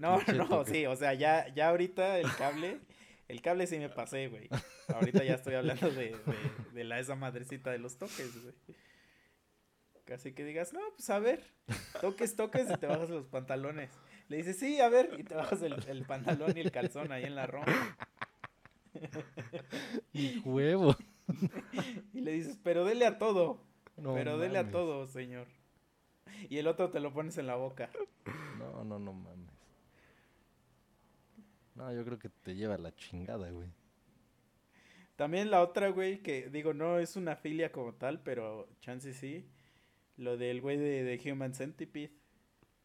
no, 0.00 0.20
no, 0.34 0.64
sí, 0.64 0.86
o 0.86 0.96
sea, 0.96 1.14
ya, 1.14 1.52
ya 1.54 1.68
ahorita 1.68 2.18
el 2.18 2.34
cable, 2.36 2.80
el 3.28 3.42
cable 3.42 3.66
sí 3.66 3.78
me 3.78 3.88
pasé, 3.88 4.28
güey. 4.28 4.48
Ahorita 4.88 5.22
ya 5.24 5.34
estoy 5.34 5.54
hablando 5.54 5.90
de, 5.90 6.16
de, 6.72 6.84
la 6.84 6.98
esa 6.98 7.14
madrecita 7.14 7.70
de 7.70 7.78
los 7.78 7.98
toques, 7.98 8.42
güey. 8.42 8.54
Casi 10.04 10.32
que 10.32 10.44
digas, 10.44 10.72
no, 10.72 10.80
pues 10.94 11.10
a 11.10 11.18
ver, 11.18 11.44
toques, 12.00 12.36
toques 12.36 12.70
y 12.70 12.76
te 12.78 12.86
bajas 12.86 13.10
los 13.10 13.26
pantalones. 13.26 13.90
Le 14.28 14.38
dice, 14.38 14.54
sí, 14.54 14.80
a 14.80 14.88
ver, 14.88 15.14
y 15.18 15.24
te 15.24 15.34
bajas 15.34 15.60
el, 15.62 16.04
pantalón 16.06 16.56
y 16.56 16.60
el 16.60 16.70
calzón 16.70 17.12
ahí 17.12 17.24
en 17.24 17.34
la 17.34 17.46
roma. 17.46 17.96
Y 20.12 20.38
huevo. 20.44 20.96
Y 22.12 22.20
le 22.20 22.32
dices, 22.32 22.58
pero 22.62 22.84
dele 22.84 23.06
a 23.06 23.18
todo. 23.18 23.60
pero 23.96 24.38
dele 24.38 24.58
a 24.58 24.70
todo, 24.70 25.06
señor. 25.06 25.46
Y 26.48 26.58
el 26.58 26.66
otro 26.66 26.90
te 26.90 27.00
lo 27.00 27.12
pones 27.12 27.38
en 27.38 27.46
la 27.46 27.56
boca. 27.56 27.90
No, 28.58 28.84
no, 28.84 28.98
no 28.98 29.12
mames. 29.12 29.50
No, 31.74 31.92
yo 31.92 32.04
creo 32.04 32.18
que 32.18 32.28
te 32.28 32.54
lleva 32.54 32.78
la 32.78 32.94
chingada, 32.94 33.50
güey. 33.50 33.68
También 35.16 35.50
la 35.50 35.62
otra, 35.62 35.88
güey, 35.88 36.22
que 36.22 36.48
digo, 36.50 36.74
no 36.74 36.98
es 36.98 37.16
una 37.16 37.36
filia 37.36 37.72
como 37.72 37.94
tal, 37.94 38.20
pero 38.22 38.68
chance 38.80 39.12
sí. 39.14 39.48
Lo 40.16 40.36
del 40.36 40.60
güey 40.60 40.76
de, 40.76 41.04
de 41.04 41.32
Human 41.32 41.54
Centipede. 41.54 42.12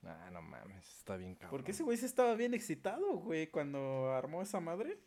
Ah, 0.03 0.29
no 0.31 0.41
mames, 0.41 0.87
está 0.97 1.15
bien 1.15 1.35
cabrón. 1.35 1.51
Porque 1.51 1.71
ese 1.71 1.83
güey 1.83 1.97
se 1.97 2.05
estaba 2.05 2.33
bien 2.35 2.53
excitado, 2.53 3.17
güey, 3.17 3.47
cuando 3.47 4.11
armó 4.11 4.41
esa 4.41 4.59
madre. 4.59 4.97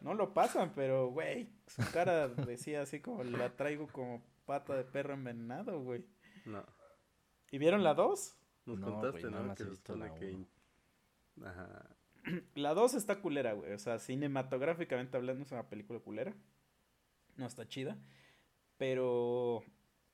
No 0.00 0.14
lo 0.14 0.32
pasan, 0.32 0.72
pero, 0.74 1.08
güey, 1.10 1.48
su 1.66 1.82
cara 1.92 2.28
decía 2.28 2.82
así 2.82 3.00
como 3.00 3.24
la 3.24 3.56
traigo 3.56 3.88
como 3.88 4.22
pata 4.46 4.76
de 4.76 4.84
perro 4.84 5.14
envenenado, 5.14 5.82
güey. 5.82 6.04
No. 6.44 6.64
¿Y 7.50 7.58
vieron 7.58 7.82
la 7.82 7.94
2? 7.94 8.36
Nos 8.66 8.80
contaste, 8.80 9.30
¿no? 9.30 9.54
Que 9.54 9.64
visto 9.64 9.96
la 9.96 10.14
que... 10.14 10.46
Ajá. 11.44 11.96
La 12.54 12.74
2 12.74 12.94
está 12.94 13.20
culera, 13.20 13.54
güey. 13.54 13.72
O 13.72 13.78
sea, 13.78 13.98
cinematográficamente 13.98 15.16
hablando 15.16 15.44
es 15.44 15.52
una 15.52 15.68
película 15.68 15.98
culera. 16.00 16.34
No 17.36 17.46
está 17.46 17.66
chida. 17.66 17.96
Pero 18.76 19.62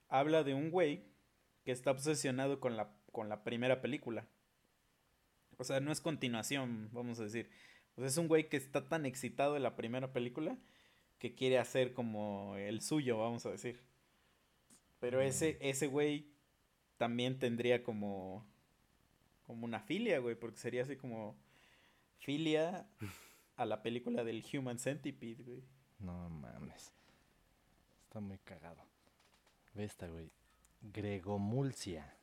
habla 0.08 0.44
de 0.44 0.54
un 0.54 0.70
güey 0.70 1.04
que 1.64 1.72
está 1.72 1.90
obsesionado 1.90 2.60
con 2.60 2.76
la, 2.76 2.94
con 3.12 3.28
la 3.28 3.42
primera 3.44 3.80
película. 3.80 4.26
O 5.58 5.64
sea, 5.64 5.80
no 5.80 5.92
es 5.92 6.00
continuación, 6.00 6.88
vamos 6.92 7.20
a 7.20 7.24
decir. 7.24 7.50
O 7.96 8.00
sea, 8.00 8.08
es 8.08 8.16
un 8.16 8.28
güey 8.28 8.48
que 8.48 8.56
está 8.56 8.88
tan 8.88 9.06
excitado 9.06 9.54
de 9.54 9.60
la 9.60 9.76
primera 9.76 10.12
película 10.12 10.58
que 11.18 11.34
quiere 11.34 11.58
hacer 11.58 11.92
como 11.92 12.56
el 12.56 12.80
suyo, 12.80 13.18
vamos 13.18 13.46
a 13.46 13.50
decir. 13.50 13.80
Pero 15.00 15.20
ese, 15.20 15.58
ese 15.60 15.86
güey 15.86 16.32
también 16.96 17.38
tendría 17.38 17.82
como, 17.82 18.46
como 19.46 19.64
una 19.64 19.80
filia, 19.80 20.18
güey, 20.18 20.34
porque 20.34 20.58
sería 20.58 20.82
así 20.82 20.96
como 20.96 21.36
filia 22.18 22.88
a 23.56 23.66
la 23.66 23.82
película 23.82 24.24
del 24.24 24.44
Human 24.52 24.78
Centipede, 24.78 25.42
güey. 25.42 25.62
No 25.98 26.28
mames. 26.28 26.92
Está 28.04 28.20
muy 28.20 28.38
cagado. 28.38 28.82
Ve 29.74 29.84
esta, 29.84 30.08
güey. 30.08 30.30
Gregomulcia. 30.80 32.16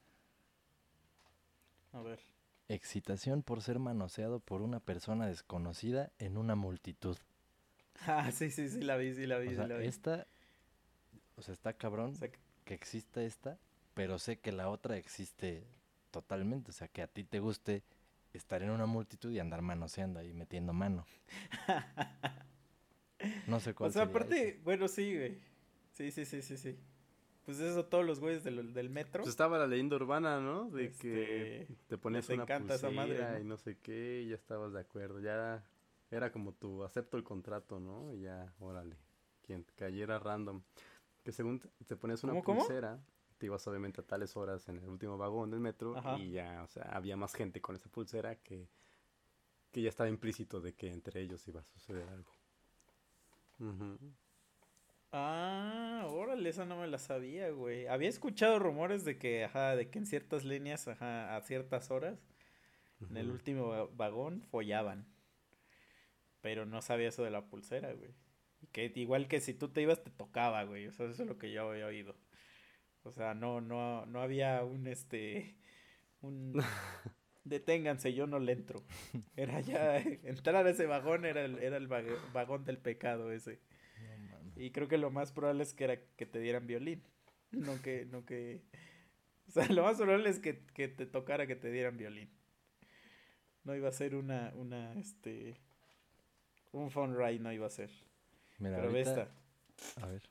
A 1.93 2.01
ver. 2.01 2.30
Excitación 2.71 3.43
por 3.43 3.61
ser 3.61 3.79
manoseado 3.79 4.39
por 4.39 4.61
una 4.61 4.79
persona 4.79 5.27
desconocida 5.27 6.09
en 6.19 6.37
una 6.37 6.55
multitud. 6.55 7.17
Ah, 8.07 8.31
sí, 8.31 8.49
sí, 8.49 8.69
sí, 8.69 8.79
la 8.79 8.95
vi, 8.95 9.13
sí, 9.13 9.25
la 9.25 9.39
vi, 9.39 9.49
o 9.49 9.67
la 9.67 9.75
vi. 9.75 9.87
Esta, 9.87 10.25
o 11.35 11.41
sea, 11.41 11.53
está 11.53 11.73
cabrón 11.73 12.17
que 12.63 12.73
exista 12.73 13.21
esta, 13.23 13.59
pero 13.93 14.19
sé 14.19 14.39
que 14.39 14.53
la 14.53 14.69
otra 14.69 14.95
existe 14.95 15.65
totalmente. 16.11 16.71
O 16.71 16.73
sea, 16.73 16.87
que 16.87 17.01
a 17.01 17.07
ti 17.07 17.25
te 17.25 17.41
guste 17.41 17.83
estar 18.31 18.63
en 18.63 18.69
una 18.69 18.85
multitud 18.85 19.33
y 19.33 19.39
andar 19.39 19.61
manoseando 19.61 20.21
ahí, 20.21 20.31
metiendo 20.31 20.71
mano. 20.71 21.05
no 23.47 23.59
sé 23.59 23.73
cuál 23.73 23.89
O 23.89 23.91
sea, 23.91 24.03
aparte, 24.03 24.61
bueno, 24.63 24.87
sí, 24.87 25.13
güey. 25.13 25.39
Sí, 25.91 26.09
sí, 26.11 26.23
sí, 26.23 26.41
sí, 26.41 26.55
sí. 26.55 26.79
Pues 27.57 27.69
eso 27.69 27.85
todos 27.85 28.05
los 28.05 28.21
güeyes 28.21 28.45
del, 28.45 28.73
del 28.73 28.89
metro. 28.89 29.23
Pues 29.23 29.29
estaba 29.29 29.57
la 29.57 29.67
leyenda 29.67 29.97
urbana, 29.97 30.39
¿no? 30.39 30.69
De 30.69 30.91
que 30.93 31.63
este, 31.63 31.75
te 31.87 31.97
ponías 31.97 32.29
una 32.29 32.45
pulsera 32.45 32.75
esa 32.75 32.91
madre, 32.91 33.41
y 33.41 33.43
no 33.43 33.57
sé 33.57 33.77
qué, 33.77 34.21
y 34.21 34.29
ya 34.29 34.35
estabas 34.35 34.71
de 34.71 34.79
acuerdo. 34.79 35.19
Ya 35.19 35.65
era 36.09 36.31
como 36.31 36.53
tu 36.53 36.83
acepto 36.83 37.17
el 37.17 37.23
contrato, 37.25 37.79
¿no? 37.79 38.13
Y 38.13 38.21
ya, 38.21 38.53
órale, 38.59 38.95
quien 39.41 39.65
cayera 39.75 40.17
random. 40.17 40.61
Que 41.23 41.33
según 41.33 41.59
te 41.85 41.97
ponías 41.97 42.23
una 42.23 42.41
pulsera, 42.41 43.03
te 43.37 43.47
ibas 43.47 43.67
obviamente 43.67 43.99
a 43.99 44.05
tales 44.05 44.37
horas 44.37 44.69
en 44.69 44.77
el 44.77 44.87
último 44.87 45.17
vagón 45.17 45.51
del 45.51 45.59
metro 45.59 45.95
y 46.19 46.31
ya, 46.31 46.63
o 46.63 46.67
sea, 46.67 46.83
había 46.83 47.17
más 47.17 47.33
gente 47.33 47.59
con 47.59 47.75
esa 47.75 47.89
pulsera 47.89 48.35
que, 48.35 48.69
que 49.71 49.81
ya 49.81 49.89
estaba 49.89 50.09
implícito 50.09 50.61
de 50.61 50.73
que 50.73 50.89
entre 50.89 51.19
ellos 51.19 51.45
iba 51.49 51.59
a 51.59 51.65
suceder 51.65 52.07
algo. 52.07 52.31
Ah, 55.13 56.05
órale, 56.09 56.49
esa 56.49 56.65
no 56.65 56.77
me 56.79 56.87
la 56.87 56.97
sabía, 56.97 57.49
güey. 57.51 57.87
Había 57.87 58.09
escuchado 58.09 58.59
rumores 58.59 59.03
de 59.05 59.17
que, 59.17 59.43
ajá, 59.43 59.75
de 59.75 59.89
que 59.89 59.99
en 59.99 60.05
ciertas 60.05 60.45
líneas, 60.45 60.87
ajá, 60.87 61.35
a 61.35 61.41
ciertas 61.41 61.91
horas, 61.91 62.17
en 63.09 63.17
el 63.17 63.29
último 63.31 63.89
vagón, 63.95 64.43
follaban. 64.51 65.07
Pero 66.41 66.65
no 66.65 66.81
sabía 66.81 67.09
eso 67.09 67.23
de 67.23 67.31
la 67.31 67.45
pulsera, 67.45 67.93
güey. 67.93 68.11
Que 68.71 68.91
igual 68.95 69.27
que 69.27 69.41
si 69.41 69.53
tú 69.53 69.69
te 69.69 69.81
ibas, 69.81 70.03
te 70.03 70.11
tocaba, 70.11 70.63
güey. 70.63 70.87
O 70.87 70.91
sea, 70.91 71.07
eso 71.07 71.23
es 71.23 71.29
lo 71.29 71.37
que 71.37 71.51
yo 71.51 71.69
había 71.69 71.87
oído. 71.87 72.15
O 73.03 73.11
sea, 73.11 73.33
no, 73.33 73.61
no, 73.61 74.05
no 74.07 74.21
había 74.21 74.63
un 74.63 74.87
este 74.87 75.55
un 76.21 76.53
deténganse, 77.45 78.13
yo 78.13 78.27
no 78.27 78.39
le 78.39 78.53
entro. 78.53 78.83
Era 79.37 79.61
ya 79.61 79.97
entrar 80.23 80.67
a 80.67 80.71
ese 80.71 80.87
vagón 80.87 81.25
era 81.25 81.45
el, 81.45 81.59
era 81.59 81.77
el 81.77 81.87
vagón 81.87 82.65
del 82.65 82.79
pecado 82.79 83.31
ese. 83.31 83.59
Y 84.61 84.71
creo 84.71 84.87
que 84.87 84.99
lo 84.99 85.09
más 85.09 85.31
probable 85.31 85.63
es 85.63 85.73
que 85.73 85.85
era 85.85 85.99
que 86.15 86.25
te 86.27 86.39
dieran 86.39 86.67
violín. 86.67 87.03
No 87.51 87.81
que, 87.81 88.05
no 88.05 88.25
que. 88.25 88.61
O 89.47 89.51
sea, 89.51 89.65
lo 89.67 89.83
más 89.83 89.97
probable 89.97 90.29
es 90.29 90.39
que, 90.39 90.65
que 90.73 90.87
te 90.87 91.05
tocara 91.05 91.47
que 91.47 91.55
te 91.55 91.71
dieran 91.71 91.97
violín. 91.97 92.29
No 93.63 93.75
iba 93.75 93.89
a 93.89 93.91
ser 93.91 94.15
una, 94.15 94.53
una, 94.55 94.93
este. 94.93 95.57
Un 96.71 96.91
fun 96.91 97.17
ride 97.17 97.39
no 97.39 97.51
iba 97.51 97.65
a 97.65 97.71
ser. 97.71 97.89
Mira, 98.59 98.77
Pero 98.77 98.95
esta. 98.95 99.35
A 99.99 100.05
ver. 100.05 100.21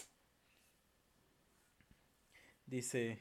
Dice 2.67 3.19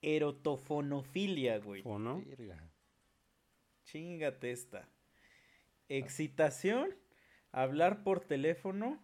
erotofonofilia, 0.00 1.58
güey. 1.58 1.82
¿O 1.84 1.98
no? 1.98 2.24
Chingate 3.84 4.52
esta. 4.52 4.88
Excitación, 5.88 6.94
hablar 7.50 8.04
por 8.04 8.20
teléfono 8.20 9.02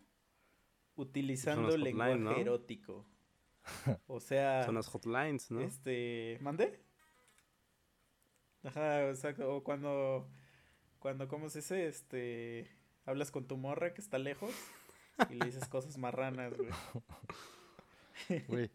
utilizando 0.99 1.76
lenguaje 1.76 2.40
erótico. 2.40 3.07
O 4.07 4.20
sea. 4.20 4.62
Son 4.66 4.74
las 4.74 4.88
hotlines, 4.88 5.51
¿no? 5.51 5.61
Este. 5.61 6.38
¿Mandé? 6.40 6.80
Ajá, 8.62 9.09
exacto. 9.09 9.57
O 9.57 9.62
cuando. 9.62 10.28
Cuando, 10.99 11.28
¿cómo 11.28 11.49
se 11.49 11.61
dice? 11.61 11.86
Este. 11.86 12.70
Hablas 13.07 13.30
con 13.30 13.46
tu 13.46 13.57
morra 13.57 13.94
que 13.94 14.03
está 14.03 14.18
lejos 14.18 14.51
y 15.30 15.34
le 15.34 15.46
dices 15.46 15.66
cosas 15.68 15.96
marranas, 15.96 16.53
güey. 16.57 16.70
Güey, 18.49 18.68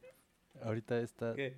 Ahorita 0.61 0.99
está 0.99 1.35
¿Qué? 1.35 1.57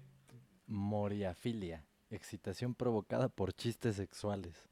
moriafilia, 0.65 1.85
excitación 2.09 2.73
provocada 2.73 3.29
por 3.29 3.53
chistes 3.53 3.95
sexuales. 3.95 4.69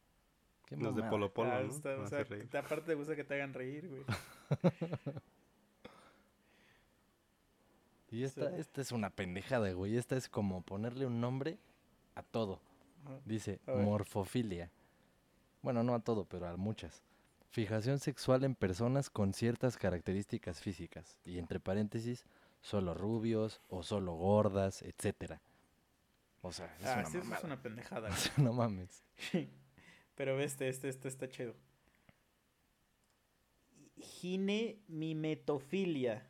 Qué 0.65 0.75
Los 0.75 0.95
de 0.95 1.03
Polo 1.03 1.31
Polo, 1.31 1.51
ah, 1.51 1.61
o 1.61 2.07
sea, 2.07 2.21
aparte 2.59 2.87
te 2.87 2.95
gusta 2.95 3.15
que 3.15 3.23
te 3.23 3.35
hagan 3.35 3.53
reír, 3.53 3.87
güey. 3.87 4.03
y 8.13 8.23
esta, 8.23 8.55
esta 8.57 8.81
es 8.81 8.91
una 8.91 9.09
pendejada, 9.09 9.71
güey. 9.71 9.97
Esta 9.97 10.15
es 10.15 10.29
como 10.29 10.61
ponerle 10.61 11.07
un 11.07 11.19
nombre 11.19 11.57
a 12.13 12.21
todo. 12.21 12.61
Dice 13.25 13.59
morfofilia. 13.65 14.69
Bueno, 15.63 15.81
no 15.83 15.95
a 15.95 15.99
todo, 15.99 16.25
pero 16.25 16.47
a 16.47 16.55
muchas. 16.55 17.01
Fijación 17.49 17.97
sexual 17.99 18.43
en 18.43 18.53
personas 18.53 19.09
con 19.09 19.33
ciertas 19.33 19.77
características 19.77 20.61
físicas. 20.61 21.17
Y 21.25 21.39
entre 21.39 21.59
paréntesis, 21.59 22.27
solo 22.61 22.93
rubios 22.93 23.61
o 23.67 23.81
solo 23.81 24.13
gordas, 24.13 24.83
etcétera. 24.83 25.41
O 26.43 26.51
sea, 26.51 26.67
es 26.79 26.85
ah, 26.85 27.03
una 27.23 27.37
es 27.37 27.43
una 27.43 27.59
pendejada. 27.61 28.09
no 28.37 28.53
mames. 28.53 29.03
Pero 30.15 30.39
este, 30.39 30.69
este, 30.69 30.89
este 30.89 31.07
está 31.07 31.27
chido. 31.29 31.55
Ginemimetofilia. 33.97 36.29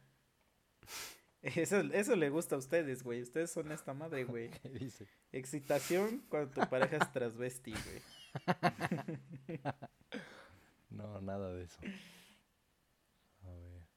Eso, 1.43 1.81
eso 1.81 2.15
le 2.15 2.29
gusta 2.29 2.55
a 2.55 2.57
ustedes, 2.57 3.03
güey. 3.03 3.21
Ustedes 3.21 3.51
son 3.51 3.71
esta 3.71 3.93
madre, 3.93 4.23
güey. 4.23 4.49
¿Qué 4.49 4.69
dice? 4.69 5.05
Excitación 5.31 6.23
cuando 6.29 6.51
tu 6.51 6.69
pareja 6.69 6.97
es 6.97 7.11
transvesti, 7.11 7.73
güey. 7.73 8.01
no, 10.89 11.21
nada 11.21 11.53
de 11.53 11.63
eso. 11.65 11.79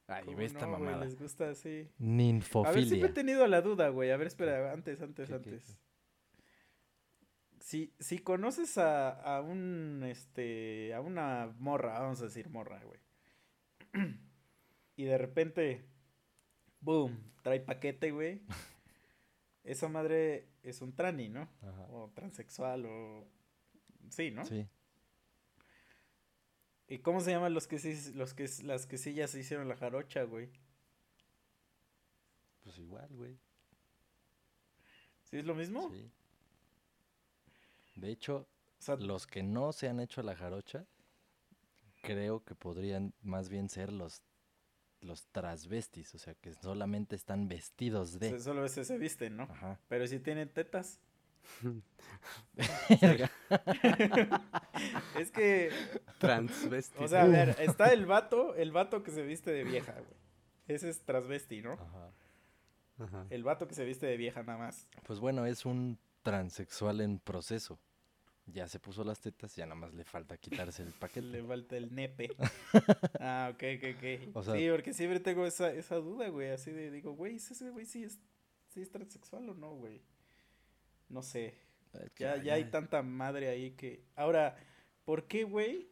Ay, 0.08 0.34
ve 0.34 0.44
esta 0.44 0.66
mamada. 0.66 1.04
les 1.04 1.18
gusta 1.18 1.50
así. 1.50 1.88
Ninfofilia. 1.98 2.70
A 2.70 2.74
ver, 2.74 2.84
siempre 2.84 3.10
he 3.10 3.12
tenido 3.12 3.46
la 3.46 3.60
duda, 3.60 3.88
güey. 3.88 4.10
A 4.10 4.16
ver, 4.16 4.26
espera, 4.26 4.72
antes, 4.72 5.00
antes, 5.00 5.30
antes. 5.30 5.78
Si, 7.60 7.92
si 7.98 8.18
conoces 8.18 8.78
a, 8.78 9.10
a 9.10 9.40
un, 9.40 10.04
este, 10.04 10.94
a 10.94 11.00
una 11.00 11.52
morra, 11.58 11.98
vamos 11.98 12.20
a 12.20 12.24
decir 12.24 12.48
morra, 12.50 12.80
güey. 12.84 13.00
y 14.96 15.04
de 15.04 15.18
repente, 15.18 15.88
boom, 16.80 17.32
trae 17.42 17.60
paquete, 17.60 18.10
güey. 18.10 18.42
Esa 19.64 19.88
madre 19.88 20.48
es 20.62 20.80
un 20.80 20.94
trani, 20.94 21.28
¿no? 21.28 21.48
O 21.90 22.10
transexual 22.14 22.86
o 22.86 23.26
Sí, 24.10 24.30
¿no? 24.30 24.44
Sí. 24.44 24.66
¿Y 26.88 26.98
cómo 26.98 27.20
se 27.20 27.32
llaman 27.32 27.54
los 27.54 27.66
que 27.66 27.78
sí, 27.78 28.12
los 28.14 28.34
que 28.34 28.48
las 28.62 28.86
que 28.86 28.98
sí 28.98 29.12
ya 29.14 29.26
se 29.26 29.40
hicieron 29.40 29.68
la 29.68 29.76
jarocha, 29.76 30.22
güey? 30.22 30.50
Pues 32.62 32.78
igual, 32.78 33.08
güey. 33.10 33.38
¿Sí 35.24 35.38
es 35.38 35.44
lo 35.44 35.54
mismo? 35.54 35.90
Sí. 35.90 36.10
De 37.96 38.10
hecho, 38.10 38.48
los 38.98 39.26
que 39.26 39.42
no 39.42 39.72
se 39.72 39.88
han 39.88 39.98
hecho 39.98 40.22
la 40.22 40.36
jarocha, 40.36 40.86
creo 42.02 42.44
que 42.44 42.54
podrían 42.54 43.14
más 43.22 43.48
bien 43.48 43.68
ser 43.68 43.92
los 43.92 44.22
los 45.00 45.26
transvestis, 45.26 46.14
o 46.14 46.18
sea, 46.18 46.34
que 46.34 46.54
solamente 46.54 47.16
están 47.16 47.48
vestidos 47.48 48.18
de. 48.18 48.38
solo 48.40 48.64
ese 48.64 48.84
se 48.84 48.98
visten, 48.98 49.36
¿no? 49.36 49.44
Ajá. 49.44 49.78
Pero 49.88 50.06
si 50.06 50.18
tienen 50.18 50.48
tetas. 50.48 51.00
es 55.18 55.30
que. 55.30 55.70
Transvesti. 56.18 57.04
O 57.04 57.08
sea, 57.08 57.22
a 57.22 57.26
ver, 57.26 57.56
está 57.60 57.92
el 57.92 58.06
vato, 58.06 58.54
el 58.56 58.72
vato 58.72 59.02
que 59.02 59.10
se 59.10 59.22
viste 59.22 59.52
de 59.52 59.64
vieja, 59.64 59.92
güey. 59.92 60.16
Ese 60.66 60.88
es 60.88 61.00
transvesti, 61.02 61.62
¿no? 61.62 61.72
Ajá. 61.74 62.10
Ajá. 62.98 63.26
El 63.30 63.44
vato 63.44 63.68
que 63.68 63.74
se 63.74 63.84
viste 63.84 64.06
de 64.06 64.16
vieja 64.16 64.42
nada 64.42 64.58
más. 64.58 64.88
Pues 65.04 65.20
bueno, 65.20 65.46
es 65.46 65.66
un 65.66 65.98
transexual 66.22 67.00
en 67.00 67.20
proceso. 67.20 67.78
Ya 68.46 68.68
se 68.68 68.78
puso 68.78 69.02
las 69.02 69.20
tetas, 69.20 69.56
ya 69.56 69.66
nada 69.66 69.74
más 69.74 69.92
le 69.92 70.04
falta 70.04 70.36
quitarse 70.36 70.82
el 70.82 70.92
paquete. 71.00 71.26
Le 71.26 71.42
falta 71.42 71.76
el 71.76 71.94
nepe. 71.94 72.30
ah, 73.20 73.50
ok, 73.52 73.62
ok, 73.76 74.34
ok. 74.34 74.56
sí, 74.56 74.68
porque 74.70 74.92
siempre 74.92 75.20
tengo 75.20 75.44
esa, 75.46 75.72
esa 75.72 75.96
duda, 75.96 76.28
güey. 76.28 76.50
Así 76.50 76.70
de, 76.70 76.90
digo, 76.90 77.12
güey, 77.12 77.36
ese 77.36 77.70
güey 77.70 77.86
sí 77.86 78.04
es, 78.04 78.20
sí 78.68 78.80
es 78.80 78.90
transexual 78.90 79.48
o 79.50 79.54
no, 79.54 79.74
güey? 79.74 80.00
No 81.08 81.22
sé. 81.22 81.54
Ya, 82.18 82.36
ya 82.42 82.54
hay 82.54 82.66
tanta 82.66 83.02
madre 83.02 83.48
ahí 83.48 83.72
que... 83.72 84.04
Ahora, 84.14 84.56
¿por 85.04 85.26
qué, 85.26 85.44
güey? 85.44 85.88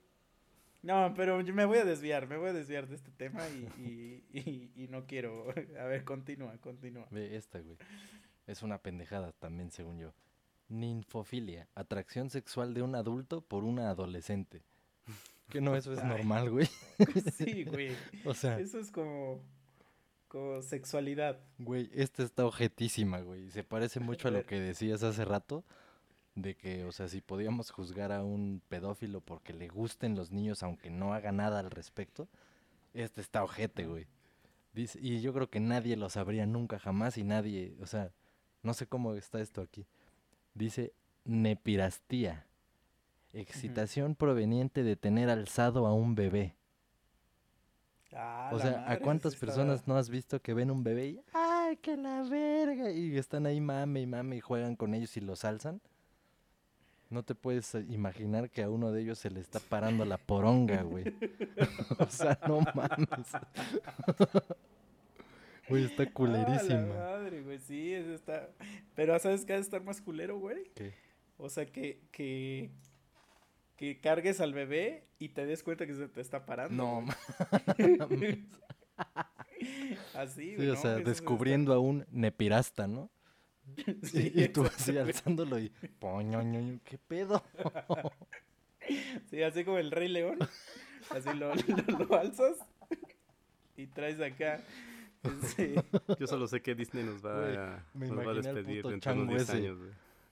No, 0.85 1.15
pero 1.17 1.43
me 1.43 1.65
voy 1.65 1.79
a 1.79 1.85
desviar, 1.85 2.27
me 2.27 2.37
voy 2.37 2.51
a 2.51 2.53
desviar 2.53 2.87
de 2.87 2.97
este 2.97 3.11
tema 3.11 3.49
y, 3.49 4.23
y, 4.33 4.71
y, 4.77 4.89
no 4.89 5.07
quiero. 5.07 5.47
A 5.81 5.85
ver, 5.85 6.05
continúa, 6.05 6.59
continúa. 6.59 7.09
Ve 7.11 7.37
esta, 7.37 7.59
güey. 7.61 7.79
Es 8.47 8.63
una 8.63 8.77
pendejada 8.77 9.33
también, 9.33 9.71
según 9.71 9.99
yo. 9.99 10.13
Ninfofilia, 10.75 11.69
atracción 11.75 12.31
sexual 12.31 12.75
de 12.75 12.83
un 12.83 12.95
adulto 12.95 13.41
por 13.41 13.65
una 13.65 13.91
adolescente. 13.91 14.63
Que 15.51 15.61
no, 15.61 15.77
eso 15.77 15.93
es 15.93 16.03
normal, 16.03 16.51
güey. 16.51 16.67
Sí, 17.37 17.65
güey. 17.65 17.95
o 18.25 18.33
sea. 18.33 18.59
Eso 18.59 18.79
es 18.79 18.91
como. 18.91 19.43
como 20.27 20.63
sexualidad. 20.63 21.39
Güey, 21.59 21.91
esta 21.93 22.23
está 22.23 22.47
objetísima, 22.47 23.21
güey. 23.21 23.51
Se 23.51 23.63
parece 23.63 24.01
mucho 24.01 24.29
a 24.29 24.31
lo 24.31 24.43
que 24.47 24.59
decías 24.59 25.03
hace 25.03 25.25
rato. 25.25 25.63
De 26.35 26.57
que, 26.57 26.85
o 26.85 26.93
sea, 26.93 27.09
si 27.09 27.21
podíamos 27.21 27.71
juzgar 27.71 28.11
a 28.11 28.25
un 28.25 28.63
pedófilo 28.69 29.21
porque 29.21 29.53
le 29.53 29.69
gusten 29.69 30.17
los 30.17 30.33
niños 30.33 30.63
aunque 30.63 30.91
no 30.91 31.13
haga 31.13 31.31
nada 31.31 31.61
al 31.61 31.71
respecto, 31.71 32.27
este 32.95 33.21
está 33.21 33.45
ojete, 33.45 33.87
güey. 33.87 34.07
Dice, 34.73 34.99
y 35.01 35.21
yo 35.21 35.33
creo 35.33 35.49
que 35.49 35.61
nadie 35.61 35.97
lo 35.97 36.09
sabría 36.11 36.47
nunca 36.47 36.81
jamás 36.81 37.19
y 37.19 37.23
nadie, 37.23 37.77
o 37.81 37.87
sea, 37.87 38.11
no 38.65 38.75
sé 38.75 38.89
cómo 38.89 39.15
está 39.15 39.41
esto 39.41 39.61
aquí. 39.61 39.87
Dice 40.55 40.93
nepirastía, 41.25 42.47
excitación 43.33 44.15
proveniente 44.15 44.83
de 44.83 44.97
tener 44.97 45.29
alzado 45.29 45.87
a 45.87 45.95
un 45.95 46.15
bebé. 46.15 46.55
Ah, 48.13 48.51
o 48.53 48.61
sea, 48.61 48.89
¿a 48.89 48.99
cuántas 49.01 49.35
personas 49.35 49.89
no 49.89 49.97
has 49.97 50.09
visto 50.09 50.41
que 50.41 50.55
ven 50.55 50.71
un 50.71 50.85
bebé 50.85 51.09
y 51.09 51.21
¡ay, 51.33 51.77
que 51.79 51.97
la 51.97 52.23
verga! 52.23 52.93
Y 52.93 53.17
están 53.17 53.47
ahí 53.47 53.61
mame 53.61 54.03
y 54.03 54.07
mame 54.07 54.37
y 54.37 54.41
juegan 54.41 54.77
con 54.77 54.95
ellos 54.95 55.17
y 55.17 55.21
los 55.21 55.45
alzan. 55.45 55.81
No 57.11 57.25
te 57.25 57.35
puedes 57.35 57.75
imaginar 57.89 58.51
que 58.51 58.63
a 58.63 58.71
uno 58.71 58.93
de 58.93 59.03
ellos 59.03 59.19
se 59.19 59.31
le 59.31 59.41
está 59.41 59.59
parando 59.59 60.05
la 60.05 60.19
poronga, 60.19 60.83
güey. 60.83 61.05
o 61.99 62.09
sea, 62.09 62.39
no 62.47 62.61
mames. 62.61 63.33
Güey, 65.69 65.85
está 65.85 66.07
culerísima. 66.13 66.95
madre, 66.95 67.43
güey, 67.43 67.59
sí, 67.59 67.93
eso 67.93 68.15
está. 68.15 68.51
Pero 68.95 69.19
¿sabes 69.19 69.45
qué 69.45 69.53
ha 69.55 69.57
de 69.57 69.63
estar 69.63 69.83
más 69.83 70.01
culero, 70.01 70.39
güey? 70.39 70.71
¿Qué? 70.75 70.95
O 71.37 71.49
sea, 71.49 71.67
que, 71.67 72.01
que, 72.13 72.71
que 73.77 74.01
cargues 74.01 74.41
al 74.41 74.53
bebé 74.53 75.05
y 75.19 75.31
te 75.31 75.47
des 75.47 75.63
cuenta 75.63 75.87
que 75.87 75.95
se 75.95 76.09
te 76.09 76.21
está 76.21 76.47
parando. 76.47 76.75
No, 76.75 77.07
Así, 80.15 80.55
güey. 80.55 80.69
Sí, 80.69 80.73
o 80.73 80.77
sea, 80.77 80.97
descubriendo 80.97 81.73
a 81.73 81.79
un 81.79 82.07
nepirasta, 82.11 82.87
¿no? 82.87 83.11
Sí, 84.03 84.31
y, 84.35 84.49
tú 84.49 84.65
así 84.65 84.97
alzándolo 84.99 85.59
y. 85.59 85.71
Poño, 85.99 86.41
¿qué 86.85 86.99
pedo? 86.99 87.43
sí, 89.31 89.43
así 89.43 89.65
como 89.65 89.79
el 89.79 89.91
Rey 89.91 90.09
León. 90.09 90.39
Así 91.11 91.33
lo, 91.35 91.55
lo 91.55 92.15
alzas 92.15 92.59
y 93.77 93.87
traes 93.87 94.21
acá 94.21 94.61
Yo 96.19 96.27
solo 96.27 96.47
sé 96.47 96.61
que 96.61 96.75
Disney 96.75 97.05
nos 97.05 97.25
va, 97.25 97.77
a, 97.77 97.85
nos 97.95 98.27
va 98.27 98.31
a 98.31 98.35
despedir 98.35 98.85
dentro 98.85 99.15
de 99.15 99.21
unos 99.21 99.35
10 99.35 99.51
años. 99.51 99.79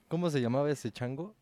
¿Cómo 0.07 0.29
se 0.29 0.41
llamaba 0.41 0.69
ese 0.69 0.91
chango? 0.91 1.35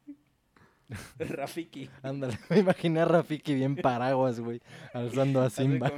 Rafiki. 1.20 1.90
Ándale, 2.02 2.38
me 2.50 2.60
imaginé 2.60 3.02
a 3.02 3.06
Rafiki 3.06 3.56
bien 3.56 3.76
paraguas, 3.76 4.40
güey, 4.40 4.62
alzando 4.94 5.42
a 5.42 5.50
Simba. 5.50 5.90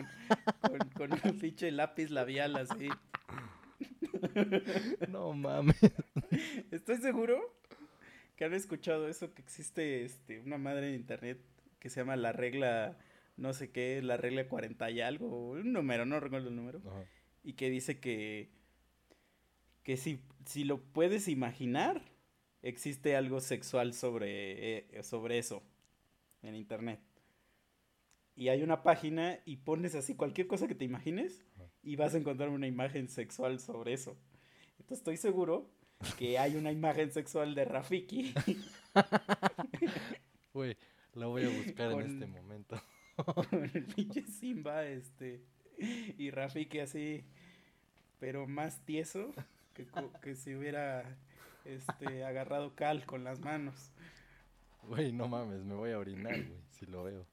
Con, 0.61 0.77
con, 0.95 1.11
un 1.11 1.39
pinche 1.39 1.71
lápiz 1.71 2.09
labial 2.09 2.55
así. 2.55 2.89
No 5.09 5.33
mames. 5.33 5.79
Estoy 6.71 6.97
seguro 6.97 7.55
que 8.35 8.45
han 8.45 8.53
escuchado 8.53 9.07
eso, 9.07 9.33
que 9.33 9.41
existe 9.41 10.05
este, 10.05 10.39
una 10.39 10.57
madre 10.57 10.89
en 10.89 10.95
internet 10.95 11.39
que 11.79 11.89
se 11.89 11.99
llama 11.99 12.15
la 12.15 12.31
regla, 12.31 12.97
no 13.35 13.53
sé 13.53 13.71
qué, 13.71 14.01
la 14.01 14.17
regla 14.17 14.47
40 14.47 14.89
y 14.91 15.01
algo, 15.01 15.51
un 15.51 15.73
número, 15.73 16.05
no 16.05 16.19
recuerdo 16.19 16.49
el 16.49 16.55
número. 16.55 16.81
Ajá 16.87 17.03
y 17.43 17.53
que 17.53 17.69
dice 17.69 17.99
que, 17.99 18.49
que 19.83 19.97
si, 19.97 20.19
si 20.45 20.63
lo 20.63 20.81
puedes 20.81 21.27
imaginar, 21.27 22.01
existe 22.61 23.15
algo 23.15 23.41
sexual 23.41 23.93
sobre, 23.93 24.77
eh, 24.77 25.03
sobre 25.03 25.37
eso 25.37 25.61
en 26.41 26.55
internet. 26.55 26.99
Y 28.35 28.49
hay 28.49 28.63
una 28.63 28.81
página 28.81 29.39
y 29.45 29.57
pones 29.57 29.93
así 29.93 30.15
cualquier 30.15 30.47
cosa 30.47 30.67
que 30.67 30.75
te 30.75 30.85
imagines 30.85 31.45
y 31.83 31.95
vas 31.95 32.15
a 32.15 32.17
encontrar 32.17 32.49
una 32.49 32.65
imagen 32.65 33.07
sexual 33.09 33.59
sobre 33.59 33.93
eso. 33.93 34.17
Entonces 34.79 34.99
estoy 34.99 35.17
seguro 35.17 35.69
que 36.17 36.39
hay 36.39 36.55
una 36.55 36.71
imagen 36.71 37.11
sexual 37.11 37.53
de 37.55 37.65
Rafiki. 37.65 38.33
Güey, 40.53 40.77
la 41.13 41.25
voy 41.25 41.45
a 41.45 41.49
buscar 41.49 41.93
en 41.93 42.01
este 42.01 42.27
momento. 42.27 42.79
con 43.35 43.71
el 43.73 43.85
pinche 43.85 44.23
Simba, 44.27 44.85
este 44.85 45.43
y 45.77 46.31
Rafiki 46.31 46.79
así, 46.79 47.23
pero 48.19 48.47
más 48.47 48.79
tieso 48.85 49.31
que, 49.73 49.87
que 50.21 50.35
si 50.35 50.55
hubiera 50.55 51.03
este, 51.65 52.23
agarrado 52.23 52.75
cal 52.75 53.05
con 53.05 53.23
las 53.23 53.39
manos. 53.39 53.91
Güey, 54.83 55.11
no 55.11 55.27
mames, 55.27 55.63
me 55.63 55.75
voy 55.75 55.91
a 55.91 55.99
orinar, 55.99 56.33
güey, 56.33 56.61
si 56.71 56.85
lo 56.85 57.03
veo. 57.03 57.25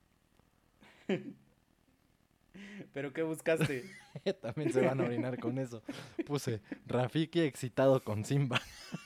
¿Pero 2.92 3.12
qué 3.12 3.22
buscaste? 3.22 3.84
También 4.42 4.72
se 4.72 4.84
van 4.84 5.00
a 5.00 5.04
orinar 5.04 5.38
con 5.38 5.58
eso. 5.58 5.82
Puse 6.26 6.60
Rafiki 6.86 7.40
excitado 7.40 8.02
con 8.02 8.24
Simba. 8.24 8.60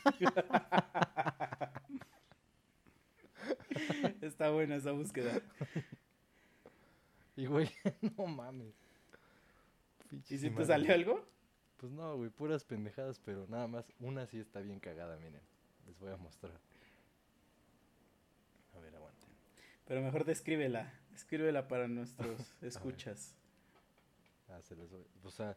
Está 4.21 4.51
buena 4.51 4.77
esa 4.77 4.93
búsqueda. 4.93 5.41
Y 7.37 7.47
güey, 7.47 7.69
no 8.17 8.27
mames. 8.27 8.75
¿Y 10.29 10.39
si 10.39 10.51
te 10.51 10.65
salió 10.65 10.95
algo? 10.95 11.25
Pues 11.77 11.93
no, 11.93 12.17
güey, 12.17 12.31
puras 12.31 12.65
pendejadas, 12.65 13.19
pero 13.19 13.47
nada 13.49 13.67
más. 13.67 13.93
Una 13.99 14.27
sí 14.27 14.39
está 14.39 14.61
bien 14.61 14.81
cagada, 14.81 15.17
miren. 15.19 15.43
Les 15.87 15.99
voy 15.99 16.13
a 16.13 16.17
mostrar. 16.17 16.59
A 18.75 18.79
ver, 18.79 18.95
aguanten. 18.97 19.29
Pero 19.87 20.01
mejor 20.01 20.25
descríbela. 20.25 20.93
Descríbela 21.11 21.69
para 21.69 21.89
nuestros 21.89 22.55
escuchas. 22.63 23.37
Ah, 24.49 24.61
se 24.63 24.77
les 24.77 24.91
voy. 24.91 25.05
O 25.23 25.31
sea, 25.31 25.57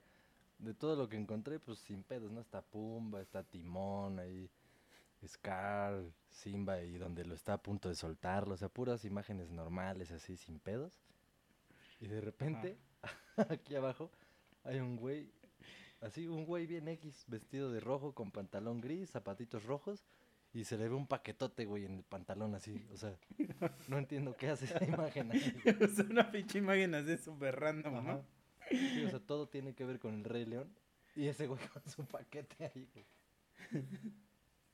de 0.59 0.73
todo 0.73 0.95
lo 0.95 1.07
que 1.07 1.17
encontré, 1.17 1.59
pues 1.59 1.79
sin 1.79 2.03
pedos, 2.03 2.31
¿no? 2.31 2.41
Está 2.41 2.61
Pumba, 2.61 3.21
está 3.21 3.43
Timón, 3.43 4.19
ahí. 4.19 4.49
Scar, 5.25 6.03
Simba, 6.29 6.81
y 6.81 6.97
donde 6.97 7.25
lo 7.25 7.33
está 7.33 7.53
a 7.53 7.61
punto 7.61 7.89
de 7.89 7.95
soltarlo. 7.95 8.53
O 8.53 8.57
sea, 8.57 8.69
puras 8.69 9.03
imágenes 9.05 9.49
normales, 9.49 10.11
así, 10.11 10.37
sin 10.37 10.59
pedos. 10.59 10.99
Y 11.99 12.07
de 12.07 12.21
repente, 12.21 12.77
aquí 13.49 13.75
abajo, 13.75 14.11
hay 14.67 14.79
un 14.79 14.97
güey, 14.97 15.31
así 16.01 16.27
un 16.27 16.45
güey 16.45 16.67
bien 16.67 16.87
X, 16.89 17.25
vestido 17.27 17.71
de 17.71 17.79
rojo 17.79 18.13
con 18.13 18.31
pantalón 18.31 18.81
gris, 18.81 19.09
zapatitos 19.09 19.63
rojos, 19.65 20.05
y 20.53 20.65
se 20.65 20.77
le 20.77 20.89
ve 20.89 20.95
un 20.95 21.07
paquetote, 21.07 21.65
güey, 21.65 21.85
en 21.85 21.95
el 21.95 22.03
pantalón 22.03 22.53
así. 22.55 22.85
O 22.93 22.97
sea, 22.97 23.17
no 23.87 23.97
entiendo 23.97 24.35
qué 24.35 24.49
hace 24.49 24.65
esa 24.65 24.83
imagen 24.83 25.31
ahí. 25.31 25.55
es 25.81 25.99
una 25.99 26.31
pinche 26.31 26.59
imagen 26.59 26.95
así 26.95 27.17
súper 27.17 27.59
random, 27.59 28.05
¿no? 28.05 28.25
Sí, 28.69 29.05
o 29.05 29.09
sea, 29.09 29.19
todo 29.19 29.47
tiene 29.47 29.73
que 29.73 29.85
ver 29.85 29.99
con 29.99 30.13
el 30.15 30.23
Rey 30.23 30.45
León. 30.45 30.73
Y 31.15 31.27
ese 31.27 31.47
güey 31.47 31.59
con 31.69 31.87
su 31.89 32.05
paquete 32.05 32.65
ahí, 32.65 32.89
güey. 32.93 33.05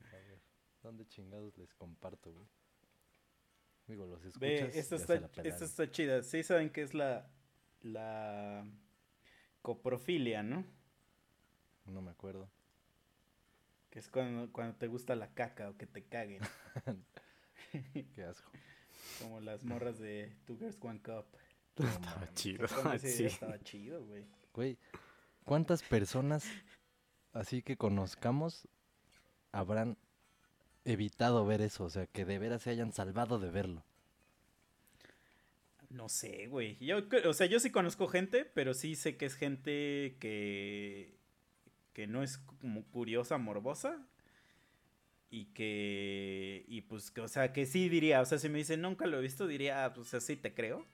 A 0.00 0.16
ver, 0.16 0.40
¿dónde 0.82 1.06
chingados 1.06 1.56
les 1.58 1.72
comparto, 1.74 2.32
güey? 2.32 2.46
Digo, 3.86 4.06
los 4.06 4.24
escuchas. 4.24 4.40
Ve, 4.40 4.70
esta 4.74 4.96
está, 4.96 5.30
esta 5.42 5.64
está 5.64 5.90
chida. 5.90 6.22
Sí 6.22 6.42
saben 6.42 6.70
que 6.70 6.82
es 6.82 6.94
la, 6.94 7.30
la 7.82 8.66
coprofilia, 9.64 10.42
¿no? 10.42 10.62
No 11.86 12.02
me 12.02 12.10
acuerdo. 12.10 12.50
Que 13.88 13.98
es 13.98 14.10
cuando, 14.10 14.52
cuando 14.52 14.76
te 14.76 14.88
gusta 14.88 15.16
la 15.16 15.32
caca 15.32 15.70
o 15.70 15.76
que 15.78 15.86
te 15.86 16.04
caguen. 16.04 16.42
Qué 18.14 18.24
asco. 18.24 18.52
Como 19.22 19.40
las 19.40 19.64
morras 19.64 19.98
de 19.98 20.36
Two 20.44 20.58
Girls 20.58 20.76
One 20.82 21.00
Cup. 21.00 21.24
estaba 21.82 22.34
chido. 22.34 22.68
Sí. 22.98 23.24
Estaba 23.24 23.58
chido, 23.60 24.04
güey. 24.04 24.26
Güey, 24.52 24.78
¿cuántas 25.44 25.82
personas 25.82 26.46
así 27.32 27.62
que 27.62 27.78
conozcamos 27.78 28.68
habrán 29.50 29.96
evitado 30.84 31.46
ver 31.46 31.62
eso? 31.62 31.84
O 31.84 31.90
sea, 31.90 32.06
que 32.06 32.26
de 32.26 32.38
veras 32.38 32.60
se 32.60 32.70
hayan 32.70 32.92
salvado 32.92 33.38
de 33.38 33.50
verlo. 33.50 33.82
No 35.94 36.08
sé, 36.08 36.48
güey. 36.48 36.76
Yo, 36.84 37.02
o 37.24 37.32
sea, 37.32 37.46
yo 37.46 37.60
sí 37.60 37.70
conozco 37.70 38.08
gente, 38.08 38.44
pero 38.44 38.74
sí 38.74 38.96
sé 38.96 39.16
que 39.16 39.26
es 39.26 39.36
gente 39.36 40.16
que, 40.18 41.16
que 41.92 42.08
no 42.08 42.24
es 42.24 42.38
como 42.38 42.84
curiosa, 42.86 43.38
morbosa. 43.38 44.04
Y 45.30 45.46
que, 45.46 46.64
y 46.66 46.80
pues, 46.82 47.12
que, 47.12 47.20
o 47.20 47.28
sea, 47.28 47.52
que 47.52 47.64
sí 47.64 47.88
diría, 47.88 48.20
o 48.20 48.24
sea, 48.24 48.38
si 48.38 48.48
me 48.48 48.58
dicen 48.58 48.82
nunca 48.82 49.06
lo 49.06 49.18
he 49.18 49.22
visto, 49.22 49.46
diría, 49.46 49.84
ah, 49.84 49.94
pues 49.94 50.12
así 50.14 50.34
te 50.34 50.52
creo. 50.52 50.84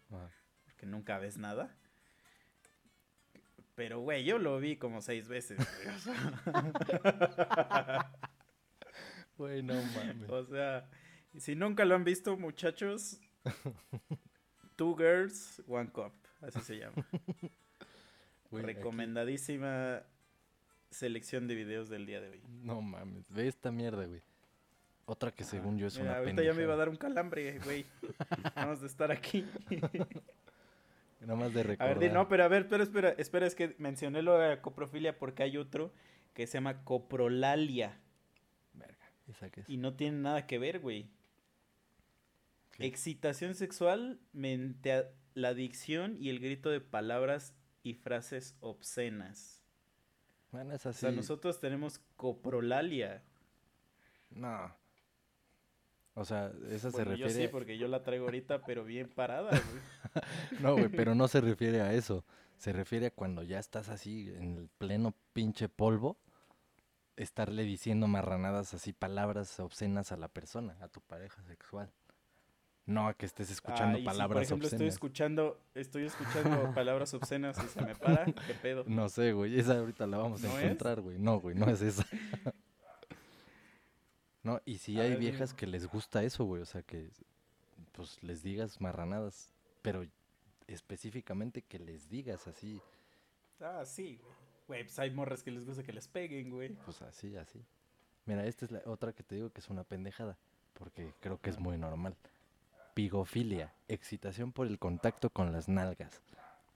Porque 0.66 0.84
nunca 0.84 1.18
ves 1.18 1.38
nada. 1.38 1.74
Pero, 3.74 4.00
güey, 4.00 4.24
yo 4.24 4.38
lo 4.38 4.60
vi 4.60 4.76
como 4.76 5.00
seis 5.00 5.28
veces. 5.28 5.58
Güey, 9.38 9.62
no 9.62 9.74
mames. 9.74 10.28
O 10.28 10.44
sea, 10.44 10.90
si 11.38 11.54
nunca 11.54 11.86
lo 11.86 11.94
han 11.94 12.04
visto, 12.04 12.36
muchachos, 12.36 13.18
Two 14.80 14.96
Girls, 14.96 15.62
One 15.68 15.90
Cup, 15.90 16.14
así 16.40 16.58
se 16.60 16.78
llama. 16.78 17.06
Recomendadísima 18.50 20.02
selección 20.90 21.46
de 21.46 21.54
videos 21.54 21.90
del 21.90 22.06
día 22.06 22.22
de 22.22 22.30
hoy. 22.30 22.42
No 22.62 22.80
mames, 22.80 23.30
ve 23.30 23.46
esta 23.46 23.70
mierda, 23.70 24.06
güey. 24.06 24.22
Otra 25.04 25.32
que 25.32 25.44
según 25.44 25.76
yo 25.76 25.86
es 25.86 25.98
una 25.98 26.16
Ahorita 26.16 26.42
ya 26.42 26.54
me 26.54 26.62
iba 26.62 26.72
a 26.72 26.76
dar 26.78 26.88
un 26.88 26.96
calambre, 26.96 27.58
güey. 27.58 27.84
Vamos 28.56 28.80
de 28.80 28.86
estar 28.86 29.12
aquí. 29.12 29.44
Nada 31.20 31.36
más 31.36 31.52
de 31.52 31.62
recordar. 31.62 31.96
A 31.96 31.98
ver, 31.98 32.10
no, 32.14 32.26
pero 32.26 32.44
a 32.44 32.48
ver, 32.48 32.66
pero 32.66 32.82
espera, 32.82 33.10
espera, 33.18 33.46
es 33.46 33.54
que 33.54 33.74
mencioné 33.76 34.22
lo 34.22 34.38
de 34.38 34.62
coprofilia 34.62 35.18
porque 35.18 35.42
hay 35.42 35.58
otro 35.58 35.92
que 36.32 36.46
se 36.46 36.54
llama 36.54 36.84
coprolalia. 36.84 38.00
Verga, 38.72 39.12
¿esa 39.28 39.50
qué 39.50 39.60
es? 39.60 39.68
Y 39.68 39.76
no 39.76 39.92
tiene 39.92 40.16
nada 40.20 40.46
que 40.46 40.58
ver, 40.58 40.80
güey. 40.80 41.10
Excitación 42.80 43.54
sexual 43.54 44.20
mediante 44.32 45.06
la 45.34 45.48
adicción 45.48 46.16
y 46.18 46.30
el 46.30 46.40
grito 46.40 46.70
de 46.70 46.80
palabras 46.80 47.54
y 47.82 47.94
frases 47.94 48.56
obscenas. 48.60 49.62
Bueno, 50.50 50.74
es 50.74 50.86
así. 50.86 51.06
O 51.06 51.08
sea, 51.08 51.12
nosotros 51.12 51.60
tenemos 51.60 52.00
coprolalia. 52.16 53.22
No. 54.30 54.74
O 56.14 56.24
sea, 56.24 56.52
esa 56.70 56.90
se 56.90 57.04
refiere. 57.04 57.32
Yo 57.32 57.40
sí, 57.40 57.48
porque 57.48 57.78
yo 57.78 57.88
la 57.88 58.02
traigo 58.02 58.24
ahorita, 58.24 58.64
pero 58.64 58.84
bien 58.84 59.08
parada, 59.08 59.50
güey. 59.50 59.82
no, 60.60 60.72
güey, 60.72 60.88
pero 60.88 61.14
no 61.14 61.28
se 61.28 61.40
refiere 61.40 61.80
a 61.80 61.94
eso. 61.94 62.24
Se 62.58 62.72
refiere 62.72 63.06
a 63.06 63.10
cuando 63.10 63.42
ya 63.42 63.58
estás 63.58 63.88
así 63.88 64.28
en 64.36 64.56
el 64.56 64.68
pleno 64.68 65.14
pinche 65.32 65.68
polvo, 65.68 66.18
estarle 67.16 67.62
diciendo 67.62 68.06
marranadas 68.06 68.74
así, 68.74 68.92
palabras 68.92 69.58
obscenas 69.60 70.12
a 70.12 70.16
la 70.16 70.28
persona, 70.28 70.76
a 70.80 70.88
tu 70.88 71.00
pareja 71.00 71.42
sexual. 71.42 71.90
No 72.86 73.06
a 73.06 73.14
que 73.14 73.26
estés 73.26 73.50
escuchando 73.50 73.98
ah, 73.98 74.04
palabras 74.04 74.36
por 74.36 74.42
ejemplo, 74.42 74.68
estoy 74.68 74.88
escuchando, 74.88 75.60
estoy 75.74 76.06
escuchando 76.06 76.72
palabras 76.74 77.14
obscenas 77.14 77.56
y 77.62 77.68
se 77.68 77.82
me 77.82 77.94
para, 77.94 78.24
¿qué 78.24 78.54
pedo? 78.60 78.84
No 78.86 79.08
sé, 79.08 79.32
güey, 79.32 79.58
esa 79.58 79.78
ahorita 79.78 80.06
la 80.06 80.18
vamos 80.18 80.42
a 80.42 80.62
encontrar, 80.62 81.00
güey. 81.00 81.18
No, 81.18 81.40
güey, 81.40 81.54
no 81.54 81.68
es 81.70 81.82
esa. 81.82 82.04
no, 84.42 84.60
y 84.64 84.78
si 84.78 84.98
hay 84.98 85.16
viejas 85.16 85.54
que 85.54 85.66
les 85.66 85.86
gusta 85.86 86.22
eso, 86.24 86.44
güey, 86.44 86.62
o 86.62 86.66
sea, 86.66 86.82
que 86.82 87.08
pues 87.92 88.22
les 88.22 88.42
digas 88.42 88.80
marranadas, 88.80 89.52
pero 89.82 90.04
específicamente 90.66 91.62
que 91.62 91.78
les 91.78 92.08
digas 92.08 92.48
así. 92.48 92.80
Ah, 93.60 93.84
sí, 93.84 94.18
güey. 94.22 94.40
Güey, 94.70 94.84
pues 94.84 94.98
hay 95.00 95.10
morras 95.10 95.42
que 95.42 95.50
les 95.50 95.66
gusta 95.66 95.82
que 95.82 95.92
les 95.92 96.06
peguen, 96.06 96.50
güey. 96.50 96.68
Pues 96.84 97.02
así, 97.02 97.36
así. 97.36 97.60
Mira, 98.24 98.46
esta 98.46 98.64
es 98.64 98.70
la 98.70 98.82
otra 98.86 99.12
que 99.12 99.24
te 99.24 99.34
digo 99.34 99.50
que 99.50 99.60
es 99.60 99.68
una 99.68 99.82
pendejada, 99.82 100.38
porque 100.74 101.12
creo 101.18 101.40
que 101.40 101.50
es 101.50 101.58
muy 101.58 101.76
normal. 101.76 102.16
Pigofilia, 103.00 103.72
excitación 103.88 104.52
por 104.52 104.66
el 104.66 104.78
contacto 104.78 105.30
con 105.30 105.52
las 105.52 105.70
nalgas. 105.70 106.20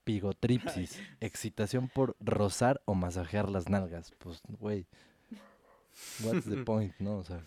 Pigotripsis, 0.04 0.98
excitación 1.20 1.90
por 1.90 2.16
rozar 2.18 2.80
o 2.86 2.94
masajear 2.94 3.50
las 3.50 3.68
nalgas. 3.68 4.10
Pues, 4.20 4.40
güey, 4.48 4.86
what's 6.22 6.46
the 6.46 6.56
point, 6.64 6.94
¿no? 6.98 7.18
O 7.18 7.24
sea. 7.24 7.44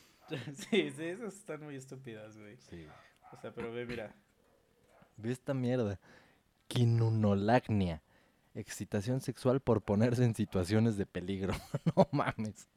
Sí, 0.53 0.91
sí, 0.91 1.05
esas 1.05 1.33
están 1.33 1.63
muy 1.63 1.75
estúpidas, 1.75 2.37
güey. 2.37 2.55
Sí. 2.69 2.85
O 3.33 3.41
sea, 3.41 3.51
pero 3.51 3.73
ve, 3.73 3.87
mira. 3.87 4.13
Ve 5.15 5.31
esta 5.31 5.55
mierda. 5.55 5.99
Quinunolagnia, 6.67 8.03
excitación 8.53 9.21
sexual 9.21 9.59
por 9.59 9.81
ponerse 9.81 10.23
en 10.23 10.35
situaciones 10.35 10.97
de 10.97 11.07
peligro. 11.07 11.55
no 11.95 12.07
mames. 12.11 12.67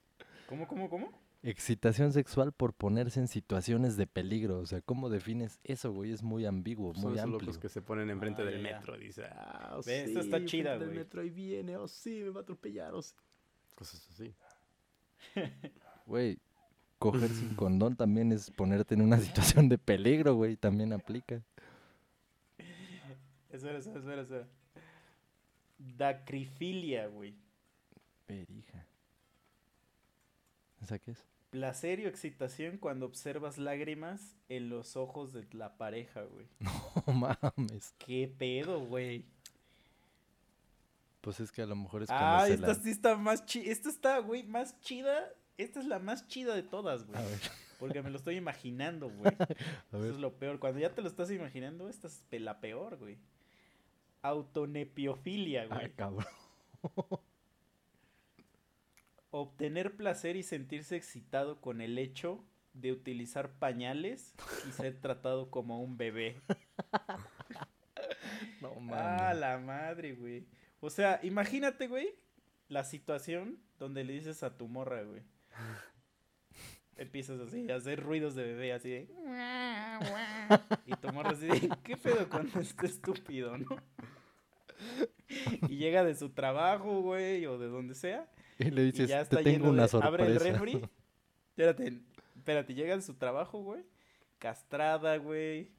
¿Cómo, 0.48 0.66
cómo, 0.66 0.88
cómo? 0.88 1.12
Excitación 1.42 2.12
sexual 2.12 2.52
por 2.52 2.74
ponerse 2.74 3.18
en 3.18 3.26
situaciones 3.26 3.96
de 3.96 4.06
peligro. 4.06 4.58
O 4.58 4.66
sea, 4.66 4.82
¿cómo 4.82 5.08
defines 5.08 5.58
eso, 5.64 5.90
güey? 5.90 6.12
Es 6.12 6.22
muy 6.22 6.44
ambiguo, 6.44 6.92
muy 6.92 7.16
Son 7.16 7.18
amplio. 7.18 7.46
los 7.46 7.58
que 7.58 7.70
se 7.70 7.80
ponen 7.80 8.10
enfrente 8.10 8.44
del 8.44 8.62
metro. 8.62 8.98
Dice, 8.98 9.24
ah, 9.24 9.74
oh, 9.76 9.82
sí, 9.82 9.90
esto 9.90 10.20
está 10.20 10.44
chida, 10.44 10.76
güey. 10.76 10.90
El 10.90 10.94
metro 10.96 11.22
ahí 11.22 11.30
viene, 11.30 11.78
oh 11.78 11.88
sí, 11.88 12.20
me 12.22 12.30
va 12.30 12.40
a 12.40 12.42
atropellar, 12.42 12.94
oh 12.94 13.00
Cosas 13.74 14.06
así. 14.10 14.34
Güey, 16.06 16.38
coger 16.98 17.30
sin 17.30 17.54
condón 17.56 17.94
también 17.94 18.32
es 18.32 18.50
ponerte 18.50 18.94
en 18.94 19.02
una 19.02 19.18
situación 19.18 19.68
de 19.68 19.78
peligro, 19.78 20.34
güey. 20.34 20.56
También 20.56 20.92
aplica. 20.92 21.42
Espera, 23.48 23.78
espera, 23.78 23.98
espera, 24.00 24.22
espera. 24.22 24.48
Dacrifilia, 25.78 27.06
güey. 27.06 27.34
Perija. 28.26 28.84
¿Esa 30.82 30.98
qué 30.98 31.12
es? 31.12 31.29
Placer 31.50 31.98
y 32.00 32.06
excitación 32.06 32.78
cuando 32.78 33.06
observas 33.06 33.58
lágrimas 33.58 34.36
en 34.48 34.68
los 34.68 34.96
ojos 34.96 35.32
de 35.32 35.46
la 35.52 35.76
pareja, 35.76 36.22
güey. 36.22 36.46
No 37.06 37.12
mames. 37.12 37.94
¿Qué 37.98 38.32
pedo, 38.38 38.80
güey? 38.80 39.24
Pues 41.20 41.40
es 41.40 41.50
que 41.52 41.62
a 41.62 41.66
lo 41.66 41.76
mejor 41.76 42.02
es 42.02 42.08
cuando 42.08 42.26
Ah, 42.26 42.48
esta 42.48 42.74
sí 42.74 42.90
está 42.90 43.16
más 43.16 43.44
chida. 43.44 43.70
Esta 43.70 43.88
está, 43.88 44.18
güey, 44.20 44.42
más 44.44 44.80
chida. 44.80 45.28
Esta 45.58 45.80
es 45.80 45.86
la 45.86 45.98
más 45.98 46.26
chida 46.28 46.54
de 46.54 46.62
todas, 46.62 47.04
güey. 47.06 47.20
Porque 47.78 48.02
me 48.02 48.10
lo 48.10 48.16
estoy 48.16 48.36
imaginando, 48.36 49.10
güey. 49.10 49.32
Eso 49.92 50.10
es 50.10 50.16
lo 50.16 50.38
peor. 50.38 50.58
Cuando 50.60 50.78
ya 50.80 50.94
te 50.94 51.02
lo 51.02 51.08
estás 51.08 51.30
imaginando, 51.30 51.88
esta 51.88 52.06
es 52.08 52.24
la 52.40 52.60
peor, 52.60 52.96
güey. 52.96 53.18
Autonepiofilia, 54.22 55.66
güey. 55.66 55.80
Ay, 55.82 55.90
cabrón. 55.96 56.26
Obtener 59.30 59.96
placer 59.96 60.36
y 60.36 60.42
sentirse 60.42 60.96
excitado 60.96 61.60
con 61.60 61.80
el 61.80 61.98
hecho 61.98 62.44
de 62.74 62.92
utilizar 62.92 63.52
pañales 63.52 64.34
y 64.68 64.72
ser 64.72 64.96
tratado 65.00 65.50
como 65.50 65.82
un 65.82 65.96
bebé. 65.96 66.40
no 68.60 68.74
mames. 68.80 68.98
Ah, 68.98 69.34
la 69.34 69.58
madre, 69.58 70.14
güey. 70.14 70.46
O 70.80 70.90
sea, 70.90 71.20
imagínate, 71.22 71.88
güey, 71.88 72.14
la 72.68 72.84
situación 72.84 73.58
donde 73.78 74.04
le 74.04 74.14
dices 74.14 74.42
a 74.42 74.56
tu 74.56 74.68
morra, 74.68 75.02
güey. 75.02 75.22
Empiezas 76.96 77.40
así 77.40 77.70
a 77.70 77.76
hacer 77.76 78.02
ruidos 78.02 78.34
de 78.34 78.44
bebé, 78.44 78.74
así 78.74 78.90
de. 78.90 79.08
y 80.84 80.92
tu 80.96 81.12
morra 81.12 81.30
así 81.30 81.46
de, 81.46 81.70
¿qué 81.82 81.96
pedo 81.96 82.28
con 82.28 82.50
este 82.60 82.86
estúpido, 82.86 83.56
no? 83.56 83.76
y 85.68 85.76
llega 85.76 86.04
de 86.04 86.14
su 86.14 86.30
trabajo, 86.30 87.00
güey, 87.00 87.46
o 87.46 87.58
de 87.58 87.68
donde 87.68 87.94
sea. 87.94 88.28
Y 88.60 88.70
le 88.70 88.84
dices, 88.84 89.08
ya 89.08 89.24
te 89.24 89.42
tengo 89.42 89.70
una 89.70 89.88
sorpresa. 89.88 90.08
Abre 90.08 90.26
el 90.26 90.38
refri. 90.38 90.82
Espérate, 91.50 92.00
espérate, 92.36 92.74
llega 92.74 92.96
de 92.96 93.02
su 93.02 93.14
trabajo, 93.14 93.62
güey. 93.62 93.84
Castrada, 94.38 95.16
güey. 95.16 95.70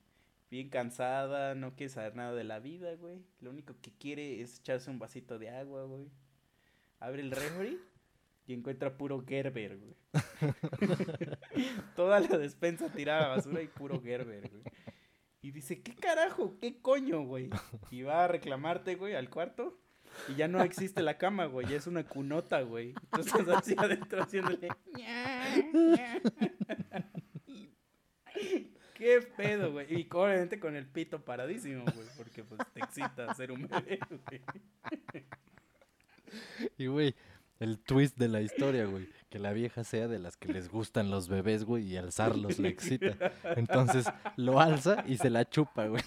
Bien 0.52 0.70
cansada, 0.70 1.56
no 1.56 1.76
quiere 1.76 1.90
saber 1.90 2.16
nada 2.16 2.34
de 2.34 2.44
la 2.44 2.60
vida, 2.60 2.94
güey. 2.96 3.24
Lo 3.40 3.52
único 3.52 3.74
que 3.82 3.92
quiere 3.92 4.42
es 4.42 4.60
echarse 4.60 4.92
un 4.92 5.00
vasito 5.00 5.40
de 5.40 5.50
agua, 5.50 5.86
güey. 5.86 6.12
Abre 7.00 7.22
el 7.22 7.32
refri 7.32 7.80
y 8.46 8.54
encuentra 8.54 8.98
puro 8.98 9.24
Gerber, 9.26 9.78
güey. 9.78 9.96
Toda 11.96 12.20
la 12.20 12.38
despensa 12.38 12.92
tirada 12.92 13.26
a 13.26 13.36
basura 13.38 13.62
y 13.62 13.68
puro 13.68 14.02
Gerber, 14.02 14.50
güey. 14.50 14.64
Y 15.42 15.52
dice, 15.52 15.82
¿qué 15.82 15.96
carajo? 15.96 16.58
¿Qué 16.60 16.82
coño, 16.82 17.24
güey? 17.24 17.50
Y 17.90 18.04
va 18.04 18.26
a 18.26 18.28
reclamarte, 18.28 18.96
güey, 18.96 19.16
al 19.16 19.30
cuarto. 19.30 19.80
Y 20.28 20.36
ya 20.36 20.47
no 20.47 20.62
existe 20.62 21.01
la 21.01 21.18
cama, 21.18 21.45
güey, 21.45 21.74
es 21.74 21.88
una 21.88 22.03
cunota, 22.03 22.62
güey. 22.62 22.93
Entonces 23.12 23.47
así 23.47 23.76
adentro 23.78 24.22
haciéndole. 24.24 24.70
¿Qué 28.95 29.22
pedo, 29.36 29.72
güey? 29.72 29.93
Y 29.93 30.07
obviamente 30.12 30.59
con 30.59 30.76
el 30.76 30.86
pito 30.86 31.26
paradísimo, 31.26 31.86
güey, 31.95 32.07
porque 32.18 32.43
pues 32.43 32.62
te 32.74 32.82
excita 32.82 33.34
ser 33.34 33.51
un 33.51 33.68
bebé, 33.68 33.99
güey. 34.09 34.41
Y, 36.78 36.88
güey, 36.88 37.16
el 37.59 37.80
twist 37.80 38.18
de 38.18 38.28
la 38.28 38.41
historia, 38.41 38.86
güey. 38.86 39.09
Que 39.30 39.39
la 39.39 39.53
vieja 39.53 39.84
sea 39.84 40.07
de 40.07 40.20
las 40.20 40.36
que 40.38 40.51
les 40.51 40.70
gustan 40.70 41.09
los 41.09 41.30
bebés, 41.30 41.64
güey, 41.64 41.86
y 41.86 41.97
alzarlos 41.97 42.59
le 42.59 42.70
excita. 42.70 43.32
Entonces 43.55 44.05
lo 44.36 44.59
alza 44.59 45.03
y 45.07 45.18
se 45.18 45.30
la 45.30 45.49
chupa, 45.49 45.88
güey. 45.88 46.03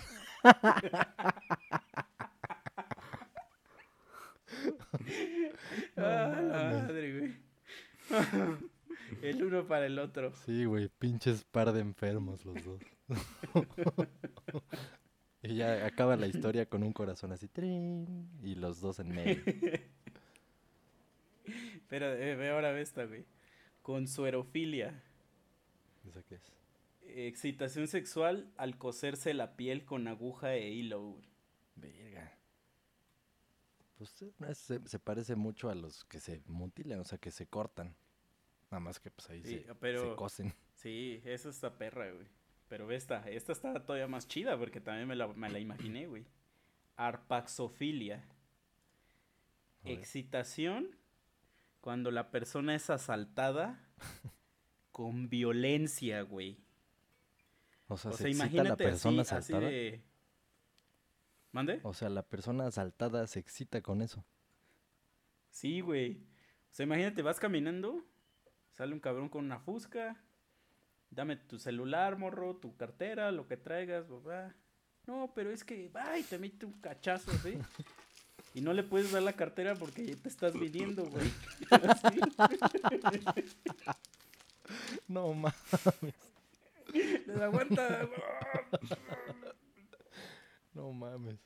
ah, 5.97 6.79
madre, 6.83 7.19
güey. 7.19 7.35
El 9.23 9.43
uno 9.43 9.67
para 9.67 9.87
el 9.87 9.99
otro. 9.99 10.35
Sí, 10.45 10.65
güey, 10.65 10.89
pinches 10.89 11.45
par 11.45 11.73
de 11.73 11.81
enfermos 11.81 12.45
los 12.45 12.65
dos. 12.65 12.81
y 15.43 15.57
ya 15.57 15.87
acaba 15.87 16.17
la 16.17 16.27
historia 16.27 16.67
con 16.67 16.83
un 16.83 16.93
corazón 16.93 17.33
así, 17.33 17.49
trin, 17.49 18.29
y 18.43 18.55
los 18.55 18.81
dos 18.81 18.99
en 18.99 19.09
medio. 19.11 19.43
Pero 21.89 22.13
eh, 22.13 22.35
ve 22.35 22.51
ahora 22.51 22.79
esta, 22.81 23.05
güey. 23.05 23.25
Con 23.83 24.09
suerofilia. 24.09 25.03
¿Eso 26.09 26.23
qué 26.29 26.37
es? 26.37 26.53
Excitación 27.07 27.87
sexual 27.87 28.51
al 28.57 28.79
coserse 28.79 29.35
la 29.35 29.57
piel 29.57 29.85
con 29.85 30.09
aguja 30.09 30.55
e 30.55 30.71
hilo, 30.71 31.21
Verga. 31.77 32.33
Pues 34.39 34.59
se, 34.59 34.81
se, 34.87 34.99
parece 34.99 35.37
mucho 35.37 35.71
a 35.71 35.75
los 35.75 36.05
que 36.05 36.21
se 36.21 36.43
mutilan, 36.47 37.01
o 37.01 37.05
sea, 37.05 37.19
que 37.19 37.31
se 37.31 37.47
cortan. 37.47 37.95
Nada 38.71 38.81
más 38.81 38.99
que 38.99 39.11
pues 39.11 39.31
ahí 39.31 39.43
se, 39.43 39.65
se, 39.65 40.15
cosen. 40.17 40.53
Sí, 40.75 41.21
esa 41.25 41.49
está 41.49 41.79
perra, 41.79 42.11
güey. 42.11 42.27
Pero 42.69 42.91
esta, 42.91 43.29
esta 43.31 43.53
está 43.53 43.85
todavía 43.85 44.09
más 44.09 44.27
chida 44.27 44.59
porque 44.59 44.81
también 44.81 45.07
me 45.07 45.15
la, 45.15 45.29
me 45.29 45.49
la 45.49 45.59
imaginé, 45.59 46.07
güey. 46.07 46.27
Arpaxofilia. 46.97 48.25
Excitación 49.85 50.97
cuando 51.81 52.11
la 52.11 52.31
persona 52.31 52.75
es 52.75 52.89
asaltada 52.89 53.87
con 54.93 55.29
violencia, 55.29 56.23
güey. 56.23 56.59
O 57.89 57.97
sea, 57.97 58.13
se 58.13 58.31
imagínate 58.31 58.69
la 58.69 58.77
persona 58.77 59.23
asaltada. 59.23 59.71
¿Mande? 61.55 61.79
O 61.85 61.95
sea, 61.95 62.09
la 62.09 62.25
persona 62.25 62.67
asaltada 62.67 63.25
se 63.29 63.39
excita 63.39 63.81
con 63.81 64.03
eso. 64.03 64.25
Sí, 65.51 65.81
güey. 65.81 66.27
O 66.73 66.75
sea, 66.75 66.83
imagínate, 66.83 67.23
vas 67.23 67.39
caminando, 67.39 68.05
sale 68.73 68.93
un 68.93 68.99
cabrón 68.99 69.29
con 69.29 69.45
una 69.45 69.61
fusca, 69.61 70.21
dame 71.11 71.37
tu 71.37 71.61
celular, 71.61 72.19
morro, 72.19 72.57
tu 72.57 72.77
cartera, 72.77 73.31
lo 73.31 73.47
que 73.47 73.57
traigas, 73.57 74.05
papá. 74.07 74.53
No, 75.07 75.31
pero 75.33 75.53
es 75.53 75.63
que, 75.63 75.93
ay, 75.95 76.25
te 76.25 76.41
mete 76.41 76.67
un 76.67 76.73
cachazo, 76.81 77.31
¿sí? 77.45 77.57
Y 78.53 78.61
no 78.61 78.73
le 78.73 78.83
puedes 78.83 79.13
dar 79.13 79.23
la 79.23 79.35
cartera 79.35 79.77
porque 79.77 80.07
ya 80.07 80.17
te 80.17 80.29
estás 80.29 80.59
viniendo, 80.59 81.05
güey. 81.05 81.31
no 85.07 85.33
mames. 85.35 85.55
Les 87.27 87.41
aguanta. 87.41 88.09
No 90.75 90.93
mames. 90.93 91.39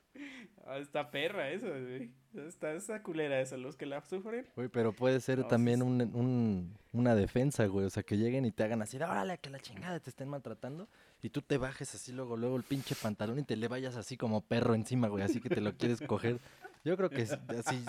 Ah, 0.67 0.79
está 0.79 1.11
perra 1.11 1.51
eso, 1.51 1.69
güey. 1.69 2.11
Está 2.35 2.73
esa 2.73 3.03
culera 3.03 3.41
esa, 3.41 3.57
los 3.57 3.77
que 3.77 3.87
la 3.87 4.03
sufren. 4.03 4.47
Güey, 4.55 4.69
pero 4.69 4.93
puede 4.93 5.21
ser 5.21 5.45
también 5.45 5.83
un, 5.83 6.01
un, 6.15 6.77
una 6.93 7.15
defensa, 7.15 7.67
güey. 7.67 7.87
O 7.87 7.91
sea, 7.91 8.03
que 8.03 8.17
lleguen 8.17 8.45
y 8.45 8.53
te 8.53 8.65
hagan 8.65 8.83
así, 8.83 8.97
órale, 8.97 9.39
que 9.39 9.51
la 9.51 9.61
chingada 9.61 9.99
te 10.01 10.11
estén 10.11 10.29
maltratando. 10.29 10.89
Y 11.23 11.31
tú 11.31 11.41
te 11.43 11.57
bajes 11.57 11.95
así 11.95 12.13
luego, 12.13 12.37
luego 12.37 12.57
el 12.57 12.65
pinche 12.65 12.95
pantalón 12.95 13.39
y 13.39 13.45
te 13.45 13.57
le 13.57 13.69
vayas 13.69 13.97
así 13.97 14.17
como 14.17 14.43
perro 14.43 14.75
encima, 14.75 15.09
güey. 15.09 15.25
Así 15.25 15.41
que 15.41 15.49
te 15.49 15.61
lo 15.61 15.75
quieres 15.77 16.01
coger. 16.01 16.39
Yo 16.85 16.97
creo 16.97 17.11
que 17.11 17.27
si, 17.27 17.37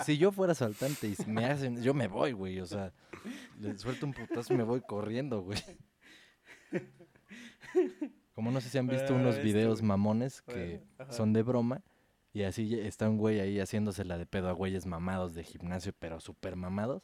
si 0.04 0.18
yo 0.18 0.32
fuera 0.32 0.52
asaltante 0.52 1.06
y 1.08 1.16
me 1.26 1.44
hacen, 1.44 1.82
yo 1.82 1.94
me 1.94 2.08
voy, 2.08 2.32
güey. 2.32 2.60
O 2.60 2.66
sea, 2.66 2.92
le 3.60 3.76
suelto 3.78 4.06
un 4.06 4.12
putazo 4.12 4.54
y 4.54 4.56
me 4.56 4.64
voy 4.64 4.80
corriendo, 4.80 5.42
güey. 5.42 5.58
Como 8.34 8.50
no 8.50 8.60
sé 8.60 8.68
si 8.68 8.78
han 8.78 8.86
visto 8.86 9.14
unos 9.14 9.42
videos 9.42 9.82
mamones 9.82 10.42
que 10.42 10.82
son 11.10 11.32
de 11.32 11.42
broma. 11.42 11.82
Y 12.32 12.44
así 12.44 12.78
está 12.78 13.08
un 13.08 13.18
güey 13.18 13.40
ahí 13.40 13.58
haciéndose 13.58 14.04
la 14.04 14.16
de 14.16 14.24
pedo 14.24 14.48
a 14.48 14.52
güeyes 14.52 14.86
mamados 14.86 15.34
de 15.34 15.42
gimnasio, 15.42 15.92
pero 15.98 16.20
súper 16.20 16.54
mamados. 16.54 17.02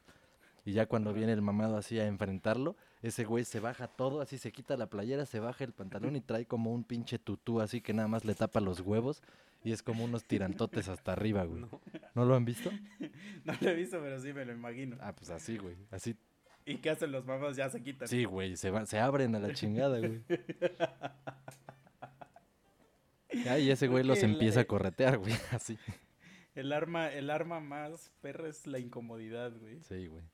Y 0.64 0.72
ya 0.72 0.86
cuando 0.86 1.12
viene 1.12 1.32
el 1.32 1.42
mamado 1.42 1.76
así 1.76 1.98
a 1.98 2.06
enfrentarlo, 2.06 2.76
ese 3.00 3.24
güey 3.24 3.44
se 3.44 3.60
baja 3.60 3.86
todo, 3.86 4.20
así 4.20 4.36
se 4.36 4.50
quita 4.50 4.76
la 4.76 4.88
playera, 4.88 5.24
se 5.24 5.38
baja 5.38 5.62
el 5.62 5.72
pantalón 5.72 6.16
y 6.16 6.20
trae 6.22 6.44
como 6.46 6.72
un 6.72 6.82
pinche 6.82 7.18
tutú 7.18 7.60
así 7.60 7.80
que 7.80 7.94
nada 7.94 8.08
más 8.08 8.24
le 8.24 8.34
tapa 8.34 8.60
los 8.60 8.80
huevos 8.80 9.22
y 9.62 9.72
es 9.72 9.82
como 9.82 10.04
unos 10.04 10.24
tirantotes 10.24 10.88
hasta 10.88 11.12
arriba, 11.12 11.44
güey. 11.44 11.64
No. 12.14 12.24
lo 12.24 12.34
han 12.34 12.44
visto? 12.44 12.70
no 13.44 13.52
lo 13.60 13.68
he 13.68 13.74
visto, 13.74 14.00
pero 14.00 14.18
sí 14.20 14.32
me 14.32 14.44
lo 14.44 14.52
imagino. 14.52 14.96
Ah, 15.00 15.12
pues 15.12 15.28
así, 15.30 15.58
güey. 15.58 15.76
Así. 15.90 16.16
¿Y 16.66 16.78
qué 16.78 16.90
hacen 16.90 17.12
los 17.12 17.24
mamás? 17.24 17.56
Ya 17.56 17.70
se 17.70 17.80
quitan. 17.80 18.08
Sí, 18.08 18.24
güey, 18.24 18.56
se, 18.56 18.86
se 18.86 18.98
abren 18.98 19.34
a 19.36 19.38
la 19.38 19.54
chingada, 19.54 19.98
güey. 19.98 20.22
Ya, 23.44 23.58
y 23.58 23.70
ese 23.70 23.86
güey 23.86 24.02
los 24.02 24.22
empieza 24.22 24.60
a 24.60 24.64
corretear, 24.64 25.18
güey, 25.18 25.34
así. 25.50 25.78
El 26.54 26.72
arma, 26.72 27.12
el 27.12 27.30
arma 27.30 27.60
más 27.60 28.10
perra 28.22 28.48
es 28.48 28.66
la 28.66 28.78
incomodidad, 28.78 29.52
güey. 29.58 29.82
Sí, 29.82 30.06
güey. 30.06 30.24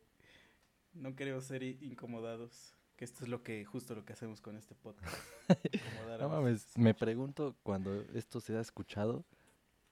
No 0.92 1.16
queremos 1.16 1.44
ser 1.44 1.62
incomodados. 1.62 2.74
Que 2.96 3.04
esto 3.04 3.24
es 3.24 3.28
lo 3.28 3.42
que, 3.42 3.64
justo 3.64 3.94
lo 3.94 4.04
que 4.04 4.12
hacemos 4.12 4.40
con 4.40 4.56
este 4.56 4.74
podcast. 4.76 5.16
no 6.20 6.28
mames, 6.28 6.68
me 6.76 6.94
pregunto 6.94 7.56
cuando 7.62 8.02
esto 8.14 8.40
se 8.40 8.56
ha 8.56 8.60
escuchado, 8.60 9.24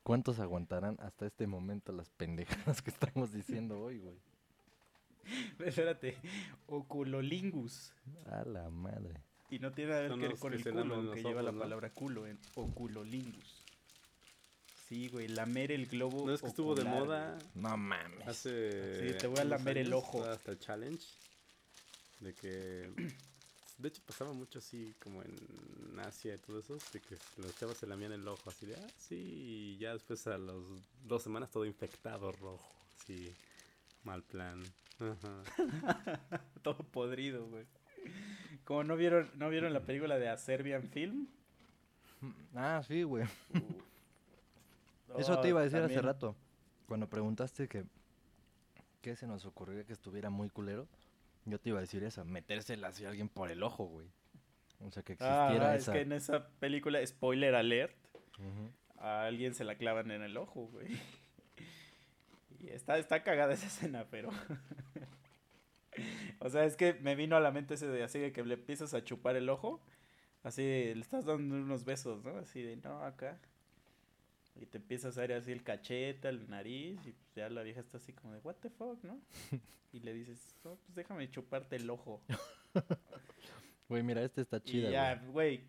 ¿cuántos 0.04 0.38
aguantarán 0.38 0.96
hasta 1.00 1.26
este 1.26 1.46
momento 1.46 1.92
las 1.92 2.10
pendejadas 2.10 2.80
que 2.82 2.90
estamos 2.90 3.32
diciendo 3.32 3.80
hoy, 3.80 3.98
güey? 3.98 4.20
Espérate, 5.64 6.16
oculolingus. 6.66 7.92
A 8.26 8.44
la 8.44 8.70
madre. 8.70 9.22
Y 9.50 9.58
no 9.58 9.72
tiene 9.72 9.90
nada 9.90 10.08
que 10.08 10.16
ver 10.16 10.38
con 10.38 10.54
el 10.54 10.62
culo, 10.62 11.12
que 11.12 11.22
lleva 11.22 11.42
la 11.42 11.52
palabra 11.52 11.90
culo 11.90 12.26
en 12.26 12.38
oculolingus. 12.54 13.64
Sí, 14.88 15.08
güey, 15.08 15.28
lamer 15.28 15.70
el 15.70 15.86
globo. 15.86 16.26
No 16.26 16.34
es 16.34 16.40
que 16.40 16.48
estuvo 16.48 16.74
de 16.74 16.84
moda. 16.84 17.38
No 17.54 17.76
mames. 17.76 18.26
Hace. 18.26 19.12
Sí, 19.12 19.18
te 19.18 19.26
voy 19.28 19.38
a 19.38 19.44
lamer 19.44 19.78
el 19.78 19.92
ojo. 19.92 20.24
Hasta 20.24 20.52
el 20.52 20.58
challenge. 20.58 21.06
De 22.20 22.34
que. 22.34 22.90
De 23.78 23.88
hecho, 23.88 24.02
pasaba 24.04 24.32
mucho 24.32 24.58
así 24.58 24.94
como 25.02 25.22
en 25.22 26.00
Asia 26.00 26.34
y 26.34 26.38
todo 26.38 26.58
eso. 26.58 26.76
De 26.92 27.00
que 27.00 27.16
los 27.36 27.56
chavos 27.56 27.76
se 27.76 27.86
lamían 27.86 28.12
el 28.12 28.26
ojo 28.26 28.50
así 28.50 28.66
de. 28.66 28.74
Ah, 28.74 28.88
sí. 28.98 29.14
Y 29.14 29.78
ya 29.78 29.92
después 29.92 30.26
a 30.26 30.38
las 30.38 30.56
dos 31.04 31.22
semanas 31.22 31.50
todo 31.50 31.64
infectado 31.64 32.32
rojo. 32.32 32.74
Sí. 33.06 33.32
Mal 34.02 34.24
plan. 34.24 34.60
todo 36.62 36.78
podrido, 36.84 37.46
güey. 37.46 37.66
Como 38.64 38.84
no 38.84 38.96
vieron, 38.96 39.30
no 39.34 39.48
vieron 39.48 39.72
la 39.72 39.80
película 39.80 40.18
de 40.18 40.28
A 40.28 40.36
Serbian 40.36 40.84
Film. 40.84 41.28
Ah, 42.54 42.82
sí, 42.86 43.02
güey. 43.02 43.24
Uh. 43.24 45.18
Eso 45.18 45.40
te 45.40 45.48
iba 45.48 45.60
a 45.60 45.64
decir 45.64 45.80
hace 45.80 46.00
rato. 46.00 46.36
Cuando 46.86 47.08
preguntaste 47.08 47.68
que 47.68 47.84
qué 49.00 49.16
se 49.16 49.26
nos 49.26 49.46
ocurrió 49.46 49.84
que 49.86 49.92
estuviera 49.92 50.30
muy 50.30 50.50
culero, 50.50 50.86
yo 51.44 51.58
te 51.58 51.70
iba 51.70 51.78
a 51.78 51.80
decir 51.80 52.04
eso, 52.04 52.24
metérsela 52.24 52.88
así 52.88 53.04
a 53.04 53.08
alguien 53.08 53.28
por 53.28 53.50
el 53.50 53.62
ojo, 53.62 53.86
güey. 53.86 54.08
O 54.80 54.90
sea, 54.90 55.02
que 55.02 55.14
existiera 55.14 55.70
ah, 55.70 55.76
es 55.76 55.88
que 55.88 56.00
en 56.00 56.12
esa 56.12 56.48
película, 56.58 57.04
spoiler 57.06 57.54
alert, 57.54 57.96
a 58.98 59.24
alguien 59.24 59.54
se 59.54 59.64
la 59.64 59.76
clavan 59.76 60.10
en 60.10 60.22
el 60.22 60.36
ojo, 60.36 60.66
güey. 60.66 60.88
Y 62.60 62.68
está, 62.68 62.98
está 62.98 63.22
cagada 63.22 63.54
esa 63.54 63.68
escena, 63.68 64.06
pero... 64.10 64.28
o 66.40 66.50
sea, 66.50 66.64
es 66.64 66.76
que 66.76 66.94
me 66.94 67.14
vino 67.14 67.36
a 67.36 67.40
la 67.40 67.52
mente 67.52 67.74
ese 67.74 67.86
de 67.86 68.02
así 68.02 68.18
de 68.18 68.32
que 68.32 68.42
le 68.44 68.54
empiezas 68.54 68.94
a 68.94 69.04
chupar 69.04 69.36
el 69.36 69.48
ojo, 69.48 69.80
así 70.42 70.62
le 70.62 71.00
estás 71.00 71.26
dando 71.26 71.54
unos 71.54 71.84
besos, 71.84 72.24
¿no? 72.24 72.38
Así 72.38 72.62
de, 72.62 72.76
no, 72.76 73.02
acá. 73.02 73.38
Y 74.60 74.66
te 74.66 74.78
empiezas 74.78 75.16
a 75.16 75.20
ver 75.22 75.34
así 75.34 75.52
el 75.52 75.62
cachete, 75.62 76.28
el 76.28 76.50
nariz, 76.50 76.98
y 77.06 77.12
pues 77.12 77.34
ya 77.34 77.48
la 77.48 77.62
vieja 77.62 77.80
está 77.80 77.98
así 77.98 78.12
como 78.12 78.34
de, 78.34 78.40
what 78.40 78.56
the 78.56 78.70
fuck, 78.70 79.02
¿no? 79.04 79.20
Y 79.92 79.98
le 79.98 80.14
dices, 80.14 80.54
no, 80.62 80.76
pues 80.76 80.94
déjame 80.94 81.28
chuparte 81.30 81.76
el 81.76 81.90
ojo. 81.90 82.22
Güey, 83.88 84.04
mira, 84.04 84.22
este 84.22 84.42
está 84.42 84.62
chido. 84.62 84.88
Ya, 84.88 85.16
güey, 85.16 85.64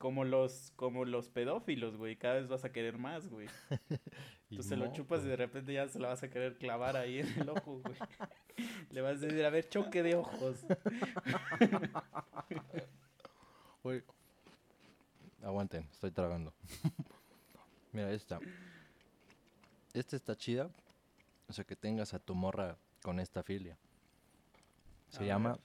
como 0.00 0.24
los, 0.24 0.72
como 0.76 1.04
los 1.04 1.28
pedófilos, 1.28 1.98
güey, 1.98 2.16
cada 2.16 2.36
vez 2.36 2.48
vas 2.48 2.64
a 2.64 2.72
querer 2.72 2.96
más, 2.96 3.28
güey. 3.28 3.48
Entonces 4.50 4.78
lo 4.78 4.90
chupas 4.94 5.22
y 5.22 5.28
de 5.28 5.36
repente 5.36 5.74
ya 5.74 5.86
se 5.88 5.98
la 5.98 6.08
vas 6.08 6.22
a 6.22 6.30
querer 6.30 6.56
clavar 6.56 6.96
ahí 6.96 7.18
en 7.18 7.28
el 7.38 7.50
ojo, 7.50 7.82
güey. 7.84 7.94
Le 8.90 9.02
vas 9.02 9.18
a 9.18 9.26
decir, 9.26 9.44
a 9.44 9.50
ver, 9.50 9.68
choque 9.68 10.02
de 10.02 10.16
ojos. 10.16 10.64
Güey, 13.82 14.02
aguanten, 15.42 15.86
estoy 15.90 16.10
tragando. 16.10 16.52
Mira, 17.92 18.10
esta. 18.10 18.38
Esta 19.94 20.16
está 20.16 20.36
chida. 20.36 20.70
O 21.48 21.52
sea, 21.54 21.64
que 21.64 21.76
tengas 21.76 22.12
a 22.12 22.18
tu 22.18 22.34
morra 22.34 22.76
con 23.02 23.20
esta 23.20 23.42
filia. 23.42 23.78
Se 25.08 25.24
llama 25.24 25.58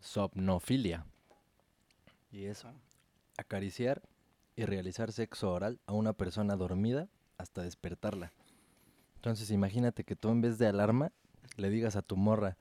somnofilia. 0.00 1.06
Y 2.30 2.44
eso. 2.44 2.70
Acariciar 3.38 4.02
y 4.56 4.66
realizar 4.66 5.12
sexo 5.12 5.50
oral 5.52 5.80
a 5.86 5.94
una 5.94 6.12
persona 6.12 6.56
dormida 6.56 7.08
hasta 7.38 7.62
despertarla. 7.62 8.32
Entonces 9.14 9.50
imagínate 9.50 10.04
que 10.04 10.16
tú 10.16 10.28
en 10.28 10.42
vez 10.42 10.58
de 10.58 10.66
alarma 10.66 11.12
le 11.56 11.70
digas 11.70 11.96
a 11.96 12.02
tu 12.02 12.16
morra, 12.16 12.56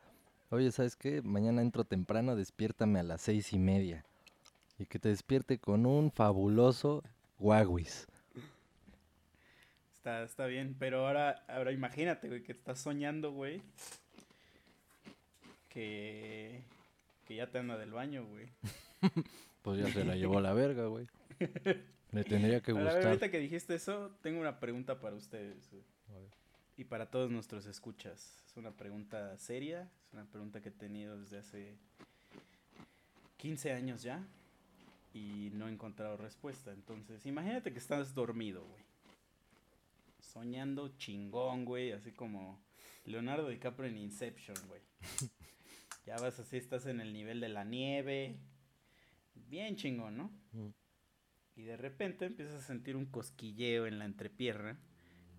oye, 0.50 0.72
¿sabes 0.72 0.96
qué? 0.96 1.22
Mañana 1.22 1.62
entro 1.62 1.84
temprano, 1.84 2.36
despiértame 2.36 3.00
a 3.00 3.04
las 3.04 3.22
seis 3.22 3.52
y 3.52 3.60
media. 3.60 4.06
Y 4.80 4.86
que 4.86 5.00
te 5.00 5.10
despierte 5.10 5.58
con 5.58 5.86
un 5.86 6.12
fabuloso 6.12 7.04
guaguis. 7.40 8.08
Está, 9.98 10.24
está 10.24 10.46
bien, 10.46 10.76
pero 10.78 11.08
ahora, 11.08 11.44
ahora 11.48 11.72
imagínate, 11.72 12.28
güey, 12.28 12.44
que 12.44 12.52
estás 12.52 12.80
soñando, 12.80 13.32
güey. 13.32 13.62
Que, 15.70 16.64
que 17.26 17.36
ya 17.36 17.48
te 17.48 17.58
anda 17.58 17.78
del 17.78 17.92
baño, 17.92 18.26
güey. 18.26 18.50
pues 19.68 19.82
ya 19.82 19.92
se 19.92 20.06
la 20.06 20.16
llevó 20.16 20.38
a 20.38 20.42
la 20.42 20.54
verga, 20.54 20.86
güey. 20.86 21.08
Le 22.14 22.24
tendría 22.24 22.62
que 22.62 22.72
gustar. 22.72 23.06
ahorita 23.06 23.30
que 23.30 23.38
dijiste 23.38 23.76
eso, 23.76 24.16
tengo 24.22 24.40
una 24.40 24.62
pregunta 24.62 25.02
para 25.02 25.18
ustedes. 25.18 25.70
Y 26.78 26.86
para 26.86 27.12
todos 27.12 27.30
nuestros 27.30 27.66
escuchas. 27.66 28.42
Es 28.48 28.56
una 28.56 28.72
pregunta 28.72 29.38
seria, 29.38 29.92
es 30.06 30.14
una 30.14 30.24
pregunta 30.24 30.62
que 30.62 30.70
he 30.70 30.72
tenido 30.72 31.20
desde 31.20 31.40
hace 31.40 31.76
15 33.36 33.74
años 33.74 34.04
ya 34.04 34.26
y 35.14 35.50
no 35.54 35.68
he 35.68 35.72
encontrado 35.74 36.16
respuesta. 36.16 36.72
Entonces, 36.72 37.26
imagínate 37.26 37.74
que 37.74 37.80
estás 37.80 38.16
dormido, 38.16 38.64
güey. 38.64 38.84
Soñando 40.22 40.96
chingón, 40.98 41.66
güey, 41.66 41.92
así 41.92 42.14
como 42.14 42.58
Leonardo 43.04 43.50
DiCaprio 43.50 43.90
en 43.90 43.98
Inception, 43.98 44.56
güey. 44.70 44.82
ya 46.06 46.16
vas 46.16 46.40
así, 46.40 46.56
estás 46.56 46.86
en 46.86 47.02
el 47.02 47.12
nivel 47.12 47.42
de 47.42 47.50
la 47.50 47.66
nieve. 47.66 48.40
Bien 49.48 49.76
chingón, 49.76 50.18
¿no? 50.18 50.32
Mm. 50.52 50.70
Y 51.56 51.64
de 51.64 51.78
repente 51.78 52.26
empiezas 52.26 52.56
a 52.56 52.66
sentir 52.66 52.96
un 52.96 53.06
cosquilleo 53.06 53.88
en 53.88 54.00
la 54.00 54.06
entrepierna, 54.06 54.80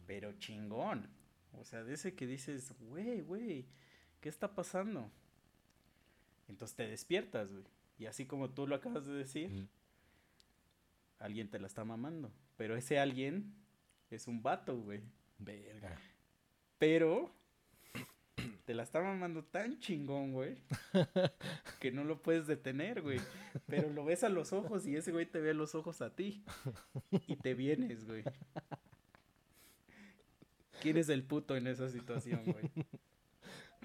pero 0.06 0.32
chingón. 0.38 1.08
O 1.52 1.64
sea, 1.64 1.84
de 1.84 1.94
ese 1.94 2.14
que 2.14 2.26
dices, 2.26 2.74
güey, 2.80 3.20
güey, 3.20 3.66
¿qué 4.20 4.28
está 4.28 4.54
pasando? 4.54 5.10
Entonces 6.48 6.76
te 6.76 6.88
despiertas, 6.88 7.50
güey. 7.52 7.64
Y 7.98 8.06
así 8.06 8.26
como 8.26 8.50
tú 8.50 8.66
lo 8.66 8.74
acabas 8.76 9.06
de 9.06 9.12
decir, 9.12 9.68
alguien 11.18 11.50
te 11.50 11.58
la 11.58 11.66
está 11.66 11.84
mamando. 11.84 12.32
Pero 12.56 12.76
ese 12.76 12.98
alguien 12.98 13.54
es 14.10 14.26
un 14.26 14.42
vato, 14.42 14.76
güey. 14.80 15.02
Verga. 15.38 15.96
Pero 16.78 17.34
te 18.64 18.74
la 18.74 18.82
está 18.82 19.00
mamando 19.00 19.44
tan 19.44 19.78
chingón, 19.80 20.32
güey, 20.32 20.56
que 21.80 21.90
no 21.92 22.04
lo 22.04 22.22
puedes 22.22 22.46
detener, 22.46 23.02
güey. 23.02 23.20
Pero 23.66 23.90
lo 23.90 24.04
ves 24.04 24.24
a 24.24 24.28
los 24.28 24.52
ojos 24.52 24.86
y 24.86 24.96
ese 24.96 25.12
güey 25.12 25.26
te 25.26 25.40
ve 25.40 25.50
a 25.50 25.54
los 25.54 25.74
ojos 25.74 26.02
a 26.02 26.14
ti. 26.14 26.44
Y 27.26 27.36
te 27.36 27.54
vienes, 27.54 28.06
güey. 28.06 28.24
¿Quién 30.80 30.96
es 30.96 31.08
el 31.08 31.24
puto 31.24 31.56
en 31.56 31.66
esa 31.66 31.88
situación, 31.90 32.44
güey? 32.44 32.70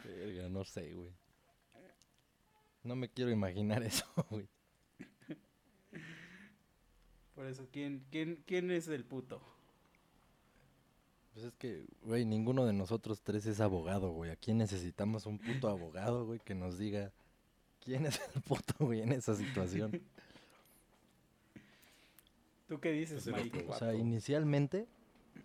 Verga, 0.03 0.49
no 0.49 0.63
sé, 0.63 0.93
güey. 0.93 1.11
No 2.83 2.95
me 2.95 3.09
quiero 3.09 3.31
imaginar 3.31 3.81
eso, 3.83 4.05
güey. 4.29 4.47
Por 7.33 7.47
eso, 7.47 7.67
¿quién, 7.71 8.05
quién, 8.11 8.43
quién 8.45 8.69
es 8.69 8.87
el 8.87 9.05
puto? 9.05 9.41
Pues 11.34 11.45
es 11.45 11.53
que, 11.55 11.86
güey, 12.03 12.25
ninguno 12.25 12.65
de 12.65 12.73
nosotros 12.73 13.21
tres 13.21 13.45
es 13.47 13.59
abogado, 13.59 14.11
güey. 14.11 14.29
Aquí 14.29 14.53
necesitamos 14.53 15.25
un 15.25 15.39
puto 15.39 15.67
abogado, 15.67 16.25
güey, 16.25 16.39
que 16.39 16.53
nos 16.53 16.77
diga 16.77 17.11
quién 17.84 18.05
es 18.05 18.21
el 18.36 18.41
puto, 18.41 18.73
güey, 18.79 19.01
en 19.01 19.11
esa 19.11 19.34
situación. 19.34 20.01
¿Tú 22.67 22.79
qué 22.79 22.91
dices, 22.91 23.27
pues 23.29 23.43
Mike? 23.43 23.65
O 23.67 23.73
sea, 23.73 23.95
inicialmente... 23.95 24.88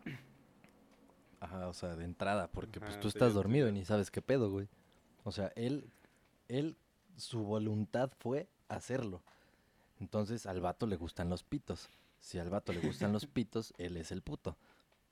Ajá, 1.40 1.68
o 1.68 1.72
sea, 1.72 1.96
de 1.96 2.04
entrada, 2.04 2.48
porque 2.48 2.80
pues 2.80 2.98
tú 2.98 3.06
estás 3.06 3.32
dormido 3.32 3.68
y 3.68 3.72
ni 3.72 3.84
sabes 3.84 4.10
qué 4.10 4.20
pedo, 4.20 4.50
güey. 4.50 4.68
O 5.22 5.30
sea, 5.30 5.52
él, 5.54 5.88
él, 6.48 6.76
su 7.16 7.44
voluntad 7.44 8.10
fue 8.18 8.48
hacerlo. 8.68 9.22
Entonces 10.00 10.46
al 10.46 10.60
vato 10.60 10.86
le 10.86 10.96
gustan 10.96 11.30
los 11.30 11.44
pitos. 11.44 11.88
Si 12.20 12.38
al 12.38 12.50
vato 12.50 12.72
le 12.72 12.80
gustan 12.80 13.12
los 13.12 13.26
pitos, 13.26 13.72
él 13.78 13.96
es 13.96 14.10
el 14.10 14.20
puto. 14.20 14.56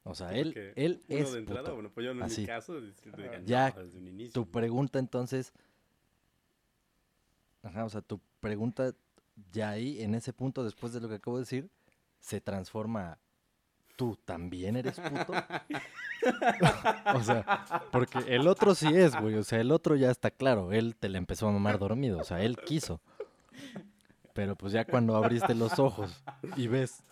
O 0.07 0.15
sea, 0.15 0.33
él, 0.33 0.73
él 0.77 1.03
es. 1.09 1.33
De 1.33 1.41
entrada, 1.41 1.73
bueno, 1.73 1.91
pues 1.93 2.05
yo 2.05 2.13
en 2.13 2.19
mi 2.19 2.47
caso, 2.47 2.81
ya 3.45 3.75
tu 4.33 4.49
pregunta 4.49 5.01
entonces. 5.01 5.53
Ajá, 7.65 7.85
o 7.85 7.89
sea, 7.89 8.01
tu 8.03 8.21
pregunta 8.39 8.95
ya 9.51 9.71
ahí, 9.71 10.01
en 10.01 10.15
ese 10.15 10.33
punto, 10.33 10.63
después 10.63 10.93
de 10.93 11.01
lo 11.01 11.09
que 11.09 11.17
acabo 11.17 11.39
de 11.39 11.43
decir, 11.43 11.69
se 12.21 12.41
transforma. 12.41 13.19
¿Tú 13.97 14.17
también 14.25 14.77
eres 14.77 15.01
puto? 15.01 15.33
o 17.15 17.23
sea, 17.23 17.87
porque 17.91 18.19
el 18.29 18.47
otro 18.47 18.75
sí 18.75 18.89
es, 18.95 19.19
güey. 19.19 19.37
O 19.37 19.43
sea, 19.43 19.59
el 19.59 19.73
otro 19.73 19.97
ya 19.97 20.11
está 20.11 20.31
claro. 20.31 20.71
Él 20.71 20.95
te 20.95 21.09
le 21.09 21.19
empezó 21.19 21.49
a 21.49 21.53
mamar 21.53 21.79
dormido. 21.79 22.19
O 22.19 22.25
sea, 22.25 22.43
él 22.43 22.59
quiso. 22.59 23.01
Pero 24.35 24.55
pues 24.55 24.75
ya 24.75 24.85
cuando 24.85 25.17
abriste 25.17 25.55
los 25.55 25.79
ojos 25.79 26.23
y 26.57 26.69
ves 26.69 27.03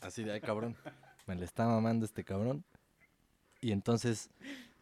así 0.00 0.22
de, 0.22 0.32
ay 0.32 0.40
cabrón, 0.40 0.76
me 1.28 1.36
le 1.36 1.44
está 1.44 1.66
mamando 1.66 2.04
este 2.04 2.24
cabrón. 2.24 2.64
Y 3.60 3.72
entonces 3.72 4.30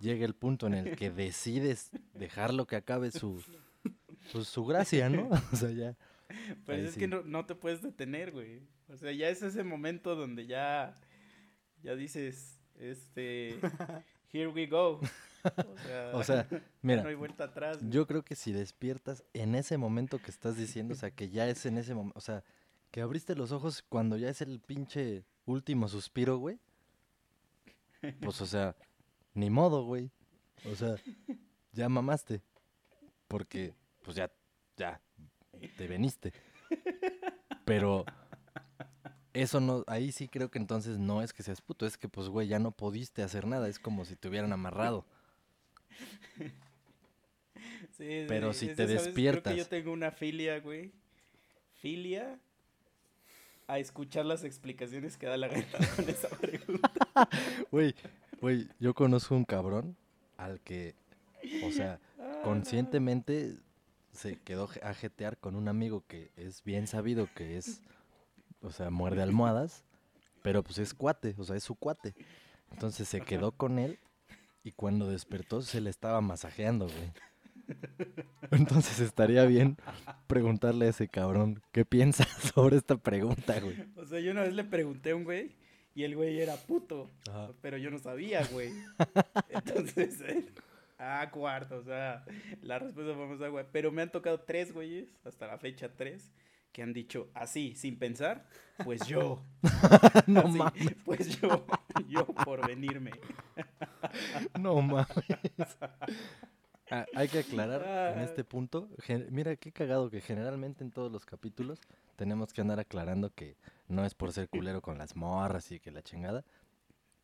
llega 0.01 0.24
el 0.24 0.34
punto 0.34 0.66
en 0.66 0.74
el 0.74 0.97
que 0.97 1.11
decides 1.11 1.90
dejarlo 2.14 2.66
que 2.66 2.76
acabe 2.76 3.11
su, 3.11 3.42
pues, 4.32 4.47
su, 4.49 4.64
gracia, 4.64 5.11
¿no? 5.11 5.28
O 5.53 5.57
sea, 5.57 5.70
ya. 5.70 5.97
Pues 6.64 6.88
es 6.88 6.97
que 6.97 7.09
no, 7.09 7.47
te 7.47 7.55
puedes 7.55 7.82
detener, 7.82 8.32
güey. 8.32 8.62
O 8.88 8.97
sea, 8.97 9.12
ya 9.12 9.28
es 9.28 9.42
ese 9.42 9.64
momento 9.64 10.14
donde 10.14 10.47
ya, 10.47 10.94
ya 11.82 11.94
dices, 11.94 12.59
este, 12.78 13.59
here 14.32 14.49
we 14.49 14.66
go. 14.66 15.01
O 16.12 16.24
sea, 16.24 16.49
mira, 16.82 17.03
no 17.03 17.09
hay 17.09 17.14
vuelta 17.14 17.44
atrás. 17.44 17.78
Yo 17.88 18.07
creo 18.07 18.24
que 18.24 18.34
si 18.34 18.53
despiertas 18.53 19.24
en 19.32 19.55
ese 19.55 19.78
momento 19.78 20.18
que 20.18 20.32
estás 20.32 20.57
diciendo, 20.57 20.94
o 20.94 20.97
sea, 20.97 21.12
que 21.12 21.28
ya 21.28 21.49
es 21.49 21.66
en 21.66 21.78
ese 21.78 21.94
momento, 21.94 22.18
o 22.18 22.20
sea, 22.20 22.42
que 22.90 23.01
abriste 23.01 23.36
los 23.36 23.53
ojos 23.53 23.84
cuando 23.88 24.16
ya 24.16 24.28
es 24.28 24.40
el 24.40 24.59
pinche 24.61 25.24
último 25.47 25.88
suspiro, 25.88 26.38
güey. 26.38 26.59
Pues, 28.20 28.40
o 28.40 28.47
sea, 28.47 28.76
ni 29.34 29.51
modo, 29.51 29.84
güey. 29.84 30.11
O 30.70 30.74
sea, 30.74 30.97
ya 31.72 31.88
mamaste. 31.88 32.42
Porque, 33.28 33.74
pues 34.03 34.16
ya, 34.16 34.30
ya, 34.76 35.01
te 35.76 35.86
veniste. 35.86 36.32
Pero 37.64 38.05
eso 39.32 39.61
no, 39.61 39.84
ahí 39.86 40.12
sí 40.12 40.28
creo 40.28 40.51
que 40.51 40.59
entonces 40.59 40.99
no 40.99 41.22
es 41.22 41.32
que 41.32 41.42
seas 41.42 41.61
puto, 41.61 41.86
es 41.86 41.99
que 41.99 42.09
pues, 42.09 42.28
güey, 42.28 42.49
ya 42.49 42.59
no 42.59 42.70
pudiste 42.70 43.22
hacer 43.22 43.47
nada, 43.47 43.68
es 43.68 43.78
como 43.78 44.05
si 44.05 44.16
te 44.16 44.28
hubieran 44.28 44.53
amarrado. 44.53 45.05
Sí, 47.97 48.26
Pero 48.28 48.53
si 48.53 48.74
te 48.74 48.86
despiertas. 48.86 49.55
Creo 49.55 49.55
que 49.55 49.59
yo 49.59 49.68
tengo 49.68 49.92
una 49.92 50.11
filia, 50.11 50.61
güey. 50.61 50.92
Filia 51.80 52.38
a 53.69 53.79
escuchar 53.79 54.27
las 54.27 54.45
explicaciones 54.45 55.17
que 55.17 55.27
da 55.27 55.37
la 55.37 55.49
gente 55.49 55.77
con 55.97 56.09
esa 56.09 56.29
pregunta. 56.29 56.91
Güey, 57.71 57.95
güey, 58.41 58.69
yo 58.79 58.95
conozco 58.95 59.35
un 59.35 59.45
cabrón 59.45 59.97
al 60.37 60.61
que, 60.61 60.95
o 61.64 61.71
sea, 61.71 61.99
ah. 62.19 62.41
conscientemente 62.45 63.57
se 64.12 64.37
quedó 64.37 64.69
a 64.83 64.95
jetear 64.95 65.39
con 65.39 65.57
un 65.57 65.69
amigo 65.69 66.05
que 66.07 66.31
es 66.37 66.62
bien 66.62 66.87
sabido 66.87 67.29
que 67.35 67.57
es, 67.57 67.83
o 68.62 68.71
sea, 68.71 68.91
muerde 68.91 69.23
almohadas, 69.23 69.85
pero 70.43 70.62
pues 70.62 70.79
es 70.79 70.95
cuate, 70.95 71.35
o 71.39 71.45
sea, 71.45 71.57
es 71.57 71.64
su 71.64 71.75
cuate. 71.75 72.14
Entonces 72.71 73.09
se 73.09 73.21
quedó 73.21 73.53
con 73.53 73.79
él 73.79 73.99
y 74.62 74.73
cuando 74.73 75.09
despertó 75.09 75.62
se 75.62 75.81
le 75.81 75.91
estaba 75.91 76.21
masajeando, 76.21 76.87
güey. 76.87 77.12
Entonces 78.51 79.01
estaría 79.01 79.45
bien 79.45 79.77
preguntarle 80.27 80.87
a 80.87 80.91
ese 80.91 81.09
cabrón 81.09 81.62
qué 81.73 81.85
piensa 81.85 82.25
sobre 82.55 82.77
esta 82.77 82.97
pregunta, 82.97 83.59
güey. 83.61 83.77
O 83.97 84.05
sea, 84.05 84.21
yo 84.21 84.33
una 84.33 84.43
vez 84.43 84.55
le 84.55 84.64
pregunté 84.64 85.11
a 85.11 85.17
un 85.17 85.25
güey 85.25 85.57
y 85.95 86.05
el 86.05 86.14
güey 86.14 86.41
era 86.41 86.57
puto, 86.57 87.11
pero 87.61 87.79
yo 87.79 87.91
no 87.91 87.99
sabía, 87.99 88.45
güey. 88.53 88.71
Entonces, 89.49 90.21
eh, 90.21 90.47
ah, 90.99 91.29
cuarto, 91.33 91.79
o 91.79 91.83
sea, 91.83 92.25
la 92.62 92.79
respuesta 92.79 93.14
fue 93.14 93.27
más 93.27 93.51
güey. 93.51 93.64
Pero 93.73 93.91
me 93.91 94.03
han 94.03 94.12
tocado 94.12 94.41
tres 94.41 94.73
güeyes, 94.73 95.09
hasta 95.25 95.47
la 95.47 95.59
fecha 95.59 95.89
tres, 95.97 96.31
que 96.73 96.83
han 96.83 96.93
dicho 96.93 97.31
así, 97.35 97.75
sin 97.75 97.99
pensar, 97.99 98.47
pues 98.85 99.07
yo. 99.07 99.43
no 100.27 100.43
mames. 100.43 100.95
Pues 101.05 101.41
yo, 101.41 101.67
yo 102.07 102.27
por 102.27 102.67
venirme. 102.67 103.12
no 104.61 104.83
mames. 104.83 105.09
Ah, 106.91 107.05
hay 107.14 107.28
que 107.28 107.41
aclarar 107.41 108.16
en 108.16 108.22
este 108.22 108.45
punto, 108.45 108.89
mira 109.30 109.57
qué 109.57 109.72
cagado 109.72 110.09
que 110.09 110.20
generalmente 110.20 110.84
en 110.84 110.93
todos 110.93 111.11
los 111.11 111.24
capítulos 111.24 111.80
tenemos 112.14 112.53
que 112.53 112.61
andar 112.61 112.78
aclarando 112.78 113.30
que 113.30 113.57
no 113.89 114.05
es 114.05 114.14
por 114.14 114.32
ser 114.32 114.49
culero 114.49 114.80
con 114.80 114.97
las 114.99 115.16
morras 115.16 115.70
y 115.72 115.80
que 115.80 115.91
la 115.91 116.03
chingada. 116.03 116.45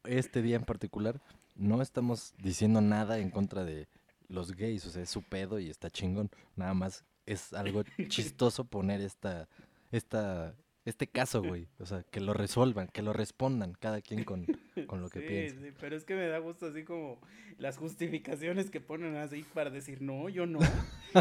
Este 0.04 0.42
día 0.42 0.56
en 0.56 0.64
particular 0.64 1.20
no 1.54 1.80
estamos 1.80 2.34
diciendo 2.38 2.80
nada 2.80 3.18
en 3.18 3.30
contra 3.30 3.64
de 3.64 3.88
los 4.28 4.52
gays, 4.52 4.84
o 4.86 4.90
sea, 4.90 5.02
es 5.02 5.10
su 5.10 5.22
pedo 5.22 5.60
y 5.60 5.70
está 5.70 5.90
chingón. 5.90 6.30
Nada 6.56 6.74
más 6.74 7.04
es 7.26 7.52
algo 7.52 7.84
chistoso 8.08 8.64
poner 8.64 9.00
esta, 9.00 9.48
esta 9.92 10.54
este 10.84 11.06
caso, 11.06 11.42
güey. 11.42 11.68
O 11.78 11.86
sea, 11.86 12.02
que 12.10 12.20
lo 12.20 12.34
resuelvan, 12.34 12.88
que 12.88 13.02
lo 13.02 13.12
respondan 13.12 13.74
cada 13.78 14.00
quien 14.00 14.24
con, 14.24 14.46
con 14.86 15.00
lo 15.00 15.08
que 15.08 15.20
sí, 15.20 15.26
piensa. 15.26 15.60
Sí, 15.60 15.72
pero 15.80 15.96
es 15.96 16.04
que 16.04 16.14
me 16.14 16.26
da 16.26 16.38
gusto 16.38 16.66
así 16.66 16.84
como 16.84 17.20
las 17.58 17.78
justificaciones 17.78 18.70
que 18.70 18.80
ponen 18.80 19.16
así 19.16 19.44
para 19.54 19.70
decir, 19.70 20.02
no, 20.02 20.28
yo 20.28 20.46
no. 20.46 20.60
Yo 20.60 20.66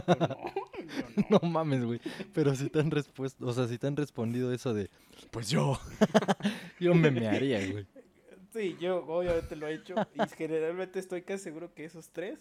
no, 0.07 0.17
yo 0.17 1.27
no. 1.29 1.39
no 1.41 1.49
mames, 1.49 1.85
güey. 1.85 2.01
Pero 2.33 2.55
si 2.55 2.69
te 2.69 2.79
han 2.79 2.91
respuesto, 2.91 3.45
o 3.45 3.53
sea, 3.53 3.67
si 3.67 3.77
te 3.77 3.87
han 3.87 3.95
respondido 3.95 4.51
eso 4.51 4.73
de, 4.73 4.89
pues 5.29 5.49
yo, 5.49 5.79
yo 6.79 6.95
me 6.95 7.11
mearía, 7.11 7.65
güey. 7.71 7.85
Sí, 8.53 8.75
yo 8.81 9.05
obviamente 9.05 9.55
lo 9.55 9.67
he 9.67 9.75
hecho 9.75 9.95
y 10.13 10.27
generalmente 10.35 10.99
estoy 10.99 11.21
casi 11.21 11.45
seguro 11.45 11.73
que 11.73 11.85
esos 11.85 12.09
tres, 12.09 12.39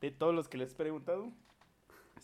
de 0.00 0.10
todos 0.10 0.34
los 0.34 0.48
que 0.48 0.58
les 0.58 0.72
he 0.72 0.74
preguntado, 0.74 1.32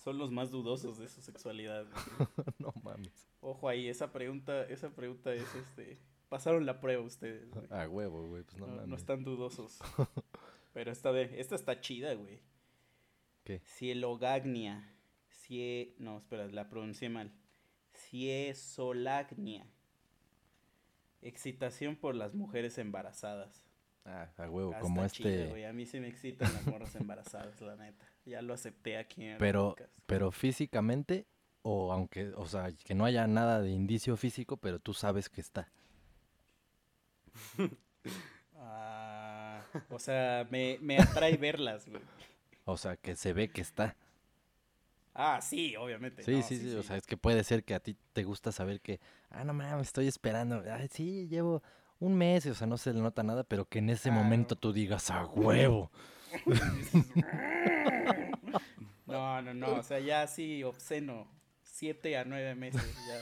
son 0.09 0.17
los 0.17 0.31
más 0.31 0.51
dudosos 0.51 0.97
de 0.97 1.07
su 1.07 1.21
sexualidad. 1.21 1.85
no 2.59 2.73
mames. 2.83 3.29
Ojo 3.43 3.69
ahí, 3.69 3.89
esa 3.89 4.11
pregunta, 4.11 4.63
esa 4.65 4.89
pregunta 4.89 5.35
es 5.35 5.55
este. 5.55 5.99
Pasaron 6.31 6.65
la 6.65 6.81
prueba 6.81 7.03
ustedes. 7.03 7.51
A 7.71 7.87
huevo, 7.87 8.27
güey, 8.27 8.43
pues 8.43 8.57
no, 8.57 8.69
no 8.69 8.87
No 8.87 8.97
están 8.97 9.23
dudosos. 9.23 9.79
Pero 10.73 10.91
esta 10.91 11.13
de, 11.13 11.39
esta 11.39 11.55
está 11.57 11.83
chida, 11.83 12.15
güey. 12.15 12.41
¿Qué? 13.45 13.61
Cielogagnia. 13.67 14.95
Cie, 15.31 15.95
no, 15.99 16.17
espera, 16.17 16.47
la 16.47 16.71
pronuncié 16.71 17.11
mal. 17.11 17.31
Ciesolagnia. 17.93 19.67
Excitación 21.21 21.97
por 21.97 22.15
las 22.15 22.35
mujeres 22.35 22.79
embarazadas. 22.79 23.68
Ah, 24.11 24.27
a 24.39 24.49
huevo, 24.49 24.73
ah, 24.75 24.81
como 24.81 25.05
este. 25.05 25.67
A 25.67 25.73
mí 25.73 25.85
sí 25.85 26.01
me 26.01 26.09
excitan 26.09 26.51
las 26.53 26.67
morras 26.67 26.95
embarazadas, 26.97 27.61
la 27.61 27.77
neta. 27.77 28.07
Ya 28.25 28.41
lo 28.41 28.55
acepté 28.55 28.97
aquí 28.97 29.25
en 29.25 29.39
Pero, 29.39 29.77
pero 30.07 30.31
físicamente, 30.31 31.27
o 31.63 31.93
aunque, 31.93 32.33
o 32.35 32.47
sea, 32.47 32.73
que 32.73 32.95
no 32.95 33.05
haya 33.05 33.27
nada 33.27 33.61
de 33.61 33.71
indicio 33.71 34.17
físico, 34.17 34.57
pero 34.57 34.79
tú 34.79 34.95
sabes 34.95 35.29
que 35.29 35.43
está. 35.43 35.71
ah, 38.57 39.63
o 39.91 39.99
sea, 39.99 40.47
me, 40.51 40.79
me 40.81 40.99
atrae 40.99 41.37
verlas, 41.37 41.87
güey. 41.87 42.03
O 42.65 42.77
sea, 42.79 42.97
que 42.97 43.15
se 43.15 43.35
ve 43.35 43.49
que 43.49 43.61
está. 43.61 43.95
Ah, 45.15 45.41
sí, 45.43 45.77
obviamente. 45.77 46.23
Sí, 46.23 46.43
sí, 46.43 46.59
sí, 46.59 46.75
O 46.77 46.83
sea, 46.83 46.97
es 46.97 47.07
que 47.07 47.17
puede 47.17 47.45
ser 47.45 47.65
que 47.65 47.75
a 47.75 47.81
ti 47.81 47.97
te 48.13 48.25
gusta 48.25 48.53
saber 48.53 48.81
que, 48.81 49.01
ah, 49.31 49.45
no 49.45 49.53
mames, 49.53 49.89
estoy 49.89 50.07
esperando. 50.07 50.63
Ay, 50.71 50.89
sí, 50.91 51.29
llevo 51.29 51.63
un 52.01 52.17
mes, 52.17 52.47
o 52.47 52.55
sea, 52.55 52.67
no 52.67 52.77
se 52.77 52.93
le 52.93 53.01
nota 53.01 53.23
nada, 53.23 53.45
pero 53.45 53.65
que 53.65 53.79
en 53.81 53.91
ese 53.91 54.11
momento 54.11 54.57
tú 54.57 54.73
digas, 54.73 55.11
a 55.11 55.27
huevo. 55.27 55.91
no, 59.07 59.43
no, 59.43 59.55
no, 59.55 59.75
o 59.75 59.83
sea, 59.83 59.99
ya 59.99 60.27
sí, 60.27 60.63
obsceno. 60.63 61.27
Siete 61.63 62.17
a 62.17 62.25
nueve 62.25 62.55
meses 62.57 62.83
ya, 63.07 63.21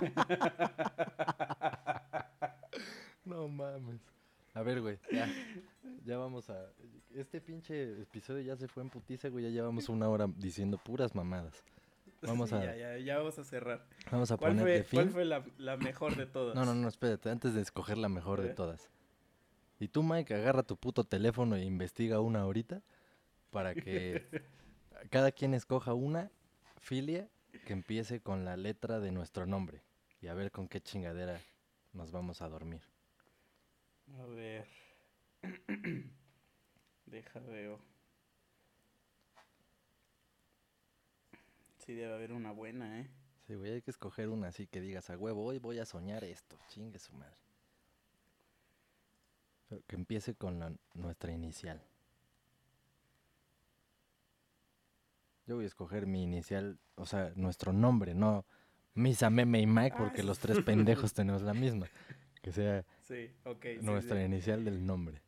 No 3.26 3.46
mames. 3.46 4.00
A 4.54 4.62
ver, 4.62 4.80
güey, 4.80 4.98
ya. 5.12 5.28
Ya 6.04 6.16
vamos 6.16 6.48
a. 6.48 6.56
Este 7.14 7.42
pinche 7.42 8.00
episodio 8.00 8.42
ya 8.42 8.56
se 8.56 8.68
fue 8.68 8.82
en 8.82 8.88
putiza, 8.88 9.28
güey. 9.28 9.44
Ya 9.44 9.50
llevamos 9.50 9.90
una 9.90 10.08
hora 10.08 10.26
diciendo 10.34 10.78
puras 10.78 11.14
mamadas. 11.14 11.62
Vamos 12.22 12.52
a. 12.52 12.64
Ya, 12.64 12.76
ya, 12.76 12.98
ya 12.98 13.18
vamos 13.18 13.38
a 13.38 13.44
cerrar. 13.44 13.86
Vamos 14.10 14.30
a 14.30 14.36
¿Cuál 14.36 14.56
poner 14.56 14.84
fue, 14.84 14.96
¿Cuál 14.96 15.10
fue 15.10 15.24
la, 15.24 15.76
mejor 15.76 16.16
de 16.16 16.26
todas? 16.26 16.54
No, 16.54 16.64
no, 16.64 16.74
no, 16.74 16.88
espérate. 16.88 17.30
Antes 17.30 17.54
de 17.54 17.60
escoger 17.60 17.98
la 17.98 18.08
mejor 18.08 18.40
de 18.40 18.54
todas. 18.54 18.90
Y 19.78 19.88
tú, 19.88 20.02
Mike, 20.02 20.34
agarra 20.34 20.64
tu 20.64 20.76
puto 20.76 21.04
teléfono 21.04 21.54
e 21.54 21.64
investiga 21.64 22.20
una 22.20 22.40
ahorita 22.40 22.82
para 23.50 23.74
que 23.74 24.26
cada 25.10 25.30
quien 25.30 25.54
escoja 25.54 25.94
una 25.94 26.30
filia 26.80 27.28
que 27.64 27.72
empiece 27.72 28.20
con 28.20 28.44
la 28.44 28.56
letra 28.56 28.98
de 28.98 29.12
nuestro 29.12 29.46
nombre. 29.46 29.82
Y 30.20 30.26
a 30.26 30.34
ver 30.34 30.50
con 30.50 30.66
qué 30.66 30.80
chingadera 30.80 31.40
nos 31.92 32.10
vamos 32.10 32.42
a 32.42 32.48
dormir. 32.48 32.82
A 34.18 34.26
ver. 34.26 34.66
Deja 37.06 37.40
veo. 37.40 37.78
Sí, 41.88 41.94
debe 41.94 42.12
haber 42.12 42.32
una 42.32 42.52
buena, 42.52 43.00
¿eh? 43.00 43.08
Sí, 43.46 43.54
güey, 43.54 43.72
hay 43.72 43.80
que 43.80 43.90
escoger 43.90 44.28
una 44.28 44.48
así 44.48 44.66
que 44.66 44.82
digas 44.82 45.08
a 45.08 45.16
huevo, 45.16 45.42
hoy 45.42 45.58
voy 45.58 45.78
a 45.78 45.86
soñar 45.86 46.22
esto, 46.22 46.58
chingue 46.68 46.98
su 46.98 47.14
madre. 47.14 47.38
que 49.86 49.96
empiece 49.96 50.34
con 50.34 50.58
la, 50.58 50.70
nuestra 50.92 51.32
inicial. 51.32 51.82
Yo 55.46 55.54
voy 55.54 55.64
a 55.64 55.68
escoger 55.68 56.06
mi 56.06 56.22
inicial, 56.22 56.78
o 56.94 57.06
sea, 57.06 57.32
nuestro 57.36 57.72
nombre, 57.72 58.12
no 58.12 58.44
Misa, 58.92 59.30
Meme 59.30 59.62
y 59.62 59.66
Mike, 59.66 59.96
porque 59.96 60.22
los 60.22 60.38
tres 60.40 60.62
pendejos 60.62 61.14
tenemos 61.14 61.40
la 61.40 61.54
misma. 61.54 61.86
Que 62.42 62.52
sea 62.52 62.84
nuestra 63.80 64.22
inicial 64.22 64.62
del 64.62 64.84
nombre. 64.84 65.22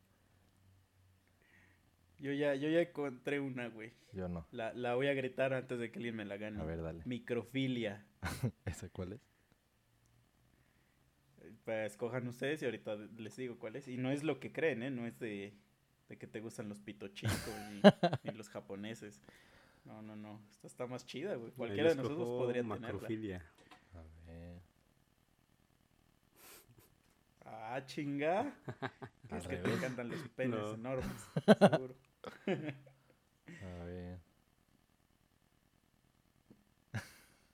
Yo 2.21 2.31
ya, 2.33 2.53
yo 2.53 2.69
ya 2.69 2.81
encontré 2.81 3.39
una, 3.39 3.67
güey. 3.69 3.93
Yo 4.13 4.29
no. 4.29 4.45
La, 4.51 4.73
la 4.73 4.93
voy 4.93 5.07
a 5.07 5.13
gritar 5.15 5.53
antes 5.53 5.79
de 5.79 5.91
que 5.91 5.97
alguien 5.97 6.15
me 6.15 6.23
la 6.23 6.37
gane. 6.37 6.61
A 6.61 6.63
ver, 6.63 6.81
dale. 6.83 7.01
Microfilia. 7.05 8.05
¿Esa 8.65 8.89
cuál 8.89 9.13
es? 9.13 9.21
Pues 11.65 11.91
escojan 11.91 12.27
ustedes 12.27 12.61
y 12.61 12.65
ahorita 12.65 12.95
les 13.17 13.35
digo 13.35 13.57
cuál 13.57 13.75
es. 13.75 13.87
Y 13.87 13.97
no 13.97 14.11
es 14.11 14.23
lo 14.23 14.39
que 14.39 14.51
creen, 14.51 14.83
¿eh? 14.83 14.91
No 14.91 15.07
es 15.07 15.17
de, 15.19 15.55
de 16.09 16.17
que 16.17 16.27
te 16.27 16.41
gustan 16.41 16.69
los 16.69 16.79
pitochicos 16.79 17.55
ni, 17.71 17.81
ni, 18.31 18.37
los 18.37 18.49
japoneses. 18.49 19.19
No, 19.83 20.03
no, 20.03 20.15
no. 20.15 20.43
Esta 20.51 20.67
está 20.67 20.85
más 20.85 21.07
chida, 21.07 21.33
güey. 21.35 21.51
Cualquiera 21.53 21.89
de 21.89 21.95
nosotros 21.95 22.29
podría 22.29 22.61
macrofilia. 22.61 23.39
tenerla. 23.93 23.99
A 23.99 24.31
ver. 24.31 24.61
Ah, 27.45 27.83
chinga. 27.87 28.53
es 29.35 29.47
que 29.47 29.57
te 29.57 29.73
encantan 29.73 30.09
los 30.09 30.19
penes 30.29 30.73
enormes, 30.75 31.29
seguro. 31.57 31.95
A 32.23 33.83
ver. 33.85 34.19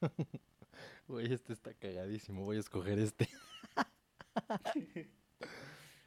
Güey, 1.08 1.34
este 1.34 1.54
está 1.54 1.74
cagadísimo. 1.74 2.44
Voy 2.44 2.58
a 2.58 2.60
escoger 2.60 3.00
este. 3.00 3.30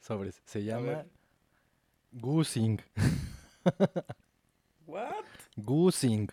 Sobres. 0.00 0.42
Se 0.44 0.62
llama 0.62 1.06
Goosing. 2.12 2.80
What? 4.86 5.24
Goosing. 5.56 6.28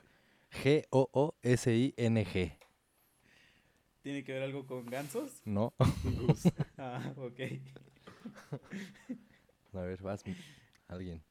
G-O-O-S-I-N-G. 0.64 2.58
¿Tiene 4.02 4.24
que 4.24 4.34
ver 4.34 4.44
algo 4.44 4.66
con 4.66 4.86
gansos? 4.86 5.42
No. 5.46 5.74
ah, 6.78 7.14
ok. 7.18 7.40
A 9.74 9.82
ver, 9.82 10.02
vas. 10.02 10.24
Alguien. 10.88 11.22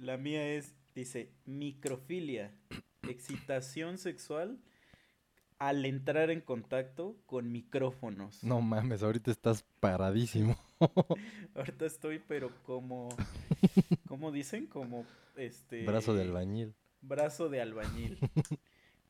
La 0.00 0.16
mía 0.16 0.48
es, 0.48 0.74
dice, 0.94 1.32
microfilia, 1.44 2.52
excitación 3.02 3.98
sexual 3.98 4.58
al 5.58 5.84
entrar 5.84 6.30
en 6.30 6.40
contacto 6.40 7.16
con 7.26 7.50
micrófonos. 7.50 8.44
No 8.44 8.60
mames, 8.60 9.02
ahorita 9.02 9.30
estás 9.30 9.64
paradísimo. 9.80 10.56
ahorita 11.54 11.86
estoy, 11.86 12.20
pero 12.20 12.52
como, 12.62 13.08
¿cómo 14.06 14.30
dicen? 14.30 14.66
Como 14.66 15.04
este... 15.36 15.84
Brazo 15.84 16.14
de 16.14 16.22
albañil. 16.22 16.74
Brazo 17.00 17.48
de 17.48 17.60
albañil. 17.60 18.18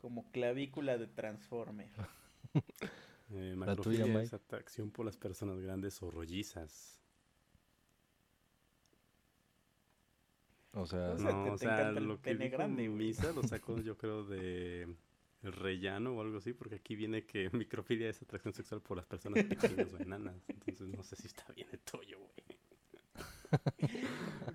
como 0.01 0.31
clavícula 0.31 0.97
de 0.97 1.07
transformer. 1.07 1.89
Eh, 3.31 3.55
macrofilia 3.57 4.23
es 4.23 4.33
atracción 4.33 4.91
por 4.91 5.05
las 5.05 5.19
personas 5.19 5.61
grandes 5.61 6.03
o 6.03 6.11
rollizas. 6.11 6.98
O 10.81 10.87
sea, 10.87 11.15
no, 11.19 11.53
o 11.53 11.59
sea, 11.59 11.91
lo 11.91 12.21
que 12.21 12.35
dijo 12.37 12.57
grande, 12.57 12.89
Misa 12.89 13.33
lo 13.33 13.43
sacó 13.49 13.81
yo 13.81 13.97
creo 13.97 14.25
de 14.25 14.89
el 15.43 15.53
rellano 15.53 16.17
o 16.17 16.21
algo 16.21 16.39
así, 16.39 16.53
porque 16.53 16.77
aquí 16.77 16.97
viene 16.97 17.25
que 17.25 17.51
microfilia 17.53 18.09
es 18.09 18.23
atracción 18.23 18.55
sexual 18.55 18.81
por 18.81 18.97
las 18.97 19.07
personas 19.07 19.45
pequeñas 19.45 19.89
o 19.93 19.99
enanas. 19.99 20.37
Entonces 20.49 20.89
no 20.89 21.03
sé 21.03 21.17
si 21.17 21.27
está 21.27 21.45
bien 21.53 21.69
el 21.73 21.81
tuyo, 21.81 22.19
güey. 22.19 22.59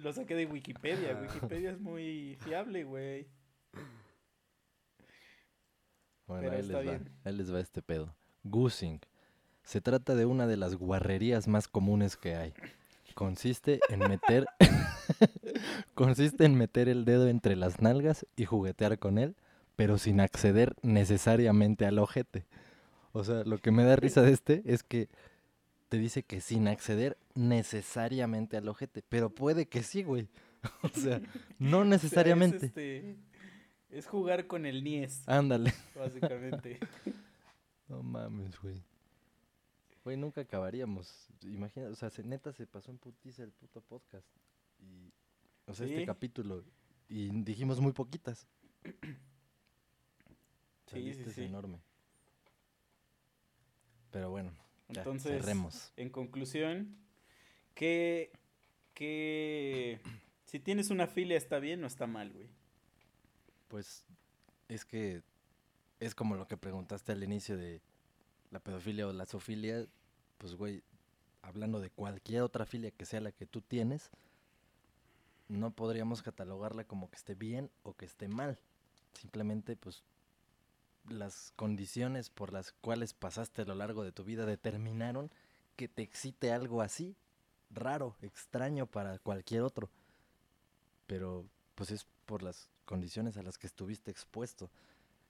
Lo 0.01 0.13
saqué 0.13 0.35
de 0.35 0.45
Wikipedia. 0.45 1.19
Wikipedia 1.19 1.71
es 1.71 1.79
muy 1.79 2.37
fiable, 2.41 2.83
güey. 2.83 3.27
Bueno, 6.27 6.51
ahí 6.51 6.61
les, 6.61 6.73
va, 6.73 6.99
ahí 7.23 7.33
les 7.35 7.53
va 7.53 7.59
este 7.59 7.81
pedo. 7.81 8.15
Goosing. 8.43 9.01
Se 9.63 9.81
trata 9.81 10.15
de 10.15 10.25
una 10.25 10.47
de 10.47 10.57
las 10.57 10.75
guarrerías 10.75 11.47
más 11.47 11.67
comunes 11.67 12.17
que 12.17 12.35
hay. 12.35 12.53
Consiste 13.13 13.79
en 13.89 13.99
meter 13.99 14.45
consiste 15.93 16.45
en 16.45 16.55
meter 16.55 16.89
el 16.89 17.05
dedo 17.05 17.27
entre 17.27 17.55
las 17.55 17.81
nalgas 17.81 18.25
y 18.35 18.45
juguetear 18.45 18.99
con 18.99 19.17
él, 19.17 19.35
pero 19.75 19.97
sin 19.97 20.19
acceder 20.19 20.75
necesariamente 20.81 21.85
al 21.85 21.99
ojete. 21.99 22.45
O 23.11 23.23
sea, 23.23 23.43
lo 23.43 23.57
que 23.57 23.71
me 23.71 23.83
da 23.83 23.95
risa 23.95 24.21
de 24.21 24.31
este 24.31 24.63
es 24.65 24.83
que 24.83 25.09
te 25.89 25.97
dice 25.97 26.23
que 26.23 26.41
sin 26.41 26.67
acceder 26.67 27.17
necesariamente 27.35 28.57
al 28.57 28.67
ojete, 28.67 29.03
pero 29.07 29.29
puede 29.29 29.67
que 29.67 29.83
sí, 29.83 30.03
güey. 30.03 30.27
O 30.81 30.87
sea, 30.87 31.21
no 31.59 31.83
necesariamente. 31.85 32.57
es, 32.57 32.63
este, 32.63 33.17
es, 33.89 34.07
jugar 34.07 34.47
con 34.47 34.65
el 34.65 34.81
nies. 34.81 35.23
Ándale. 35.27 35.73
Básicamente. 35.93 36.79
No 37.89 38.01
mames, 38.01 38.57
güey. 38.61 38.81
Güey, 40.03 40.17
nunca 40.17 40.41
acabaríamos. 40.41 41.29
Imagina, 41.43 41.87
o 41.87 41.95
sea, 41.95 42.09
se, 42.09 42.23
neta 42.23 42.51
se 42.51 42.67
pasó 42.67 42.91
en 42.91 42.97
putiza 42.97 43.43
el 43.43 43.51
puto 43.51 43.81
podcast. 43.81 44.27
Y, 44.79 45.13
o 45.65 45.73
sea, 45.73 45.87
este 45.87 46.05
capítulo. 46.05 46.63
Y 47.07 47.29
dijimos 47.43 47.79
muy 47.79 47.93
poquitas. 47.93 48.47
sí, 50.87 51.13
sí, 51.13 51.23
es 51.25 51.37
enorme. 51.37 51.79
Pero 54.11 54.29
bueno, 54.29 54.51
entonces, 54.89 55.31
cerremos. 55.31 55.91
en 55.95 56.09
conclusión, 56.09 56.97
¿qué, 57.73 58.31
qué, 58.93 60.01
si 60.45 60.59
tienes 60.59 60.91
una 60.91 61.07
filia 61.07 61.37
está 61.37 61.59
bien 61.59 61.83
o 61.83 61.87
está 61.87 62.05
mal, 62.05 62.31
güey? 62.31 62.47
Pues 63.69 64.05
es 64.67 64.85
que 64.85 65.23
es 65.99 66.13
como 66.13 66.35
lo 66.35 66.47
que 66.47 66.57
preguntaste 66.57 67.11
al 67.11 67.23
inicio 67.23 67.57
de 67.57 67.81
la 68.53 68.59
pedofilia 68.59 69.07
o 69.07 69.13
la 69.13 69.25
zoofilia, 69.25 69.87
pues 70.37 70.55
güey, 70.55 70.83
hablando 71.41 71.79
de 71.79 71.89
cualquier 71.89 72.43
otra 72.43 72.65
filia 72.65 72.91
que 72.91 73.05
sea 73.05 73.19
la 73.19 73.31
que 73.31 73.47
tú 73.47 73.61
tienes, 73.61 74.11
no 75.49 75.71
podríamos 75.71 76.21
catalogarla 76.21 76.85
como 76.85 77.09
que 77.09 77.17
esté 77.17 77.33
bien 77.33 77.71
o 77.81 77.95
que 77.95 78.05
esté 78.05 78.27
mal. 78.27 78.59
Simplemente 79.13 79.75
pues 79.75 80.03
las 81.09 81.51
condiciones 81.55 82.29
por 82.29 82.53
las 82.53 82.71
cuales 82.71 83.13
pasaste 83.13 83.63
a 83.63 83.65
lo 83.65 83.75
largo 83.75 84.03
de 84.03 84.11
tu 84.11 84.23
vida 84.23 84.45
determinaron 84.45 85.31
que 85.75 85.87
te 85.87 86.03
excite 86.03 86.51
algo 86.51 86.81
así, 86.81 87.15
raro, 87.71 88.15
extraño 88.21 88.85
para 88.85 89.17
cualquier 89.17 89.63
otro. 89.63 89.89
Pero 91.07 91.45
pues 91.75 91.89
es 91.89 92.05
por 92.25 92.43
las 92.43 92.69
condiciones 92.85 93.35
a 93.37 93.43
las 93.43 93.57
que 93.57 93.67
estuviste 93.67 94.11
expuesto. 94.11 94.69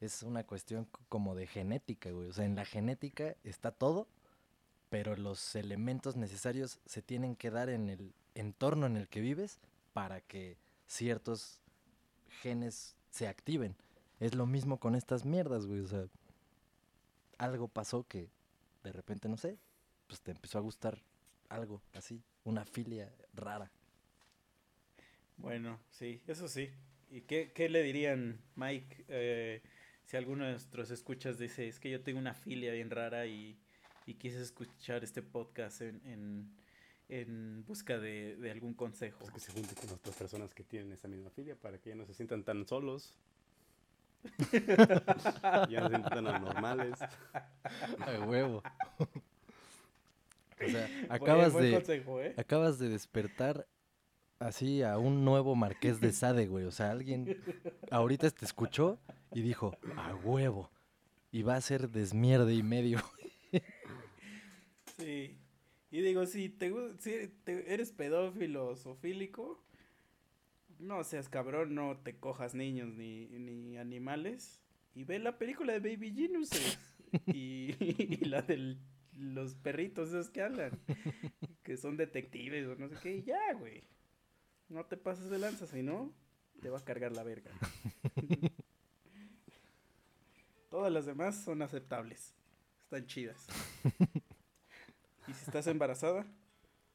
Es 0.01 0.23
una 0.23 0.43
cuestión 0.43 0.87
como 1.09 1.35
de 1.35 1.47
genética, 1.47 2.11
güey. 2.11 2.29
O 2.29 2.33
sea, 2.33 2.45
en 2.45 2.55
la 2.55 2.65
genética 2.65 3.35
está 3.43 3.71
todo, 3.71 4.07
pero 4.89 5.15
los 5.15 5.55
elementos 5.55 6.15
necesarios 6.15 6.79
se 6.85 7.01
tienen 7.01 7.35
que 7.35 7.51
dar 7.51 7.69
en 7.69 7.89
el 7.89 8.13
entorno 8.35 8.85
en 8.85 8.97
el 8.97 9.07
que 9.07 9.21
vives 9.21 9.59
para 9.93 10.21
que 10.21 10.57
ciertos 10.87 11.59
genes 12.41 12.95
se 13.09 13.27
activen. 13.27 13.75
Es 14.19 14.35
lo 14.35 14.45
mismo 14.45 14.79
con 14.79 14.95
estas 14.95 15.25
mierdas, 15.25 15.65
güey. 15.65 15.81
O 15.81 15.87
sea, 15.87 16.07
algo 17.37 17.67
pasó 17.67 18.05
que 18.07 18.29
de 18.83 18.91
repente, 18.91 19.29
no 19.29 19.37
sé, 19.37 19.57
pues 20.07 20.21
te 20.21 20.31
empezó 20.31 20.57
a 20.57 20.61
gustar 20.61 21.01
algo 21.49 21.81
así, 21.93 22.21
una 22.43 22.65
filia 22.65 23.11
rara. 23.33 23.71
Bueno, 25.37 25.79
sí, 25.91 26.21
eso 26.27 26.47
sí. 26.47 26.69
¿Y 27.09 27.21
qué, 27.21 27.51
qué 27.53 27.69
le 27.69 27.83
dirían, 27.83 28.41
Mike, 28.55 29.05
eh, 29.07 29.61
si 30.05 30.17
alguno 30.17 30.45
de 30.45 30.51
nuestros 30.51 30.91
escuchas 30.91 31.37
dice, 31.37 31.67
es 31.67 31.79
que 31.79 31.89
yo 31.89 32.01
tengo 32.01 32.19
una 32.19 32.33
filia 32.33 32.71
bien 32.73 32.89
rara 32.89 33.25
y, 33.25 33.57
y 34.05 34.15
quise 34.15 34.41
escuchar 34.41 35.03
este 35.03 35.21
podcast 35.21 35.81
en, 35.81 36.49
en, 37.09 37.63
busca 37.65 37.97
de, 37.99 38.35
de, 38.37 38.51
algún 38.51 38.73
consejo? 38.73 39.19
Pues 39.19 39.31
que 39.31 39.39
se 39.39 39.51
junte 39.51 39.75
con 39.75 39.89
otras 39.91 40.15
personas 40.15 40.53
que 40.53 40.63
tienen 40.63 40.91
esa 40.91 41.07
misma 41.07 41.29
filia 41.29 41.55
para 41.55 41.77
que 41.77 41.89
ya 41.89 41.95
no 41.95 42.05
se 42.05 42.13
sientan 42.13 42.43
tan 42.43 42.67
solos. 42.67 43.17
ya 45.69 45.81
no 45.81 45.89
se 45.89 45.95
sientan 45.95 46.03
tan 46.03 46.27
anormales. 46.27 46.99
De 48.05 48.19
huevo. 48.19 48.63
o 48.99 50.69
sea, 50.69 50.89
acabas, 51.09 51.53
de, 51.53 51.75
¿eh? 51.75 52.33
acabas 52.37 52.79
de 52.79 52.89
despertar 52.89 53.67
así 54.39 54.83
a 54.83 54.97
un 54.97 55.23
nuevo 55.25 55.55
marqués 55.55 55.99
de 55.99 56.11
Sade, 56.11 56.47
güey. 56.47 56.65
O 56.65 56.71
sea, 56.71 56.91
alguien 56.91 57.41
ahorita 57.91 58.29
te 58.31 58.45
escuchó 58.45 58.99
y 59.33 59.41
dijo, 59.41 59.77
a 59.97 60.15
huevo. 60.15 60.71
Y 61.31 61.41
va 61.41 61.55
a 61.55 61.61
ser 61.61 61.89
desmierde 61.89 62.53
y 62.53 62.63
medio. 62.63 62.99
sí. 64.97 65.37
Y 65.91 66.01
digo, 66.01 66.25
si, 66.25 66.49
te, 66.49 66.73
si 66.99 67.31
eres 67.45 67.91
pedófilo 67.91 68.67
o 68.67 68.75
sofílico, 68.75 69.63
no 70.79 71.03
seas 71.03 71.29
cabrón, 71.29 71.75
no 71.75 71.97
te 71.97 72.17
cojas 72.17 72.55
niños 72.55 72.93
ni, 72.95 73.27
ni 73.27 73.77
animales. 73.77 74.61
Y 74.95 75.03
ve 75.03 75.19
la 75.19 75.37
película 75.37 75.73
de 75.73 75.79
Baby 75.79 76.13
Genius 76.13 76.49
y, 77.27 77.75
y 77.79 78.25
la 78.25 78.41
de 78.41 78.77
los 79.15 79.55
perritos 79.55 80.09
esos 80.09 80.29
que 80.29 80.41
hablan. 80.41 80.79
Que 81.63 81.77
son 81.77 81.97
detectives 81.97 82.67
o 82.67 82.75
no 82.75 82.89
sé 82.89 82.95
qué. 83.01 83.17
Y 83.17 83.23
ya, 83.23 83.53
güey. 83.53 83.83
No 84.69 84.85
te 84.85 84.97
pases 84.97 85.29
de 85.29 85.39
lanza, 85.39 85.67
si 85.67 85.83
no, 85.83 86.13
te 86.61 86.69
va 86.69 86.79
a 86.79 86.83
cargar 86.83 87.11
la 87.11 87.23
verga. 87.23 87.51
Todas 90.73 90.91
las 90.91 91.05
demás 91.05 91.35
son 91.35 91.61
aceptables. 91.61 92.33
Están 92.85 93.05
chidas. 93.05 93.45
y 95.27 95.33
si 95.35 95.45
estás 95.45 95.67
embarazada, 95.67 96.25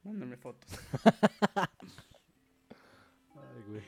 mándame 0.03 0.37
fotos. 0.37 0.69
Ay, 3.37 3.63
güey. 3.69 3.85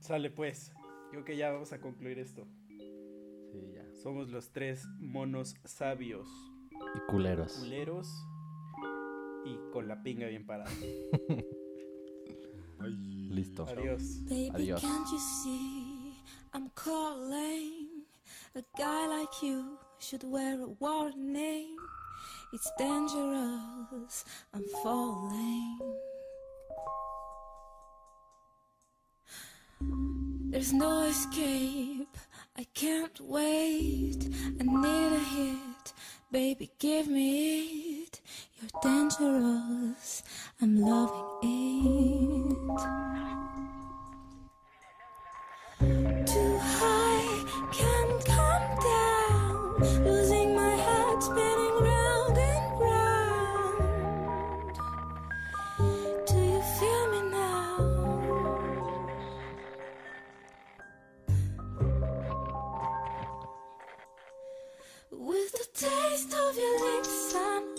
Sale 0.00 0.28
pues. 0.28 0.72
Yo 1.12 1.24
que 1.24 1.36
ya 1.36 1.52
vamos 1.52 1.72
a 1.72 1.80
concluir 1.80 2.18
esto. 2.18 2.48
Sí, 2.66 3.70
ya. 3.72 3.84
Somos 4.02 4.28
los 4.30 4.50
tres 4.50 4.84
monos 4.98 5.54
sabios. 5.66 6.26
Y 6.96 6.98
culeros. 7.08 7.52
Culeros. 7.60 8.08
Y 9.44 9.56
con 9.70 9.86
la 9.86 10.02
pinga 10.02 10.26
bien 10.26 10.44
parada. 10.44 10.72
Listo. 13.30 13.68
Adiós. 13.68 14.24
Baby, 14.24 14.50
Adiós. 14.52 14.82
A 18.54 18.62
guy 18.76 19.06
like 19.06 19.42
you 19.42 19.78
should 19.98 20.24
wear 20.24 20.60
a 20.60 20.68
warning. 20.78 21.74
It's 22.52 22.70
dangerous. 22.76 24.26
I'm 24.52 24.64
falling. 24.82 25.78
There's 30.50 30.74
no 30.74 31.04
escape. 31.04 32.14
I 32.54 32.64
can't 32.74 33.18
wait. 33.22 34.28
I 34.60 34.64
need 34.64 35.12
a 35.16 35.18
hit. 35.18 35.92
Baby, 36.30 36.70
give 36.78 37.08
me 37.08 38.02
it. 38.02 38.20
You're 38.60 38.80
dangerous. 38.82 40.22
I'm 40.60 40.76
loving 40.78 41.30
it. 41.42 43.02
Too 46.26 46.58
high, 46.58 47.11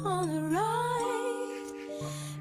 on 0.06 0.30
a 0.30 0.42
ride. 0.42 1.72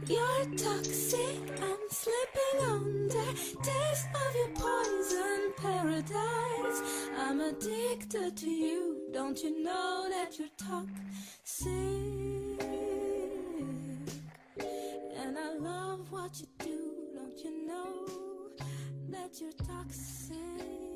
You're 0.08 0.44
toxic, 0.56 1.38
I'm 1.62 1.88
slipping 1.90 2.58
under. 2.66 3.32
Taste 3.62 4.08
of 4.14 4.34
your 4.36 4.52
poison 4.54 5.52
paradise. 5.56 6.82
I'm 7.18 7.40
addicted 7.40 8.36
to 8.36 8.50
you. 8.50 9.10
Don't 9.12 9.42
you 9.42 9.62
know 9.62 10.08
that 10.10 10.38
you're 10.38 10.48
toxic? 10.58 11.68
And 15.16 15.38
I 15.38 15.54
love 15.58 16.10
what 16.10 16.40
you 16.40 16.46
do. 16.58 16.78
Don't 17.14 17.38
you 17.44 17.66
know 17.66 18.06
that 19.10 19.40
you're 19.40 19.52
toxic? 19.52 20.91